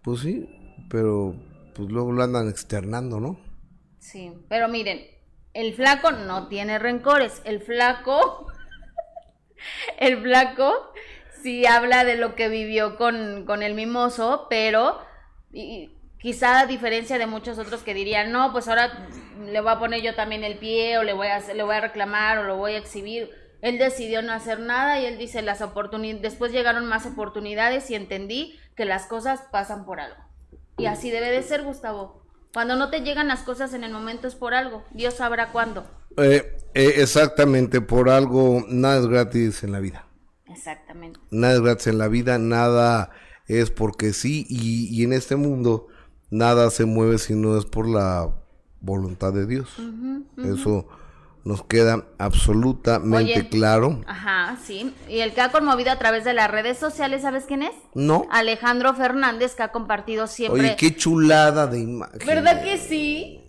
Pues 0.04 0.20
sí, 0.20 0.48
pero 0.91 1.34
pues 1.74 1.89
luego 1.89 2.12
lo 2.12 2.22
andan 2.22 2.48
externando, 2.48 3.20
¿no? 3.20 3.39
Sí, 3.98 4.32
pero 4.48 4.68
miren, 4.68 5.02
el 5.56 5.74
flaco 5.74 6.12
no 6.12 6.48
tiene 6.48 6.78
rencores. 6.78 7.41
El 7.46 7.62
flaco 7.62 8.46
el 10.00 10.22
flaco 10.22 10.72
sí 11.41 11.66
habla 11.66 12.04
de 12.04 12.16
lo 12.16 12.36
que 12.36 12.48
vivió 12.50 12.96
con, 12.96 13.46
con 13.48 13.64
el 13.64 13.74
mimoso, 13.74 14.46
pero 14.52 15.00
y, 15.52 15.89
quizá 16.26 16.62
a 16.62 16.66
diferencia 16.66 17.20
de 17.20 17.28
muchos 17.28 17.60
otros 17.60 17.84
que 17.84 17.94
dirían, 17.94 18.32
no, 18.32 18.52
pues 18.52 18.68
ahora 18.68 19.08
le 19.46 19.62
voy 19.62 19.72
a 19.72 19.78
poner 19.78 20.02
yo 20.02 20.16
también 20.16 20.44
el 20.44 20.58
pie 20.58 20.98
o 20.98 21.04
le 21.04 21.14
voy 21.14 21.28
a, 21.28 21.40
le 21.54 21.62
voy 21.62 21.76
a 21.76 21.82
reclamar 21.82 22.40
o 22.40 22.44
lo 22.46 22.58
voy 22.58 22.72
a 22.72 22.80
exhibir. 22.80 23.30
Él 23.62 23.78
decidió 23.78 24.24
no 24.24 24.34
hacer 24.34 24.60
nada 24.60 25.00
y 25.00 25.06
él 25.06 25.20
dice, 25.20 25.44
las 25.44 25.62
oportunidades, 25.62 26.24
después 26.24 26.52
llegaron 26.52 26.88
más 26.88 27.06
oportunidades 27.06 27.92
y 27.92 27.94
entendí 27.94 28.60
que 28.76 28.86
las 28.86 29.06
cosas 29.06 29.42
pasan 29.52 29.86
por 29.86 30.00
algo. 30.00 30.18
Y 30.80 30.88
así 30.88 31.12
debe 31.12 31.30
de 31.30 31.44
ser, 31.44 31.62
Gustavo. 31.62 32.24
Cuando 32.56 32.76
no 32.76 32.90
te 32.90 33.02
llegan 33.02 33.28
las 33.28 33.44
cosas 33.44 33.76
en 33.76 33.84
el 33.84 33.92
momento 33.92 34.28
es 34.28 34.34
por 34.34 34.56
algo. 34.56 34.84
Dios 34.90 35.14
sabrá 35.14 35.52
cuándo. 35.52 35.86
Eh, 36.18 36.58
eh, 36.74 36.94
exactamente, 36.96 37.82
por 37.82 38.10
algo, 38.10 38.66
nada 38.68 38.98
es 38.98 39.06
gratis 39.06 39.64
en 39.64 39.74
la 39.74 39.80
vida. 39.80 40.08
Exactamente. 40.48 41.20
Nada 41.30 41.54
es 41.54 41.62
gratis 41.62 41.86
en 41.86 42.00
la 42.00 42.08
vida, 42.08 42.40
nada 42.40 43.12
es 43.46 43.70
porque 43.70 44.12
sí, 44.12 44.48
y, 44.50 45.04
en 45.04 45.14
este 45.14 45.36
mundo 45.36 45.90
nada 46.30 46.70
se 46.70 46.86
mueve 46.86 47.18
si 47.18 47.34
no 47.34 47.58
es 47.58 47.66
por 47.66 47.88
la 47.88 48.30
voluntad 48.82 49.34
de 49.34 49.46
Dios. 49.46 49.70
Eso 50.38 50.88
nos 51.44 51.64
queda 51.64 52.06
absolutamente 52.18 53.48
claro. 53.50 54.02
Ajá, 54.08 54.58
sí. 54.64 54.94
Y 55.08 55.20
el 55.20 55.34
que 55.34 55.42
ha 55.42 55.52
conmovido 55.52 55.92
a 55.92 56.00
través 56.00 56.24
de 56.24 56.34
las 56.34 56.50
redes 56.50 56.78
sociales, 56.78 57.22
¿sabes 57.22 57.46
quién 57.46 57.62
es? 57.62 57.74
No. 57.94 58.28
Alejandro 58.32 58.94
Fernández, 58.96 59.54
que 59.54 59.64
ha 59.64 59.72
compartido 59.72 60.26
siempre. 60.26 60.62
Oye, 60.62 60.76
qué 60.76 60.96
chulada 60.96 61.68
de 61.68 61.80
imagen. 61.80 62.20
¿Verdad 62.26 62.64
que 62.64 62.78
sí? 62.80 63.42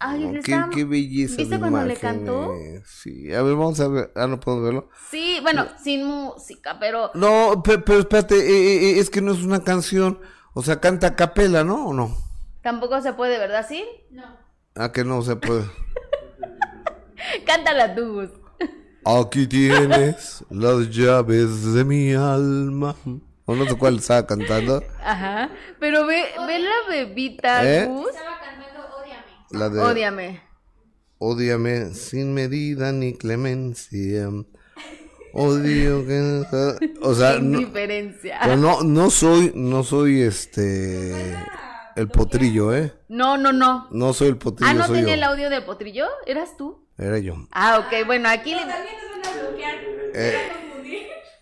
Ay, 0.00 0.40
qué, 0.44 0.56
qué, 0.72 0.84
belleza. 0.84 1.36
¿Viste 1.38 1.58
cuando 1.58 1.82
le 1.82 1.96
cantó? 1.96 2.54
Sí, 2.84 3.32
a 3.32 3.42
ver, 3.42 3.56
vamos 3.56 3.80
a 3.80 3.88
ver. 3.88 4.12
Ah, 4.14 4.26
no 4.28 4.38
podemos 4.38 4.64
verlo. 4.64 4.88
Sí, 5.10 5.38
bueno, 5.42 5.66
sin 5.82 6.04
música, 6.04 6.78
pero. 6.78 7.10
No, 7.14 7.62
pero, 7.64 7.98
espérate, 7.98 8.36
eh, 8.36 8.48
eh, 8.48 8.90
eh, 8.90 8.98
es 9.00 9.10
que 9.10 9.20
no 9.20 9.32
es 9.32 9.42
una 9.42 9.64
canción. 9.64 10.20
O 10.54 10.62
sea, 10.62 10.80
canta 10.80 11.08
a 11.08 11.16
capela, 11.16 11.64
¿no? 11.64 11.86
¿O 11.88 11.94
no? 11.94 12.16
Tampoco 12.62 13.00
se 13.00 13.12
puede, 13.12 13.38
¿verdad? 13.38 13.64
¿Sí? 13.68 13.84
No. 14.10 14.36
Ah, 14.74 14.92
que 14.92 15.04
no 15.04 15.22
se 15.22 15.36
puede. 15.36 15.64
Cántala 17.46 17.94
tú, 17.94 18.28
Aquí 19.04 19.46
tienes 19.46 20.44
las 20.50 20.90
llaves 20.90 21.72
de 21.72 21.84
mi 21.84 22.12
alma. 22.12 22.94
O 23.46 23.54
no 23.54 23.64
sé 23.66 23.78
cuál 23.78 23.96
estaba 23.96 24.26
cantando. 24.26 24.82
Ajá. 25.02 25.50
Pero 25.80 26.06
ve, 26.06 26.24
ve 26.46 26.58
la 26.58 26.90
bebita, 26.90 27.64
¿Eh? 27.64 27.86
Gus. 27.86 28.10
Estaba 28.10 28.38
cantando 28.38 28.96
Ódiame. 28.98 29.24
La 29.50 29.68
de 29.70 29.80
Ódiame. 29.80 30.40
Ódiame 31.18 31.94
sin 31.94 32.34
medida 32.34 32.92
ni 32.92 33.14
clemencia. 33.14 34.28
Odio 35.32 36.06
que 36.06 36.44
o 37.02 37.14
sea, 37.14 37.38
no, 37.40 37.58
diferencia. 37.58 38.56
no 38.56 38.82
no 38.82 39.10
soy 39.10 39.52
no 39.54 39.82
soy 39.82 40.22
este 40.22 41.36
el 41.98 42.08
potrillo, 42.08 42.72
¿eh? 42.72 42.92
No, 43.08 43.36
no, 43.36 43.52
no. 43.52 43.88
No 43.90 44.12
soy 44.12 44.28
el 44.28 44.38
potrillo. 44.38 44.70
Ah, 44.70 44.74
no 44.74 44.86
tenía 44.86 45.14
el 45.14 45.22
audio 45.24 45.50
del 45.50 45.64
potrillo, 45.64 46.06
¿eras 46.26 46.56
tú? 46.56 46.86
Era 46.96 47.18
yo. 47.18 47.34
Ah, 47.50 47.80
ok, 47.80 48.06
bueno, 48.06 48.28
aquí 48.28 48.54
le... 48.54 48.60
También 48.60 48.94
nos 49.02 49.28
van 49.28 49.36
a 49.36 49.42
bloquear. 49.42 49.78
Eh. 50.14 50.52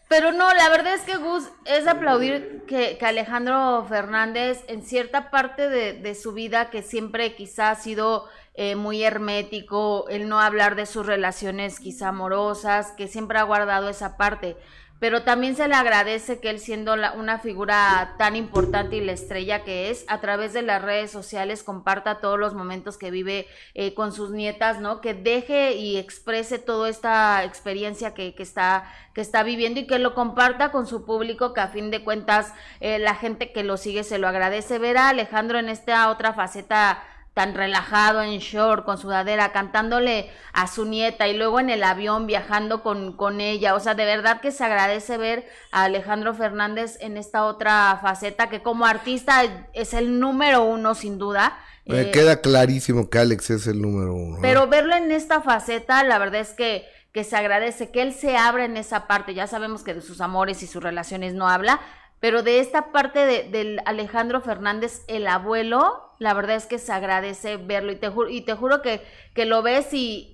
Pero 0.09 0.33
no, 0.33 0.55
la 0.55 0.71
verdad 0.71 0.95
es 0.95 1.03
que 1.03 1.17
Gus 1.17 1.45
es 1.67 1.87
aplaudir 1.87 2.63
que, 2.67 2.97
que 2.97 3.05
Alejandro 3.05 3.85
Fernández 3.87 4.65
en 4.69 4.83
cierta 4.83 5.31
parte 5.31 5.69
de, 5.69 5.93
de, 5.93 6.15
su 6.15 6.33
vida 6.33 6.71
que 6.71 6.83
siempre 6.83 7.35
quizá 7.35 7.71
ha 7.71 7.75
sido 7.75 8.25
eh, 8.57 8.75
muy 8.75 9.03
hermético, 9.03 10.07
el 10.09 10.29
no 10.29 10.41
hablar 10.41 10.75
de 10.77 10.87
sus 10.87 11.07
relaciones 11.07 11.81
quizá 11.81 12.09
amorosas, 12.09 12.93
que 12.93 13.09
siempre 13.09 13.39
ha 13.39 13.43
guardado 13.43 13.89
esa 13.89 14.17
parte 14.17 14.57
pero 14.99 15.23
también 15.23 15.57
se 15.57 15.69
le 15.69 15.75
agradece 15.75 16.41
que 16.41 16.49
él 16.49 16.59
siendo 16.59 16.95
una 16.95 17.39
figura 17.39 18.15
tan 18.17 18.35
importante 18.35 18.97
y 18.97 19.05
la 19.05 19.13
estrella 19.13 19.63
que 19.63 19.91
es, 19.91 20.07
a 20.09 20.21
través 20.21 20.55
de 20.55 20.63
las 20.63 20.81
redes 20.81 21.11
sociales 21.11 21.63
comparta 21.63 22.19
todos 22.19 22.39
los 22.39 22.55
momentos 22.55 22.97
que 22.97 23.11
vive 23.11 23.47
eh, 23.75 23.93
con 23.93 24.13
sus 24.13 24.31
nietas, 24.31 24.81
¿no? 24.81 25.03
Que 25.03 25.13
deje 25.13 25.75
y 25.75 25.99
exprese 25.99 26.59
toda 26.59 26.89
esta 26.89 27.45
experiencia 27.45 28.15
que, 28.15 28.35
que, 28.35 28.43
está, 28.43 28.91
que 29.13 29.21
está 29.21 29.43
viviendo 29.43 29.81
y 29.81 29.87
que 29.87 29.99
lo 29.99 30.15
comparta 30.15 30.73
con 30.73 30.87
su 30.87 31.05
público, 31.05 31.53
que 31.53 31.61
a 31.61 31.69
fin 31.69 31.91
de 31.91 32.03
cuentas 32.03 32.55
eh, 32.81 32.99
la 32.99 33.15
gente 33.15 33.53
que 33.53 33.65
lo 33.65 33.77
sigue 33.77 34.03
se 34.03 34.19
lo 34.19 34.29
agradece. 34.29 34.79
Ver 34.79 34.97
a 34.97 35.11
Alejandro 35.11 35.59
en 35.59 35.69
esta 35.69 36.11
otra 36.11 36.33
faceta 36.33 37.03
tan 37.37 37.53
relajado 37.53 38.23
en 38.23 38.39
short, 38.39 38.87
con 38.87 38.97
sudadera, 38.97 39.53
cantándole 39.53 40.31
a 40.55 40.67
su 40.67 40.87
nieta 40.87 41.29
y 41.29 41.37
luego 41.37 41.61
en 41.61 41.69
el 41.69 41.85
avión 41.85 42.27
viajando 42.27 42.83
con, 42.83 43.15
con 43.15 43.43
ella. 43.43 43.75
O 43.75 43.81
sea, 43.81 43.95
de 43.95 44.07
verdad 44.07 44.41
que 44.41 44.53
se 44.53 44.65
agradece 44.65 45.19
ver 45.19 45.45
a 45.71 45.85
Alejandro 45.85 46.33
Fernández 46.33 46.97
en 46.99 47.19
esta 47.19 47.45
otra 47.45 47.99
faceta 48.01 48.49
que 48.49 48.63
como 48.63 48.87
artista 48.87 49.69
es 49.75 49.93
el 49.93 50.19
número 50.19 50.65
uno 50.65 50.95
sin 50.95 51.19
duda. 51.19 51.59
Me 51.85 52.01
eh, 52.01 52.11
queda 52.11 52.41
clarísimo 52.41 53.11
que 53.11 53.19
Alex 53.19 53.51
es 53.51 53.67
el 53.67 53.83
número 53.83 54.15
uno. 54.15 54.39
Pero 54.41 54.67
verlo 54.67 54.97
en 54.97 55.13
esta 55.13 55.43
faceta, 55.43 56.03
la 56.05 56.19
verdad 56.19 56.41
es 56.41 56.55
que 56.55 56.87
que 57.13 57.25
se 57.25 57.35
agradece 57.35 57.91
que 57.91 58.03
él 58.03 58.13
se 58.13 58.37
abra 58.37 58.67
en 58.67 58.77
esa 58.77 59.07
parte. 59.07 59.33
Ya 59.33 59.47
sabemos 59.47 59.83
que 59.83 59.95
de 59.95 60.03
sus 60.03 60.21
amores 60.21 60.63
y 60.63 60.67
sus 60.67 60.83
relaciones 60.83 61.33
no 61.33 61.49
habla, 61.49 61.81
pero 62.21 62.43
de 62.43 62.61
esta 62.61 62.93
parte 62.93 63.21
de, 63.21 63.45
del 63.45 63.81
Alejandro 63.85 64.41
Fernández, 64.41 65.03
el 65.09 65.27
abuelo, 65.27 66.13
la 66.19 66.35
verdad 66.35 66.57
es 66.57 66.67
que 66.67 66.79
se 66.79 66.93
agradece 66.93 67.57
verlo 67.57 67.93
y 67.93 67.97
te, 67.97 68.09
juro, 68.09 68.31
y 68.31 68.41
te 68.41 68.55
juro 68.55 68.83
que, 68.83 69.03
que 69.35 69.45
lo 69.45 69.63
ves 69.63 69.93
y 69.93 70.33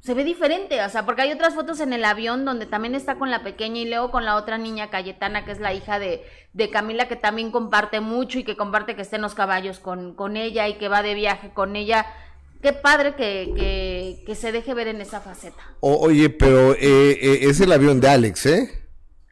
se 0.00 0.12
ve 0.12 0.22
diferente, 0.22 0.82
o 0.82 0.88
sea, 0.90 1.06
porque 1.06 1.22
hay 1.22 1.32
otras 1.32 1.54
fotos 1.54 1.80
en 1.80 1.94
el 1.94 2.04
avión 2.04 2.44
donde 2.44 2.66
también 2.66 2.94
está 2.94 3.14
con 3.14 3.30
la 3.30 3.42
pequeña 3.42 3.80
y 3.80 3.88
luego 3.88 4.10
con 4.10 4.26
la 4.26 4.36
otra 4.36 4.58
niña 4.58 4.90
Cayetana, 4.90 5.46
que 5.46 5.52
es 5.52 5.60
la 5.60 5.72
hija 5.72 5.98
de, 5.98 6.22
de 6.52 6.68
Camila, 6.68 7.08
que 7.08 7.16
también 7.16 7.50
comparte 7.50 8.00
mucho 8.00 8.38
y 8.38 8.44
que 8.44 8.54
comparte 8.54 8.96
que 8.96 9.02
está 9.02 9.16
en 9.16 9.22
los 9.22 9.34
caballos 9.34 9.78
con, 9.78 10.14
con 10.14 10.36
ella 10.36 10.68
y 10.68 10.74
que 10.74 10.88
va 10.88 11.02
de 11.02 11.14
viaje 11.14 11.52
con 11.54 11.74
ella 11.74 12.04
qué 12.64 12.72
padre 12.72 13.14
que, 13.14 13.52
que, 13.56 14.22
que, 14.26 14.34
se 14.34 14.50
deje 14.50 14.72
ver 14.72 14.88
en 14.88 15.00
esa 15.02 15.20
faceta. 15.20 15.62
oye, 15.80 16.30
pero 16.30 16.72
eh, 16.72 16.78
eh, 16.80 17.38
es 17.42 17.60
el 17.60 17.70
avión 17.72 18.00
de 18.00 18.08
Alex, 18.08 18.46
¿eh? 18.46 18.83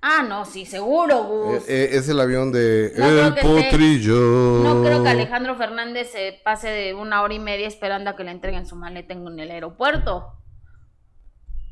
Ah, 0.04 0.24
no, 0.28 0.44
sí, 0.44 0.66
seguro, 0.66 1.22
Gus. 1.22 1.68
Eh, 1.68 1.84
eh, 1.84 1.88
es 1.92 2.08
el 2.08 2.18
avión 2.18 2.50
de 2.50 2.88
El 2.88 3.34
Potrillo. 3.34 4.60
no 4.64 4.82
creo 4.82 5.00
que 5.04 5.08
Alejandro 5.08 5.54
Fernández 5.54 6.10
se 6.10 6.40
pase 6.44 6.68
de 6.68 6.92
una 6.92 7.22
hora 7.22 7.34
y 7.34 7.38
media 7.38 7.68
esperando 7.68 8.10
a 8.10 8.16
que 8.16 8.24
le 8.24 8.32
entreguen 8.32 8.66
su 8.66 8.74
maleta 8.74 9.14
en 9.14 9.38
el 9.38 9.50
aeropuerto. 9.52 10.32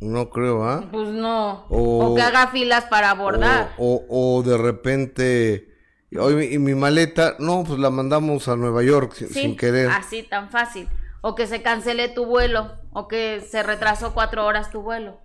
No 0.00 0.30
creo, 0.30 0.64
¿ah? 0.64 0.84
Pues 0.92 1.08
no. 1.08 1.66
O, 1.68 2.14
que 2.14 2.22
haga 2.22 2.46
filas 2.46 2.84
para 2.84 3.10
abordar. 3.10 3.74
O, 3.78 4.04
o, 4.08 4.42
de 4.44 4.56
repente... 4.56 5.66
Y 6.12 6.58
mi 6.58 6.74
maleta, 6.74 7.34
no, 7.40 7.64
pues 7.64 7.80
la 7.80 7.90
mandamos 7.90 8.46
a 8.48 8.56
Nueva 8.56 8.82
York 8.84 9.12
sin 9.12 9.56
querer. 9.56 9.90
Así, 9.90 10.22
tan 10.22 10.50
fácil. 10.50 10.88
O 11.20 11.34
que 11.34 11.46
se 11.46 11.62
cancele 11.62 12.08
tu 12.08 12.26
vuelo. 12.26 12.78
O 12.92 13.08
que 13.08 13.40
se 13.40 13.62
retrasó 13.62 14.14
cuatro 14.14 14.46
horas 14.46 14.70
tu 14.70 14.82
vuelo. 14.82 15.20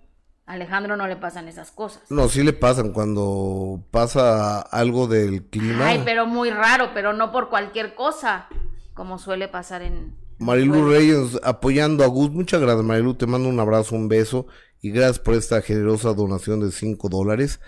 Alejandro 0.46 0.96
no 0.96 1.08
le 1.08 1.16
pasan 1.16 1.48
esas 1.48 1.72
cosas. 1.72 2.02
No, 2.08 2.28
sí 2.28 2.44
le 2.44 2.52
pasan 2.52 2.92
cuando 2.92 3.84
pasa 3.90 4.60
algo 4.60 5.08
del 5.08 5.44
clima. 5.46 5.88
Ay, 5.88 6.02
pero 6.04 6.24
muy 6.26 6.50
raro, 6.50 6.90
pero 6.94 7.12
no 7.12 7.32
por 7.32 7.50
cualquier 7.50 7.96
cosa, 7.96 8.46
como 8.94 9.18
suele 9.18 9.48
pasar 9.48 9.82
en... 9.82 10.14
Marilu 10.38 10.88
Reyes 10.88 11.40
apoyando 11.42 12.04
a 12.04 12.06
Gus. 12.06 12.30
Muchas 12.30 12.60
gracias, 12.60 12.84
Marilu. 12.84 13.14
Te 13.14 13.26
mando 13.26 13.48
un 13.48 13.58
abrazo, 13.58 13.96
un 13.96 14.06
beso 14.06 14.46
y 14.80 14.90
gracias 14.90 15.18
por 15.18 15.34
esta 15.34 15.62
generosa 15.62 16.14
donación 16.14 16.60
de 16.60 16.70
5 16.70 17.08
dólares. 17.08 17.58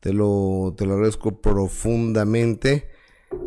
Te 0.00 0.12
lo, 0.12 0.74
te 0.78 0.86
lo 0.86 0.94
agradezco 0.94 1.42
profundamente. 1.42 2.90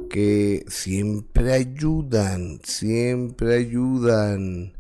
Que 0.10 0.66
siempre 0.68 1.54
ayudan, 1.54 2.60
siempre 2.64 3.56
ayudan. 3.56 4.78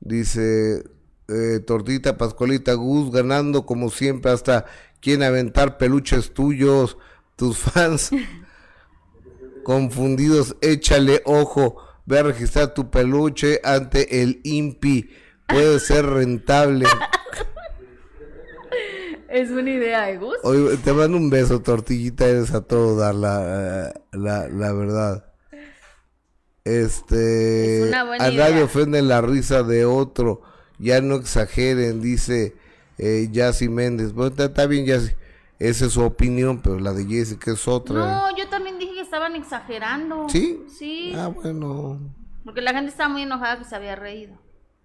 Dice 0.00 0.82
eh, 1.30 1.60
Tortita 1.60 2.18
Pascualita 2.18 2.74
Gus 2.74 3.12
ganando 3.12 3.64
como 3.64 3.90
siempre 3.90 4.32
hasta 4.32 4.66
quien 5.00 5.22
aventar 5.22 5.78
peluches 5.78 6.34
tuyos, 6.34 6.96
tus 7.36 7.58
fans 7.58 8.10
confundidos, 9.64 10.56
échale 10.60 11.22
ojo, 11.24 11.76
ve 12.04 12.18
a 12.18 12.22
registrar 12.24 12.74
tu 12.74 12.90
peluche 12.90 13.60
ante 13.62 14.22
el 14.22 14.40
INPI, 14.44 15.10
puede 15.46 15.78
ser 15.80 16.06
rentable. 16.06 16.86
Es 19.28 19.48
una 19.50 19.70
idea, 19.70 20.10
¿eh, 20.10 20.18
Gus? 20.18 20.34
te 20.82 20.92
mando 20.92 21.16
un 21.16 21.30
beso, 21.30 21.62
tortillita, 21.62 22.26
eres 22.26 22.52
a 22.52 22.62
todo 22.62 22.96
dar 22.96 23.14
la, 23.14 23.94
la, 24.10 24.48
la 24.48 24.72
verdad. 24.72 25.32
Este, 26.64 27.92
a 27.94 28.30
nadie 28.32 28.64
ofende 28.64 29.00
la 29.02 29.20
risa 29.20 29.62
de 29.62 29.84
otro 29.84 30.42
ya 30.80 31.00
no 31.00 31.16
exageren, 31.16 32.00
dice 32.00 32.56
eh, 32.98 33.28
Yassi 33.30 33.68
Méndez. 33.68 34.12
Bueno, 34.12 34.34
está, 34.36 34.66
bien, 34.66 34.86
Yassi. 34.86 35.12
Esa 35.58 35.86
es 35.86 35.92
su 35.92 36.02
opinión, 36.02 36.62
pero 36.62 36.80
la 36.80 36.94
de 36.94 37.04
Jessica 37.04 37.52
es 37.52 37.68
otra. 37.68 37.96
No, 37.96 38.36
yo 38.36 38.48
también 38.48 38.78
dije 38.78 38.94
que 38.94 39.00
estaban 39.02 39.36
exagerando. 39.36 40.26
¿Sí? 40.30 40.64
Sí. 40.78 41.12
Ah, 41.14 41.28
bueno. 41.28 42.00
Porque 42.44 42.62
la 42.62 42.72
gente 42.72 42.90
estaba 42.90 43.10
muy 43.10 43.22
enojada 43.22 43.58
que 43.58 43.66
se 43.66 43.76
había 43.76 43.94
reído. 43.94 44.38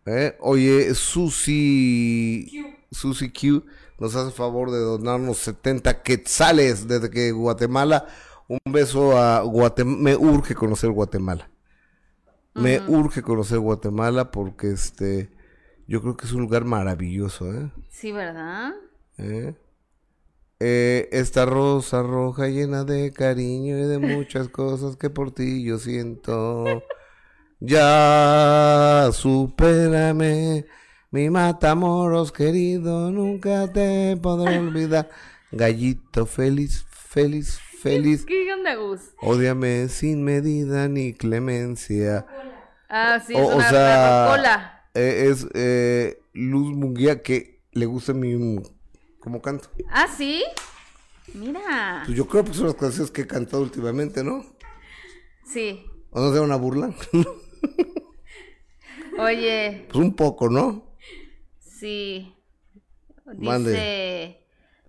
Eh, 0.05 0.35
oye, 0.41 0.93
Susi... 0.93 2.47
Q. 2.51 2.75
Susi 2.91 3.31
Q 3.31 3.65
nos 3.99 4.15
hace 4.15 4.31
favor 4.31 4.69
de 4.71 4.79
donarnos 4.79 5.37
70 5.37 6.03
quetzales 6.03 6.87
desde 6.87 7.09
que 7.09 7.31
Guatemala. 7.31 8.05
Un 8.47 8.59
beso 8.71 9.17
a 9.17 9.41
Guatemala. 9.41 9.97
Me 9.97 10.15
urge 10.17 10.55
conocer 10.55 10.91
Guatemala. 10.91 11.49
Me 12.53 12.81
urge 12.87 13.21
conocer 13.21 13.59
Guatemala 13.59 14.31
porque 14.31 14.71
este 14.71 15.34
yo 15.87 16.01
creo 16.01 16.17
que 16.17 16.25
es 16.25 16.33
un 16.33 16.41
lugar 16.41 16.65
maravilloso, 16.65 17.53
¿eh? 17.53 17.69
Sí, 17.89 18.11
¿verdad? 18.11 18.73
¿Eh? 19.17 19.55
Eh, 20.59 21.09
esta 21.11 21.45
rosa 21.45 22.01
roja 22.01 22.47
llena 22.47 22.83
de 22.85 23.11
cariño 23.11 23.77
y 23.77 23.83
de 23.83 23.99
muchas 23.99 24.47
cosas 24.49 24.95
que 24.95 25.09
por 25.09 25.31
ti 25.33 25.63
yo 25.63 25.77
siento. 25.79 26.83
Ya 27.59 29.09
supérame, 29.13 30.65
mi 31.11 31.29
matamoros 31.29 32.31
querido, 32.31 33.11
nunca 33.11 33.71
te 33.71 34.17
podré 34.21 34.59
olvidar. 34.59 35.09
Gallito 35.51 36.25
feliz, 36.25 36.85
feliz, 36.89 37.59
feliz. 37.81 38.25
¿Qué 38.25 38.51
onda, 38.53 38.75
Gus? 38.75 39.01
Ódiame 39.21 39.87
sin 39.87 40.23
medida 40.23 40.87
ni 40.87 41.13
clemencia. 41.13 42.25
Ah, 42.89 43.19
sí, 43.25 43.33
O- 43.33 43.39
es 43.39 43.47
o 43.47 43.55
una 43.55 43.69
sea, 43.69 44.25
Coca-Cola. 44.25 44.74
Eh, 44.95 45.27
es 45.29 45.45
eh, 45.53 46.21
Luz 46.33 46.73
Munguía 46.73 47.21
que 47.21 47.59
le 47.73 47.85
gusta 47.85 48.13
mi 48.13 48.61
como 49.19 49.41
canto. 49.41 49.69
Ah, 49.89 50.07
sí. 50.07 50.43
Mira. 51.33 52.03
Pues 52.05 52.17
yo 52.17 52.27
creo 52.27 52.45
que 52.45 52.53
son 52.53 52.67
las 52.67 52.75
canciones 52.75 53.11
que 53.11 53.23
he 53.23 53.27
cantado 53.27 53.61
últimamente, 53.61 54.23
¿no? 54.23 54.45
Sí. 55.45 55.85
¿O 56.11 56.21
no 56.21 56.31
sea 56.31 56.41
una 56.41 56.55
burla? 56.55 56.93
Oye, 59.17 59.85
pues 59.89 60.03
un 60.03 60.15
poco, 60.15 60.49
¿no? 60.49 60.95
sí. 61.59 62.31
Mande. 63.37 63.71
Dice 63.71 64.39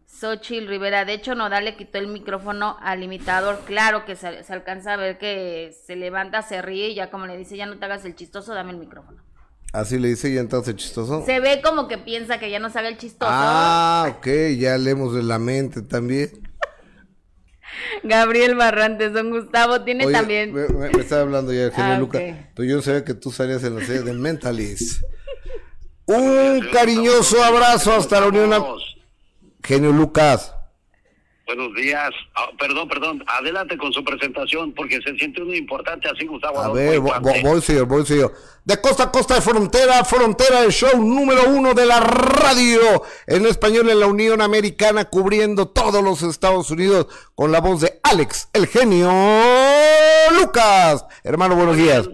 Xochitl 0.06 0.68
Rivera. 0.68 1.04
De 1.04 1.14
hecho, 1.14 1.34
Nodal 1.34 1.64
le 1.64 1.76
quitó 1.76 1.98
el 1.98 2.08
micrófono 2.08 2.76
al 2.80 3.02
imitador. 3.02 3.60
Claro 3.66 4.04
que 4.04 4.14
se, 4.14 4.44
se 4.44 4.52
alcanza 4.52 4.92
a 4.92 4.96
ver 4.96 5.18
que 5.18 5.74
se 5.84 5.96
levanta, 5.96 6.42
se 6.42 6.62
ríe 6.62 6.90
y 6.90 6.94
ya 6.94 7.10
como 7.10 7.26
le 7.26 7.36
dice, 7.36 7.56
ya 7.56 7.66
no 7.66 7.78
te 7.78 7.84
hagas 7.86 8.04
el 8.04 8.14
chistoso, 8.14 8.54
dame 8.54 8.72
el 8.72 8.78
micrófono. 8.78 9.25
Así 9.76 9.98
le 9.98 10.08
dice 10.08 10.32
ya 10.32 10.40
entonces 10.40 10.74
chistoso. 10.76 11.22
Se 11.26 11.38
ve 11.40 11.60
como 11.62 11.86
que 11.86 11.98
piensa 11.98 12.38
que 12.38 12.50
ya 12.50 12.58
no 12.58 12.68
haga 12.68 12.88
el 12.88 12.96
chistoso. 12.96 13.30
Ah, 13.30 14.14
ok, 14.16 14.26
ya 14.58 14.78
leemos 14.78 15.14
de 15.14 15.22
la 15.22 15.38
mente 15.38 15.82
también. 15.82 16.30
Gabriel 18.02 18.54
Barrantes, 18.54 19.12
don 19.12 19.30
Gustavo, 19.30 19.82
tiene 19.82 20.06
Oye, 20.06 20.14
también... 20.14 20.52
Me, 20.54 20.66
me- 20.68 20.90
me 20.90 21.00
estaba 21.02 21.22
hablando 21.22 21.52
ya 21.52 21.64
el 21.64 21.72
genio 21.72 21.92
Ah, 21.92 21.98
Luca. 21.98 22.18
ok. 22.18 22.24
Pero 22.54 22.68
yo 22.68 22.76
no 22.76 22.82
sabía 22.82 23.04
que 23.04 23.12
tú 23.14 23.30
salías 23.30 23.62
en 23.64 23.78
la 23.78 23.84
serie 23.84 24.00
de 24.02 24.14
Mentalist. 24.14 25.02
Un 26.06 26.66
cariñoso 26.72 27.42
abrazo 27.44 27.92
hasta 27.92 28.20
la 28.20 28.28
Unión. 28.28 28.52
Am- 28.54 28.64
Genio 29.62 29.92
Lucas. 29.92 30.54
Buenos 31.46 31.72
días. 31.76 32.10
Ah, 32.34 32.48
perdón, 32.58 32.88
perdón. 32.88 33.22
Adelante 33.28 33.78
con 33.78 33.92
su 33.92 34.02
presentación 34.02 34.72
porque 34.74 35.00
se 35.00 35.14
siente 35.16 35.40
uno 35.42 35.54
importante 35.54 36.08
así, 36.08 36.26
Gustavo. 36.26 36.60
A 36.60 36.72
ver, 36.72 36.98
vo- 37.00 37.06
Infante. 37.06 37.40
vo- 37.42 37.42
voy, 37.50 37.62
señor, 37.62 37.86
voy, 37.86 38.04
señor. 38.04 38.34
De 38.64 38.80
costa 38.80 39.04
a 39.04 39.12
costa 39.12 39.34
de 39.36 39.40
frontera 39.40 40.04
frontera, 40.04 40.64
el 40.64 40.72
show 40.72 41.00
número 41.00 41.48
uno 41.48 41.72
de 41.72 41.86
la 41.86 42.00
radio 42.00 42.80
en 43.28 43.46
español 43.46 43.88
en 43.90 44.00
la 44.00 44.08
Unión 44.08 44.42
Americana, 44.42 45.04
cubriendo 45.04 45.68
todos 45.68 46.02
los 46.02 46.22
Estados 46.22 46.68
Unidos 46.72 47.06
con 47.36 47.52
la 47.52 47.60
voz 47.60 47.80
de 47.80 48.00
Alex, 48.02 48.48
el 48.52 48.66
genio 48.66 49.08
Lucas. 50.32 51.04
Hermano, 51.22 51.54
buenos 51.54 51.76
días. 51.76 52.08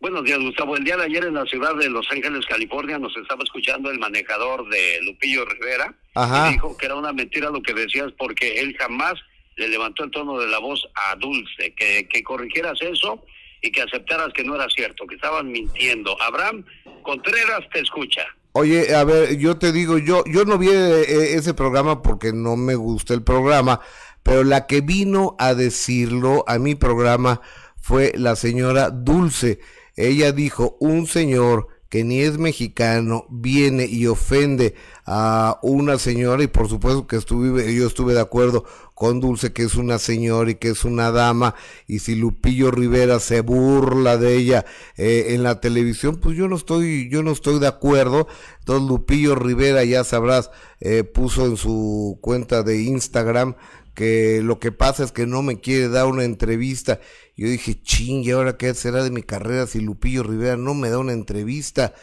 Buenos 0.00 0.22
días, 0.24 0.38
Gustavo. 0.38 0.76
El 0.76 0.84
día 0.84 0.96
de 0.96 1.04
ayer 1.04 1.24
en 1.24 1.34
la 1.34 1.44
ciudad 1.44 1.74
de 1.74 1.90
Los 1.90 2.06
Ángeles, 2.12 2.46
California, 2.46 2.98
nos 2.98 3.16
estaba 3.16 3.42
escuchando 3.42 3.90
el 3.90 3.98
manejador 3.98 4.68
de 4.68 5.00
Lupillo 5.02 5.44
Rivera. 5.44 5.92
Ajá. 6.14 6.48
Y 6.48 6.52
dijo 6.52 6.76
que 6.76 6.86
era 6.86 6.94
una 6.94 7.12
mentira 7.12 7.50
lo 7.50 7.60
que 7.60 7.74
decías 7.74 8.12
porque 8.16 8.60
él 8.60 8.76
jamás 8.78 9.14
le 9.56 9.68
levantó 9.68 10.04
el 10.04 10.12
tono 10.12 10.38
de 10.38 10.46
la 10.46 10.60
voz 10.60 10.86
a 10.94 11.16
Dulce. 11.16 11.74
Que, 11.76 12.06
que 12.08 12.22
corrigieras 12.22 12.80
eso 12.80 13.24
y 13.60 13.72
que 13.72 13.82
aceptaras 13.82 14.32
que 14.34 14.44
no 14.44 14.54
era 14.54 14.68
cierto, 14.68 15.04
que 15.04 15.16
estaban 15.16 15.50
mintiendo. 15.50 16.20
Abraham 16.22 16.64
Contreras 17.02 17.68
te 17.72 17.80
escucha. 17.80 18.22
Oye, 18.52 18.94
a 18.94 19.02
ver, 19.04 19.36
yo 19.36 19.58
te 19.58 19.72
digo, 19.72 19.98
yo, 19.98 20.22
yo 20.26 20.44
no 20.44 20.58
vi 20.58 20.68
eh, 20.68 21.34
ese 21.34 21.54
programa 21.54 22.02
porque 22.02 22.32
no 22.32 22.56
me 22.56 22.76
gusta 22.76 23.14
el 23.14 23.22
programa, 23.22 23.80
pero 24.22 24.44
la 24.44 24.66
que 24.66 24.80
vino 24.80 25.34
a 25.38 25.54
decirlo 25.54 26.44
a 26.46 26.58
mi 26.58 26.74
programa 26.74 27.40
fue 27.80 28.12
la 28.16 28.36
señora 28.36 28.90
Dulce. 28.90 29.58
Ella 29.98 30.30
dijo, 30.30 30.76
un 30.78 31.08
señor 31.08 31.66
que 31.88 32.04
ni 32.04 32.20
es 32.20 32.38
mexicano 32.38 33.26
viene 33.30 33.86
y 33.86 34.06
ofende 34.06 34.74
a 35.06 35.58
una 35.62 35.98
señora 35.98 36.42
y 36.42 36.46
por 36.46 36.68
supuesto 36.68 37.06
que 37.06 37.16
estuve, 37.16 37.74
yo 37.74 37.86
estuve 37.86 38.14
de 38.14 38.20
acuerdo 38.20 38.64
con 38.94 39.20
Dulce 39.20 39.52
que 39.52 39.62
es 39.62 39.74
una 39.74 39.98
señora 39.98 40.50
y 40.50 40.56
que 40.56 40.68
es 40.68 40.84
una 40.84 41.10
dama 41.10 41.54
y 41.86 42.00
si 42.00 42.14
Lupillo 42.14 42.70
Rivera 42.70 43.20
se 43.20 43.40
burla 43.40 44.18
de 44.18 44.36
ella 44.36 44.66
eh, 44.96 45.28
en 45.30 45.42
la 45.42 45.60
televisión 45.60 46.16
pues 46.16 46.36
yo 46.36 46.46
no 46.46 46.56
estoy 46.56 47.08
yo 47.08 47.22
no 47.22 47.30
estoy 47.32 47.58
de 47.58 47.68
acuerdo. 47.68 48.28
Entonces 48.58 48.88
Lupillo 48.88 49.34
Rivera 49.34 49.82
ya 49.84 50.04
sabrás 50.04 50.50
eh, 50.80 51.04
puso 51.04 51.46
en 51.46 51.56
su 51.56 52.18
cuenta 52.20 52.62
de 52.62 52.82
Instagram 52.82 53.54
que 53.98 54.42
lo 54.44 54.60
que 54.60 54.70
pasa 54.70 55.02
es 55.02 55.10
que 55.10 55.26
no 55.26 55.42
me 55.42 55.58
quiere 55.58 55.88
dar 55.88 56.06
una 56.06 56.22
entrevista. 56.22 57.00
Yo 57.36 57.48
dije, 57.48 57.82
ching, 57.82 58.22
¿y 58.22 58.30
ahora 58.30 58.56
qué 58.56 58.72
será 58.74 59.02
de 59.02 59.10
mi 59.10 59.24
carrera 59.24 59.66
si 59.66 59.80
Lupillo 59.80 60.22
Rivera 60.22 60.56
no 60.56 60.72
me 60.72 60.88
da 60.88 61.00
una 61.00 61.12
entrevista? 61.12 61.94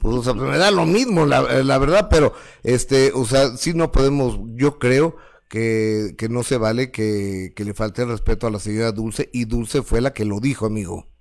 Pues, 0.00 0.16
o 0.16 0.22
sea, 0.24 0.32
me 0.32 0.56
da 0.56 0.70
lo 0.70 0.86
mismo, 0.86 1.26
la, 1.26 1.62
la 1.62 1.76
verdad, 1.76 2.08
pero, 2.10 2.32
este, 2.62 3.12
o 3.12 3.26
sea, 3.26 3.58
sí 3.58 3.74
no 3.74 3.92
podemos, 3.92 4.40
yo 4.54 4.78
creo 4.78 5.16
que, 5.50 6.14
que 6.16 6.30
no 6.30 6.44
se 6.44 6.56
vale 6.56 6.90
que, 6.90 7.52
que 7.54 7.64
le 7.66 7.74
falte 7.74 8.00
el 8.00 8.08
respeto 8.08 8.46
a 8.46 8.50
la 8.50 8.58
señora 8.58 8.92
Dulce, 8.92 9.28
y 9.30 9.44
Dulce 9.44 9.82
fue 9.82 10.00
la 10.00 10.14
que 10.14 10.24
lo 10.24 10.40
dijo, 10.40 10.64
amigo. 10.64 11.13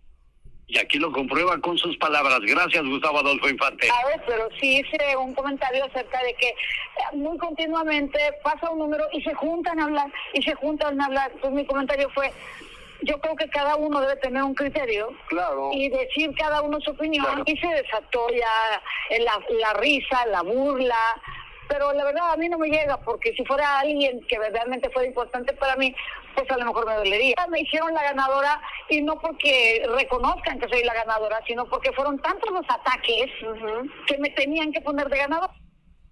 Y 0.74 0.80
aquí 0.80 0.98
lo 0.98 1.12
comprueba 1.12 1.60
con 1.60 1.78
sus 1.78 1.96
palabras. 1.98 2.40
Gracias, 2.42 2.84
Gustavo 2.84 3.20
Adolfo 3.20 3.48
Infante. 3.48 3.88
¿sabes? 3.88 4.22
Pero 4.26 4.50
sí 4.60 4.80
hice 4.80 5.16
un 5.18 5.36
comentario 5.36 5.86
acerca 5.86 6.24
de 6.24 6.34
que 6.34 6.48
eh, 6.48 6.56
muy 7.16 7.38
continuamente 7.38 8.18
pasa 8.44 8.72
un 8.72 8.80
número 8.80 9.06
y 9.12 9.22
se 9.22 9.36
juntan 9.36 9.80
a 9.80 9.84
hablar 9.84 10.12
y 10.34 10.42
se 10.42 10.56
juntan 10.56 11.00
a 11.00 11.06
hablar. 11.06 11.32
Pues 11.40 11.54
mi 11.54 11.64
comentario 11.64 12.10
fue, 12.10 12.34
yo 13.04 13.22
creo 13.22 13.36
que 13.36 13.48
cada 13.50 13.76
uno 13.76 14.02
debe 14.02 14.16
tener 14.16 14.42
un 14.42 14.56
criterio 14.56 15.14
y 15.74 15.90
decir 15.90 16.34
cada 16.36 16.64
uno 16.64 16.82
su 16.82 16.90
opinión 16.90 17.44
y 17.46 17.56
se 17.56 17.68
desató 17.68 18.28
ya 18.32 18.82
la, 19.20 19.40
la 19.60 19.74
risa, 19.74 20.26
la 20.26 20.42
burla. 20.42 21.22
Pero 21.68 21.94
la 21.94 22.04
verdad 22.04 22.32
a 22.34 22.38
mí 22.38 22.50
no 22.50 22.58
me 22.58 22.70
llega 22.70 22.98
porque 22.98 23.34
si 23.34 23.44
fuera 23.46 23.80
alguien 23.80 24.22
que 24.28 24.38
verdaderamente 24.38 24.90
fuera 24.90 25.08
importante 25.08 25.54
para 25.54 25.76
mí, 25.76 25.96
pues 26.36 26.50
a 26.52 26.58
lo 26.58 26.66
mejor 26.66 26.86
me 26.86 26.96
dolería. 26.96 27.36
Me 27.50 27.62
hicieron 27.62 27.94
la 27.94 28.04
ganadora 28.04 28.62
y 28.90 29.02
no 29.02 29.20
porque 29.20 29.86
reconozcan 29.96 30.60
que 30.60 30.70
soy 30.70 30.84
la 30.84 30.94
ganadora, 30.94 31.40
sino 31.48 31.66
porque 31.66 31.92
fueron 31.94 32.20
tantos 32.20 32.52
los 32.52 32.66
ataques 32.70 33.32
que 34.08 34.18
me 34.18 34.30
tenían 34.32 34.72
que 34.72 34.82
poner 34.82 35.10
de 35.10 35.18
ganadora. 35.18 35.54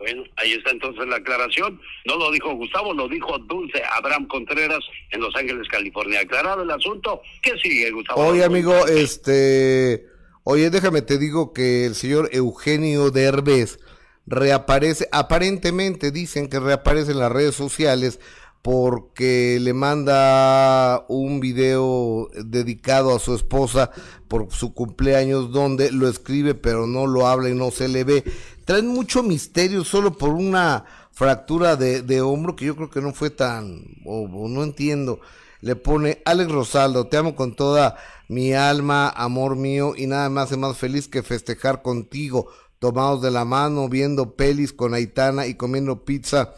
Bueno, 0.01 0.23
ahí 0.37 0.53
está 0.53 0.71
entonces 0.71 1.05
la 1.07 1.17
aclaración. 1.17 1.79
No 2.05 2.17
lo 2.17 2.31
dijo 2.31 2.55
Gustavo, 2.55 2.91
lo 2.91 3.07
dijo 3.07 3.37
Dulce 3.37 3.83
Abraham 3.95 4.27
Contreras 4.27 4.79
en 5.11 5.21
Los 5.21 5.35
Ángeles, 5.35 5.67
California. 5.67 6.21
Aclarado 6.21 6.63
el 6.63 6.71
asunto, 6.71 7.21
¿qué 7.43 7.55
sigue, 7.59 7.91
Gustavo? 7.91 8.25
Oye, 8.25 8.43
amigo, 8.43 8.87
este, 8.87 10.07
oye, 10.43 10.71
déjame 10.71 11.03
te 11.03 11.19
digo 11.19 11.53
que 11.53 11.85
el 11.85 11.93
señor 11.93 12.29
Eugenio 12.31 13.11
Derbez 13.11 13.77
reaparece, 14.25 15.07
aparentemente 15.11 16.11
dicen 16.11 16.47
que 16.47 16.59
reaparece 16.59 17.11
en 17.11 17.19
las 17.19 17.31
redes 17.31 17.55
sociales 17.55 18.19
porque 18.61 19.57
le 19.59 19.73
manda 19.73 21.03
un 21.07 21.39
video 21.39 22.29
dedicado 22.45 23.15
a 23.15 23.19
su 23.19 23.33
esposa 23.33 23.91
por 24.27 24.51
su 24.51 24.73
cumpleaños 24.73 25.51
donde 25.51 25.91
lo 25.91 26.07
escribe 26.07 26.53
pero 26.53 26.85
no 26.85 27.07
lo 27.07 27.27
habla 27.27 27.49
y 27.49 27.55
no 27.55 27.71
se 27.71 27.87
le 27.87 28.03
ve. 28.03 28.23
Traen 28.65 28.87
mucho 28.87 29.23
misterio 29.23 29.83
solo 29.83 30.13
por 30.13 30.29
una 30.29 30.85
fractura 31.11 31.75
de, 31.75 32.01
de 32.01 32.21
hombro 32.21 32.55
que 32.55 32.65
yo 32.65 32.75
creo 32.75 32.89
que 32.89 33.01
no 33.01 33.13
fue 33.13 33.29
tan, 33.29 33.83
o, 34.05 34.27
no 34.47 34.63
entiendo. 34.63 35.19
Le 35.61 35.75
pone 35.75 36.21
Alex 36.25 36.51
Rosaldo, 36.51 37.07
te 37.07 37.17
amo 37.17 37.35
con 37.35 37.55
toda 37.55 37.97
mi 38.27 38.53
alma, 38.53 39.09
amor 39.09 39.55
mío, 39.55 39.93
y 39.95 40.07
nada 40.07 40.29
me 40.29 40.41
hace 40.41 40.57
más 40.57 40.77
feliz 40.77 41.07
que 41.07 41.21
festejar 41.21 41.83
contigo, 41.83 42.47
tomados 42.81 43.21
de 43.21 43.29
la 43.29 43.45
mano, 43.45 43.87
viendo 43.89 44.35
pelis 44.35 44.73
con 44.73 44.95
Aitana 44.95 45.45
y 45.45 45.53
comiendo 45.53 46.03
pizza 46.03 46.55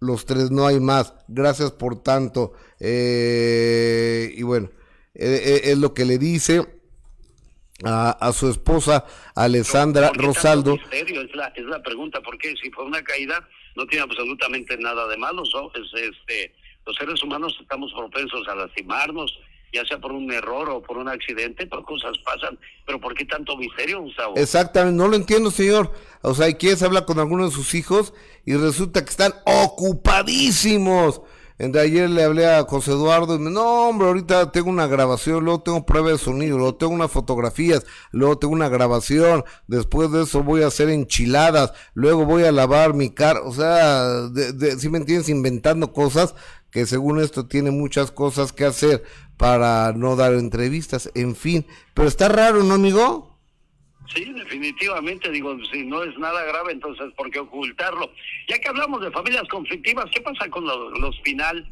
los 0.00 0.26
tres 0.26 0.50
no 0.50 0.66
hay 0.66 0.80
más. 0.80 1.14
Gracias 1.28 1.70
por 1.70 2.02
tanto. 2.02 2.52
Eh, 2.80 4.34
y 4.36 4.42
bueno, 4.42 4.70
eh, 5.14 5.40
eh, 5.44 5.60
es 5.70 5.78
lo 5.78 5.94
que 5.94 6.04
le 6.04 6.18
dice 6.18 6.66
a, 7.84 8.10
a 8.10 8.32
su 8.32 8.50
esposa 8.50 9.06
Alessandra 9.36 10.08
¿Por 10.08 10.16
qué 10.16 10.22
tanto 10.24 10.34
Rosaldo. 10.34 10.72
misterio? 10.78 11.22
Es 11.22 11.34
la, 11.36 11.46
es 11.54 11.64
la 11.64 11.80
pregunta, 11.80 12.20
porque 12.22 12.52
si 12.60 12.68
fue 12.72 12.84
una 12.84 13.02
caída, 13.04 13.48
no 13.76 13.86
tiene 13.86 14.02
absolutamente 14.02 14.76
nada 14.78 15.06
de 15.06 15.16
malo. 15.16 15.44
¿no? 15.54 15.70
Es, 15.80 15.94
este, 15.94 16.52
los 16.84 16.96
seres 16.96 17.22
humanos 17.22 17.56
estamos 17.60 17.92
propensos 17.92 18.48
a 18.48 18.56
lastimarnos 18.56 19.38
ya 19.76 19.84
sea 19.86 19.98
por 19.98 20.12
un 20.12 20.30
error 20.32 20.68
o 20.70 20.82
por 20.82 20.98
un 20.98 21.08
accidente, 21.08 21.66
pues 21.66 21.84
cosas 21.84 22.16
pasan. 22.24 22.58
Pero 22.84 23.00
¿por 23.00 23.14
qué 23.14 23.24
tanto 23.24 23.56
misterio, 23.56 24.00
Gustavo? 24.00 24.34
Exactamente, 24.36 24.96
no 24.96 25.08
lo 25.08 25.16
entiendo, 25.16 25.50
señor. 25.50 25.92
O 26.22 26.34
sea, 26.34 26.52
quieres 26.56 26.82
hablar 26.82 27.04
con 27.04 27.18
alguno 27.18 27.44
de 27.44 27.50
sus 27.50 27.74
hijos 27.74 28.12
y 28.44 28.54
resulta 28.54 29.04
que 29.04 29.10
están 29.10 29.34
ocupadísimos. 29.44 31.20
De 31.58 31.80
ayer 31.80 32.10
le 32.10 32.22
hablé 32.22 32.46
a 32.46 32.64
José 32.64 32.90
Eduardo 32.90 33.34
y 33.34 33.38
me 33.38 33.50
no, 33.50 33.88
hombre, 33.88 34.08
ahorita 34.08 34.52
tengo 34.52 34.68
una 34.68 34.86
grabación, 34.86 35.42
luego 35.42 35.62
tengo 35.62 35.86
prueba 35.86 36.10
de 36.10 36.18
sonido, 36.18 36.58
luego 36.58 36.74
tengo 36.74 36.92
unas 36.92 37.10
fotografías, 37.10 37.86
luego 38.10 38.36
tengo 38.36 38.52
una 38.52 38.68
grabación, 38.68 39.42
después 39.66 40.12
de 40.12 40.24
eso 40.24 40.42
voy 40.42 40.62
a 40.62 40.66
hacer 40.66 40.90
enchiladas, 40.90 41.72
luego 41.94 42.26
voy 42.26 42.44
a 42.44 42.52
lavar 42.52 42.92
mi 42.92 43.08
carro, 43.08 43.48
o 43.48 43.54
sea, 43.54 44.28
si 44.76 44.90
me 44.90 44.98
entiendes, 44.98 45.30
inventando 45.30 45.94
cosas 45.94 46.34
que 46.70 46.84
según 46.84 47.20
esto 47.20 47.46
tiene 47.46 47.70
muchas 47.70 48.10
cosas 48.10 48.52
que 48.52 48.66
hacer 48.66 49.02
para 49.36 49.92
no 49.92 50.16
dar 50.16 50.32
entrevistas, 50.34 51.10
en 51.14 51.36
fin, 51.36 51.66
pero 51.94 52.08
está 52.08 52.28
raro, 52.28 52.62
¿no, 52.62 52.74
amigo? 52.74 53.38
Sí, 54.14 54.32
definitivamente, 54.32 55.30
digo, 55.30 55.56
si 55.72 55.84
no 55.84 56.02
es 56.04 56.16
nada 56.18 56.44
grave, 56.44 56.72
entonces, 56.72 57.12
¿por 57.16 57.30
qué 57.30 57.40
ocultarlo? 57.40 58.10
Ya 58.48 58.58
que 58.58 58.68
hablamos 58.68 59.00
de 59.00 59.10
familias 59.10 59.46
conflictivas, 59.48 60.06
¿qué 60.14 60.20
pasa 60.20 60.48
con 60.48 60.64
los, 60.64 60.98
los 61.00 61.18
Pinal? 61.20 61.68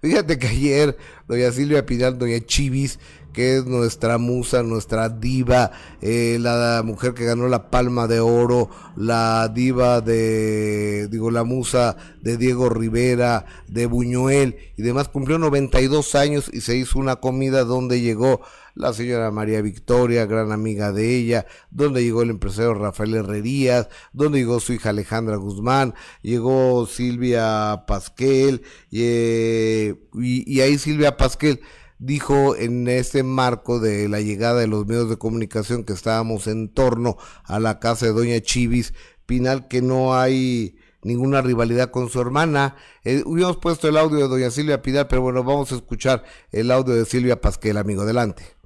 Fíjate 0.00 0.38
que 0.38 0.46
ayer 0.46 0.96
doña 1.26 1.50
Silvia 1.50 1.84
Pinal, 1.84 2.18
doña 2.18 2.40
Chivis, 2.40 2.98
que 3.38 3.58
es 3.58 3.66
nuestra 3.66 4.18
musa, 4.18 4.64
nuestra 4.64 5.08
diva, 5.08 5.70
eh, 6.02 6.38
la 6.40 6.82
mujer 6.84 7.14
que 7.14 7.24
ganó 7.24 7.46
la 7.46 7.70
palma 7.70 8.08
de 8.08 8.18
oro, 8.18 8.68
la 8.96 9.46
diva 9.46 10.00
de, 10.00 11.06
digo, 11.06 11.30
la 11.30 11.44
musa 11.44 11.96
de 12.20 12.36
Diego 12.36 12.68
Rivera, 12.68 13.46
de 13.68 13.86
Buñuel 13.86 14.56
y 14.76 14.82
demás, 14.82 15.06
cumplió 15.06 15.38
92 15.38 16.16
años 16.16 16.50
y 16.52 16.62
se 16.62 16.76
hizo 16.76 16.98
una 16.98 17.14
comida 17.14 17.62
donde 17.62 18.00
llegó 18.00 18.40
la 18.74 18.92
señora 18.92 19.30
María 19.30 19.62
Victoria, 19.62 20.26
gran 20.26 20.50
amiga 20.50 20.90
de 20.90 21.14
ella, 21.14 21.46
donde 21.70 22.02
llegó 22.02 22.22
el 22.22 22.30
empresario 22.30 22.74
Rafael 22.74 23.14
Herrerías, 23.14 23.88
donde 24.12 24.40
llegó 24.40 24.58
su 24.58 24.72
hija 24.72 24.90
Alejandra 24.90 25.36
Guzmán, 25.36 25.94
llegó 26.22 26.86
Silvia 26.86 27.84
Pasquel, 27.86 28.62
eh, 28.90 29.94
y, 30.14 30.52
y 30.52 30.60
ahí 30.60 30.76
Silvia 30.76 31.16
Pasquel 31.16 31.60
dijo 31.98 32.56
en 32.56 32.88
este 32.88 33.22
marco 33.22 33.80
de 33.80 34.08
la 34.08 34.20
llegada 34.20 34.60
de 34.60 34.66
los 34.66 34.86
medios 34.86 35.10
de 35.10 35.18
comunicación 35.18 35.84
que 35.84 35.92
estábamos 35.92 36.46
en 36.46 36.72
torno 36.72 37.16
a 37.44 37.58
la 37.60 37.78
casa 37.80 38.06
de 38.06 38.12
doña 38.12 38.40
Chivis 38.40 38.94
Pinal 39.26 39.68
que 39.68 39.82
no 39.82 40.14
hay 40.14 40.76
ninguna 41.02 41.42
rivalidad 41.42 41.90
con 41.90 42.08
su 42.08 42.20
hermana. 42.20 42.76
Eh, 43.04 43.22
hubiéramos 43.24 43.58
puesto 43.58 43.88
el 43.88 43.96
audio 43.96 44.18
de 44.18 44.28
doña 44.28 44.50
Silvia 44.50 44.82
Pinal, 44.82 45.06
pero 45.08 45.22
bueno, 45.22 45.44
vamos 45.44 45.72
a 45.72 45.76
escuchar 45.76 46.24
el 46.52 46.70
audio 46.70 46.94
de 46.94 47.04
Silvia 47.04 47.40
Pasquel, 47.40 47.76
amigo, 47.76 48.02
adelante 48.02 48.58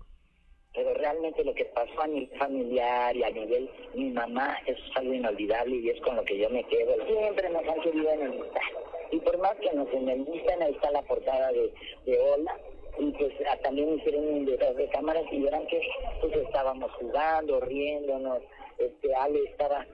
realmente 1.02 1.44
lo 1.44 1.54
que 1.54 1.64
pasó 1.66 2.02
a 2.02 2.06
nivel 2.06 2.38
familiar 2.38 3.16
y 3.16 3.24
a 3.24 3.30
nivel 3.30 3.68
mi 3.94 4.10
mamá 4.10 4.56
es 4.66 4.78
algo 4.94 5.12
inolvidable 5.12 5.76
y 5.76 5.90
es 5.90 6.00
con 6.00 6.16
lo 6.16 6.24
que 6.24 6.38
yo 6.38 6.48
me 6.50 6.64
quedo. 6.64 6.94
Siempre 7.06 7.50
nos 7.50 7.66
han 7.68 7.80
querido 7.80 8.10
enemistar. 8.10 8.62
Y 9.10 9.18
por 9.18 9.36
más 9.38 9.54
que 9.56 9.72
nos 9.74 9.92
enemistan, 9.92 10.62
ahí 10.62 10.72
está 10.72 10.90
la 10.90 11.02
portada 11.02 11.52
de, 11.52 11.72
de. 12.06 12.18
Y 12.98 13.10
pues 13.12 13.32
también 13.62 13.98
hicieron 13.98 14.26
un 14.26 14.44
detrás 14.44 14.76
de 14.76 14.88
cámaras 14.90 15.24
y 15.30 15.40
verán 15.40 15.66
que 15.66 15.80
pues 16.20 16.34
estábamos 16.36 16.90
jugando, 16.92 17.60
riéndonos. 17.60 18.42
Este 18.78 19.14
Ale 19.14 19.44
estaba 19.44 19.86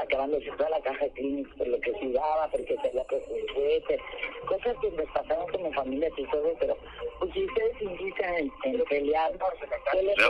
acabando 0.00 0.38
de 0.38 0.50
toda 0.52 0.70
la 0.70 0.80
caja 0.80 1.04
de 1.04 1.10
clínicos 1.12 1.54
por 1.56 1.68
lo 1.68 1.80
que 1.80 1.92
sudaba, 2.00 2.48
porque 2.50 2.76
se 2.80 2.88
había 2.88 3.04
puesto 3.04 3.34
el 3.34 3.46
suéter, 3.54 4.00
cosas 4.46 4.76
que 4.80 4.90
me 4.90 5.02
pasaron 5.06 5.46
como 5.50 5.72
familia 5.72 6.08
y 6.16 6.24
todo, 6.24 6.54
pero 6.58 6.76
pues 7.18 7.32
si 7.32 7.44
ustedes 7.44 7.82
indican 7.82 8.34
en, 8.34 8.52
en 8.64 8.84
pelear, 8.84 9.32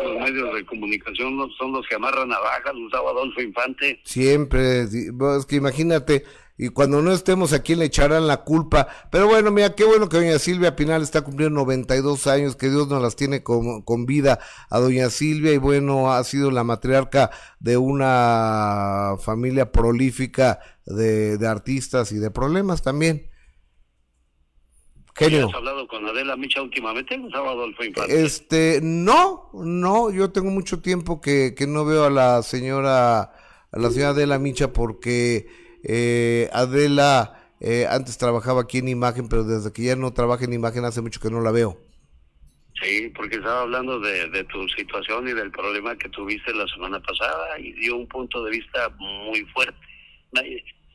los 0.02 0.14
medios 0.16 0.54
de 0.54 0.66
comunicación 0.66 1.50
son 1.58 1.72
los 1.72 1.86
que 1.88 1.94
amarran 1.94 2.28
navajas, 2.28 2.74
usaba 2.74 3.10
Adolfo 3.10 3.40
Infante. 3.40 4.00
Siempre, 4.04 4.82
es 4.82 5.46
que 5.48 5.56
imagínate, 5.56 6.24
y 6.58 6.70
cuando 6.70 7.02
no 7.02 7.12
estemos 7.12 7.52
aquí 7.52 7.74
le 7.74 7.84
echarán 7.84 8.26
la 8.26 8.38
culpa. 8.38 8.88
Pero 9.10 9.28
bueno, 9.28 9.50
mira, 9.50 9.74
qué 9.74 9.84
bueno 9.84 10.08
que 10.08 10.16
doña 10.16 10.38
Silvia 10.38 10.74
Pinal 10.74 11.02
está 11.02 11.22
cumpliendo 11.22 11.60
92 11.60 12.26
años, 12.26 12.56
que 12.56 12.70
Dios 12.70 12.88
nos 12.88 13.02
las 13.02 13.14
tiene 13.14 13.42
con, 13.42 13.82
con 13.82 14.06
vida 14.06 14.38
a 14.70 14.78
doña 14.78 15.10
Silvia 15.10 15.52
y 15.52 15.58
bueno, 15.58 16.10
ha 16.10 16.24
sido 16.24 16.50
la 16.50 16.64
matriarca 16.64 17.30
de 17.60 17.76
una 17.76 19.16
familia 19.20 19.70
prolífica 19.70 20.60
de, 20.86 21.36
de 21.36 21.46
artistas 21.46 22.10
y 22.12 22.16
de 22.16 22.30
problemas 22.30 22.82
también. 22.82 23.30
Genio. 25.14 25.48
¿Has 25.48 25.54
hablado 25.54 25.88
con 25.88 26.06
Adela 26.06 26.36
Micha 26.36 26.60
últimamente? 26.60 27.14
Adolfo 27.32 27.82
Infante? 27.84 28.22
Este, 28.22 28.80
no, 28.82 29.50
no, 29.54 30.10
yo 30.10 30.30
tengo 30.30 30.50
mucho 30.50 30.80
tiempo 30.80 31.22
que, 31.22 31.54
que 31.56 31.66
no 31.66 31.86
veo 31.86 32.04
a 32.04 32.10
la 32.10 32.42
señora, 32.42 33.20
a 33.22 33.78
la 33.78 33.90
señora 33.90 34.10
Adela 34.10 34.38
Micha 34.38 34.74
porque 34.74 35.65
eh, 35.88 36.48
Adela 36.52 37.36
eh, 37.60 37.86
antes 37.88 38.18
trabajaba 38.18 38.62
aquí 38.62 38.78
en 38.78 38.88
imagen, 38.88 39.28
pero 39.28 39.44
desde 39.44 39.72
que 39.72 39.84
ya 39.84 39.96
no 39.96 40.12
trabaja 40.12 40.44
en 40.44 40.52
imagen 40.52 40.84
hace 40.84 41.00
mucho 41.00 41.20
que 41.20 41.30
no 41.30 41.40
la 41.40 41.52
veo. 41.52 41.78
Sí, 42.82 43.10
porque 43.16 43.36
estaba 43.36 43.62
hablando 43.62 43.98
de, 44.00 44.44
tu 44.44 44.68
situación 44.68 45.26
y 45.28 45.32
del 45.32 45.50
problema 45.50 45.96
que 45.96 46.10
tuviste 46.10 46.52
la 46.52 46.66
semana 46.68 47.00
pasada 47.00 47.58
y 47.58 47.72
dio 47.72 47.96
un 47.96 48.06
punto 48.06 48.44
de 48.44 48.50
vista 48.50 48.90
muy 48.98 49.44
fuerte. 49.46 49.78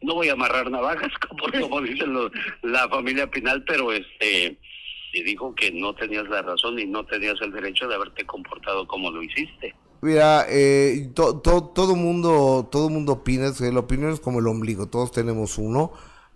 No 0.04 0.14
voy 0.14 0.30
a 0.30 0.34
amarrar 0.34 0.70
navajas, 0.70 1.12
como, 1.28 1.52
como 1.60 1.82
dice 1.82 2.06
la 2.62 2.88
familia 2.90 3.30
Pinal, 3.30 3.64
pero 3.66 3.92
este 3.92 4.58
y 5.14 5.24
dijo 5.24 5.54
que 5.56 5.72
no 5.72 5.94
tenías 5.94 6.28
la 6.30 6.42
razón 6.42 6.80
y 6.80 6.86
no 6.86 7.04
tenías 7.06 7.36
el 7.42 7.52
derecho 7.52 7.88
de 7.88 7.96
haberte 7.96 8.26
comportado 8.26 8.88
como 8.88 9.12
lo 9.12 9.22
hiciste. 9.22 9.76
Mira, 10.02 10.46
eh, 10.50 11.12
todo 11.14 11.96
mundo, 11.96 12.68
todo 12.72 12.90
mundo 12.90 13.14
opina, 13.14 13.52
la 13.60 13.80
opinión 13.80 14.12
es 14.12 14.20
como 14.20 14.40
el 14.40 14.48
ombligo, 14.48 14.88
todos 14.88 15.12
tenemos 15.12 15.60
uno, 15.60 15.92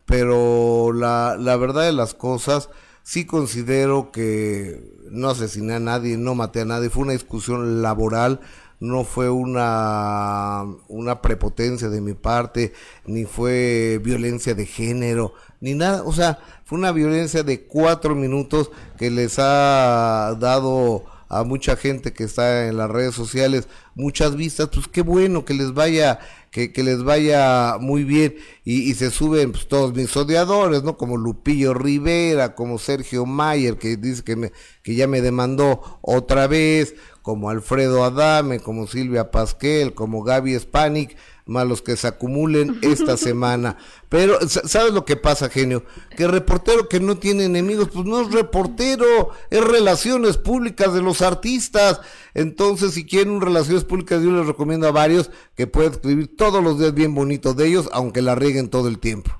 pero 0.05 0.93
la, 0.93 1.35
la 1.39 1.57
verdad 1.57 1.83
de 1.83 1.91
las 1.91 2.13
cosas, 2.13 2.69
sí 3.01 3.25
considero 3.25 4.11
que 4.11 4.93
no 5.09 5.29
asesiné 5.29 5.73
a 5.73 5.79
nadie, 5.79 6.15
no 6.15 6.35
maté 6.35 6.61
a 6.61 6.65
nadie, 6.65 6.91
fue 6.91 7.03
una 7.03 7.13
discusión 7.13 7.81
laboral, 7.81 8.39
no 8.79 9.03
fue 9.03 9.31
una, 9.31 10.63
una 10.87 11.21
prepotencia 11.23 11.89
de 11.89 12.01
mi 12.01 12.13
parte, 12.13 12.71
ni 13.07 13.25
fue 13.25 13.99
violencia 14.03 14.53
de 14.53 14.67
género, 14.67 15.33
ni 15.59 15.73
nada, 15.73 16.03
o 16.03 16.13
sea, 16.13 16.37
fue 16.65 16.77
una 16.77 16.91
violencia 16.91 17.41
de 17.41 17.63
cuatro 17.63 18.13
minutos 18.13 18.69
que 18.97 19.09
les 19.09 19.39
ha 19.39 20.35
dado 20.39 21.14
a 21.29 21.43
mucha 21.43 21.75
gente 21.75 22.13
que 22.13 22.23
está 22.23 22.67
en 22.67 22.77
las 22.77 22.89
redes 22.89 23.15
sociales 23.15 23.67
muchas 23.95 24.35
vistas, 24.35 24.69
pues 24.73 24.87
qué 24.87 25.01
bueno 25.01 25.45
que 25.45 25.53
les 25.53 25.73
vaya, 25.73 26.19
que, 26.51 26.71
que 26.71 26.83
les 26.83 27.03
vaya 27.03 27.77
muy 27.79 28.03
bien 28.03 28.35
y, 28.63 28.93
se 28.95 29.09
suben 29.09 29.51
pues, 29.51 29.67
todos 29.67 29.93
mis 29.93 30.15
odiadores, 30.15 30.83
¿no? 30.83 30.97
Como 30.97 31.17
Lupillo 31.17 31.73
Rivera, 31.73 32.55
como 32.55 32.77
Sergio 32.77 33.25
Mayer, 33.25 33.77
que 33.77 33.97
dice 33.97 34.23
que, 34.23 34.35
me, 34.35 34.51
que 34.83 34.95
ya 34.95 35.07
me 35.07 35.21
demandó 35.21 35.99
otra 36.01 36.47
vez, 36.47 36.95
como 37.21 37.49
Alfredo 37.49 38.03
Adame, 38.03 38.59
como 38.59 38.85
Silvia 38.85 39.31
Pasquel, 39.31 39.93
como 39.93 40.23
Gaby 40.23 40.59
Spanik, 40.59 41.17
más 41.45 41.67
los 41.67 41.81
que 41.81 41.95
se 41.95 42.07
acumulen 42.07 42.79
esta 42.81 43.17
semana. 43.17 43.77
Pero, 44.09 44.37
¿sabes 44.47 44.93
lo 44.93 45.05
que 45.05 45.15
pasa, 45.15 45.49
genio? 45.49 45.85
Que 46.17 46.27
reportero 46.27 46.89
que 46.89 46.99
no 46.99 47.17
tiene 47.17 47.45
enemigos, 47.45 47.89
pues 47.93 48.05
no 48.05 48.21
es 48.21 48.31
reportero, 48.31 49.31
es 49.49 49.63
relaciones 49.63 50.37
públicas 50.37 50.93
de 50.93 51.01
los 51.01 51.21
artistas. 51.21 52.01
Entonces, 52.33 52.93
si 52.93 53.05
quieren 53.05 53.41
relaciones 53.41 53.83
públicas, 53.83 54.23
yo 54.23 54.31
les 54.31 54.47
recomiendo 54.47 54.87
a 54.87 54.91
varios 54.91 55.31
que 55.55 55.67
pueden 55.67 55.93
escribir 55.93 56.35
todos 56.35 56.63
los 56.63 56.79
días 56.79 56.93
bien 56.93 57.13
bonitos 57.13 57.55
de 57.55 57.67
ellos, 57.67 57.89
aunque 57.93 58.21
la 58.21 58.35
rieguen 58.35 58.69
todo 58.69 58.87
el 58.87 58.99
tiempo. 58.99 59.31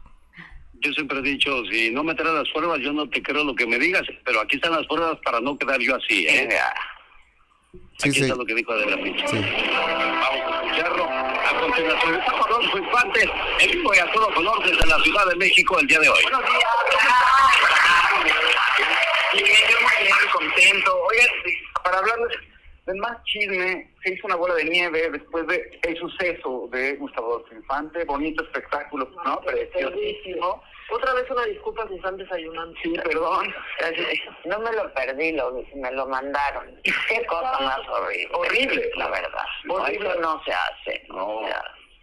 Yo 0.81 0.93
siempre 0.93 1.17
he 1.17 1.23
dicho, 1.23 1.49
si 1.71 1.89
no 1.89 2.03
me 2.03 2.13
traes 2.13 2.35
las 2.35 2.49
pruebas, 2.49 2.79
yo 2.79 2.93
no 2.93 3.09
te 3.09 3.23
creo 3.23 3.43
lo 3.43 3.55
que 3.55 3.65
me 3.65 3.79
digas, 3.79 4.03
pero 4.23 4.39
aquí 4.41 4.57
están 4.57 4.73
las 4.73 4.85
pruebas 4.85 5.17
para 5.25 5.39
no 5.39 5.57
quedar 5.57 5.79
yo 5.79 5.95
así, 5.95 6.27
¿eh? 6.27 6.47
Aquí 8.03 8.21
está 8.21 8.35
lo 8.35 8.45
que 8.45 8.53
dijo 8.53 8.71
Adela 8.73 8.97
Micha. 8.97 9.25
Vamos 9.25 9.41
a 9.41 10.63
escucharlo. 10.63 11.05
A 11.05 11.59
continuación, 11.59 12.15
estamos 12.15 12.47
Rodolfo 12.47 12.77
Infante, 12.77 13.29
en 13.59 13.71
vivo 13.71 13.93
y 13.93 13.99
a 13.99 14.11
todo 14.11 14.33
color 14.33 14.63
desde 14.65 14.85
la 14.85 14.99
Ciudad 14.99 15.25
de 15.27 15.35
México 15.35 15.79
el 15.79 15.87
día 15.87 15.99
de 15.99 16.09
hoy. 16.09 16.19
Buenos 16.23 16.41
días. 16.41 16.63
Bien, 19.33 19.45
yo 19.69 19.81
muy 19.81 20.03
bien, 20.03 20.15
contento. 20.33 20.97
Oye, 21.09 21.61
para 21.83 21.97
hablarles 21.99 22.37
del 22.85 22.97
más 22.97 23.23
chisme, 23.23 23.91
se 24.03 24.13
hizo 24.13 24.27
una 24.27 24.35
bola 24.35 24.53
de 24.55 24.65
nieve 24.65 25.09
después 25.09 25.47
del 25.47 25.79
el 25.81 25.97
suceso 25.97 26.67
de 26.71 26.95
Gustavo 26.95 27.35
Adolfo 27.35 27.55
Infante. 27.55 28.03
Bonito 28.05 28.43
espectáculo, 28.43 29.09
¿no? 29.25 29.41
Preciosísimo. 29.41 30.61
Otra 30.91 31.13
vez 31.15 31.29
una 31.31 31.45
disculpa 31.45 31.87
si 31.87 31.95
están 31.95 32.17
desayunando. 32.17 32.75
Sí, 32.83 32.93
perdón. 33.03 33.53
No 34.45 34.59
me 34.59 34.71
lo 34.71 34.93
perdí, 34.93 35.31
lo, 35.31 35.51
me 35.75 35.91
lo 35.91 36.07
mandaron. 36.07 36.79
Qué 36.83 37.25
cosa 37.25 37.59
más 37.59 37.79
horrible. 37.89 38.29
Horrible. 38.33 38.91
La 38.97 39.09
verdad. 39.09 39.45
Horrible. 39.67 40.09
Eso 40.09 40.19
no 40.21 40.43
se 40.43 40.51
hace. 40.53 41.05
No. 41.09 41.41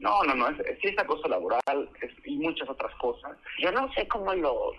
No, 0.00 0.24
no, 0.24 0.34
no, 0.34 0.48
es, 0.48 0.56
sí 0.80 0.88
es 0.88 0.98
acoso 0.98 1.28
laboral 1.28 1.88
es, 2.00 2.10
y 2.24 2.36
muchas 2.38 2.68
otras 2.68 2.92
cosas. 2.96 3.36
Yo 3.60 3.70
no 3.70 3.88
sé 3.92 4.08
cómo 4.08 4.34
lo 4.34 4.72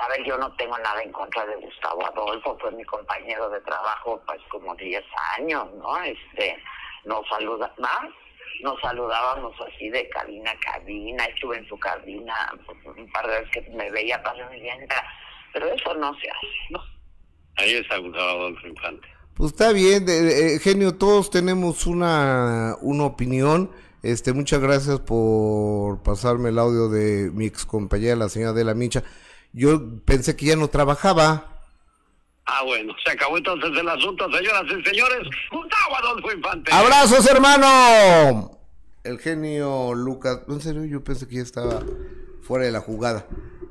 A 0.00 0.08
ver, 0.08 0.24
yo 0.24 0.38
no 0.38 0.50
tengo 0.56 0.78
nada 0.78 1.02
en 1.02 1.12
contra 1.12 1.44
de 1.44 1.56
Gustavo 1.56 2.06
Adolfo, 2.06 2.56
fue 2.58 2.70
mi 2.72 2.84
compañero 2.84 3.50
de 3.50 3.60
trabajo 3.60 4.22
pues 4.26 4.40
como 4.48 4.74
10 4.74 5.04
años, 5.38 5.66
¿no? 5.74 6.02
Este, 6.02 6.56
nos 7.04 7.28
saluda, 7.28 7.70
más, 7.78 8.08
nos 8.62 8.80
saludábamos 8.80 9.54
así 9.60 9.90
de 9.90 10.08
cabina 10.08 10.52
a 10.52 10.58
cabina, 10.60 11.24
estuve 11.26 11.58
en 11.58 11.68
su 11.68 11.78
cabina 11.78 12.34
pues, 12.64 12.78
un 12.96 13.12
par 13.12 13.26
de 13.26 13.40
veces 13.40 13.64
que 13.64 13.70
me 13.72 13.90
veía 13.90 14.22
pasar 14.22 14.50
entra, 14.54 15.04
pero 15.52 15.66
eso 15.66 15.94
no 15.94 16.14
se 16.14 16.30
hace, 16.30 16.46
¿no? 16.70 16.80
Ahí 17.56 17.74
está 17.74 17.98
Gustavo 17.98 18.30
Adolfo 18.30 18.66
Infante. 18.66 19.06
Pues 19.34 19.52
está 19.52 19.72
bien, 19.72 20.08
eh, 20.08 20.54
eh, 20.54 20.58
genio, 20.60 20.96
todos 20.96 21.30
tenemos 21.30 21.86
una, 21.86 22.76
una 22.80 23.04
opinión. 23.04 23.70
Este, 24.02 24.32
muchas 24.32 24.60
gracias 24.60 24.98
por 25.00 26.02
pasarme 26.02 26.48
el 26.48 26.58
audio 26.58 26.88
de 26.88 27.30
mi 27.32 27.44
ex 27.46 27.66
compañera, 27.66 28.16
la 28.16 28.30
señora 28.30 28.54
de 28.54 28.64
la 28.64 28.72
Micha. 28.72 29.02
Yo 29.52 29.98
pensé 30.04 30.36
que 30.36 30.46
ya 30.46 30.56
no 30.56 30.68
trabajaba. 30.68 31.46
Ah, 32.46 32.62
bueno, 32.64 32.94
se 33.04 33.12
acabó 33.12 33.36
entonces 33.38 33.70
el 33.78 33.88
asunto, 33.88 34.24
señoras 34.32 34.64
y 34.66 34.82
señores. 34.82 35.28
Gustavo 35.50 35.96
Adolfo 35.96 36.32
Infante. 36.32 36.72
¡Abrazos, 36.72 37.26
hermano! 37.30 38.58
El 39.04 39.18
genio 39.18 39.94
Lucas. 39.94 40.40
En 40.48 40.60
serio, 40.60 40.84
yo 40.84 41.02
pensé 41.02 41.26
que 41.28 41.36
ya 41.36 41.42
estaba 41.42 41.82
fuera 42.42 42.64
de 42.64 42.72
la 42.72 42.80
jugada. 42.80 43.26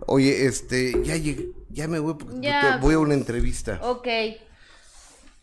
Oye, 0.08 0.46
este, 0.46 1.04
ya 1.04 1.16
llegué, 1.18 1.50
ya 1.70 1.88
me 1.88 2.00
voy 2.00 2.16
porque 2.16 2.40
Ya. 2.42 2.78
voy 2.82 2.96
a 2.96 3.00
una 3.00 3.14
entrevista. 3.14 3.80
Ok. 3.84 4.08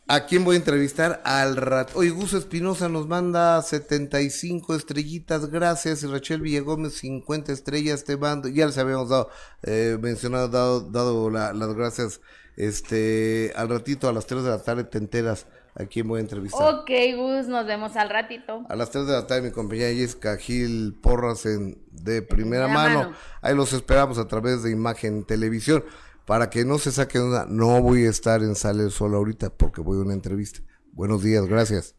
¿A 0.08 0.26
quién 0.26 0.44
voy 0.44 0.54
a 0.54 0.58
entrevistar? 0.60 1.20
Al 1.24 1.56
rato. 1.56 1.98
Oye, 1.98 2.10
Gus 2.10 2.32
Espinosa 2.32 2.88
nos 2.88 3.08
manda 3.08 3.60
75 3.60 4.74
estrellitas, 4.76 5.50
gracias. 5.50 6.02
Y 6.04 6.06
Rachel 6.06 6.40
Villagómez, 6.42 6.94
50 6.98 7.52
estrellas, 7.52 8.04
te 8.04 8.16
mando. 8.16 8.48
Ya 8.48 8.66
les 8.66 8.78
habíamos 8.78 9.08
dado, 9.08 9.30
eh, 9.64 9.98
mencionado, 10.00 10.48
dado, 10.48 10.80
dado 10.82 11.28
la- 11.30 11.52
las 11.52 11.74
gracias. 11.74 12.20
Este, 12.56 13.52
al 13.56 13.68
ratito, 13.68 14.08
a 14.08 14.12
las 14.12 14.26
3 14.26 14.44
de 14.44 14.50
la 14.50 14.62
tarde, 14.62 14.84
te 14.84 14.98
enteras 14.98 15.46
a 15.74 15.84
quién 15.86 16.06
voy 16.08 16.18
a 16.18 16.22
entrevistar. 16.22 16.72
Ok, 16.74 16.90
Gus, 17.16 17.48
nos 17.48 17.66
vemos 17.66 17.96
al 17.96 18.08
ratito. 18.08 18.64
A 18.68 18.76
las 18.76 18.90
3 18.90 19.06
de 19.06 19.12
la 19.12 19.26
tarde, 19.26 19.42
mi 19.42 19.50
compañera 19.50 19.92
Jessica 19.94 20.36
Gil 20.36 20.94
Porras 21.02 21.44
en, 21.46 21.78
de 21.90 22.22
primera 22.22 22.66
mano. 22.68 22.98
mano. 23.00 23.16
Ahí 23.42 23.54
los 23.54 23.72
esperamos 23.72 24.18
a 24.18 24.26
través 24.28 24.62
de 24.62 24.70
Imagen 24.70 25.24
Televisión. 25.24 25.84
Para 26.26 26.50
que 26.50 26.64
no 26.64 26.78
se 26.78 26.90
saquen 26.90 27.22
una, 27.22 27.46
no 27.46 27.80
voy 27.80 28.04
a 28.04 28.10
estar 28.10 28.42
en 28.42 28.56
Sale 28.56 28.90
solo 28.90 29.18
ahorita 29.18 29.50
porque 29.50 29.80
voy 29.80 29.98
a 29.98 30.00
una 30.00 30.12
entrevista. 30.12 30.58
Buenos 30.92 31.22
días, 31.22 31.46
gracias. 31.46 31.94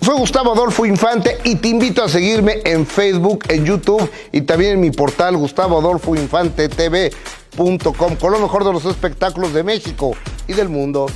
Soy 0.00 0.18
Gustavo 0.18 0.54
Adolfo 0.54 0.86
Infante 0.86 1.36
y 1.44 1.56
te 1.56 1.68
invito 1.68 2.02
a 2.02 2.08
seguirme 2.08 2.62
en 2.64 2.86
Facebook, 2.86 3.44
en 3.50 3.66
YouTube 3.66 4.10
y 4.32 4.40
también 4.40 4.72
en 4.72 4.80
mi 4.80 4.90
portal 4.90 5.36
gustavoadolfoinfantetv.com 5.36 8.16
con 8.16 8.32
lo 8.32 8.38
mejor 8.38 8.64
de 8.64 8.72
los 8.72 8.86
espectáculos 8.86 9.52
de 9.52 9.62
México 9.62 10.12
y 10.46 10.54
del 10.54 10.70
mundo. 10.70 11.08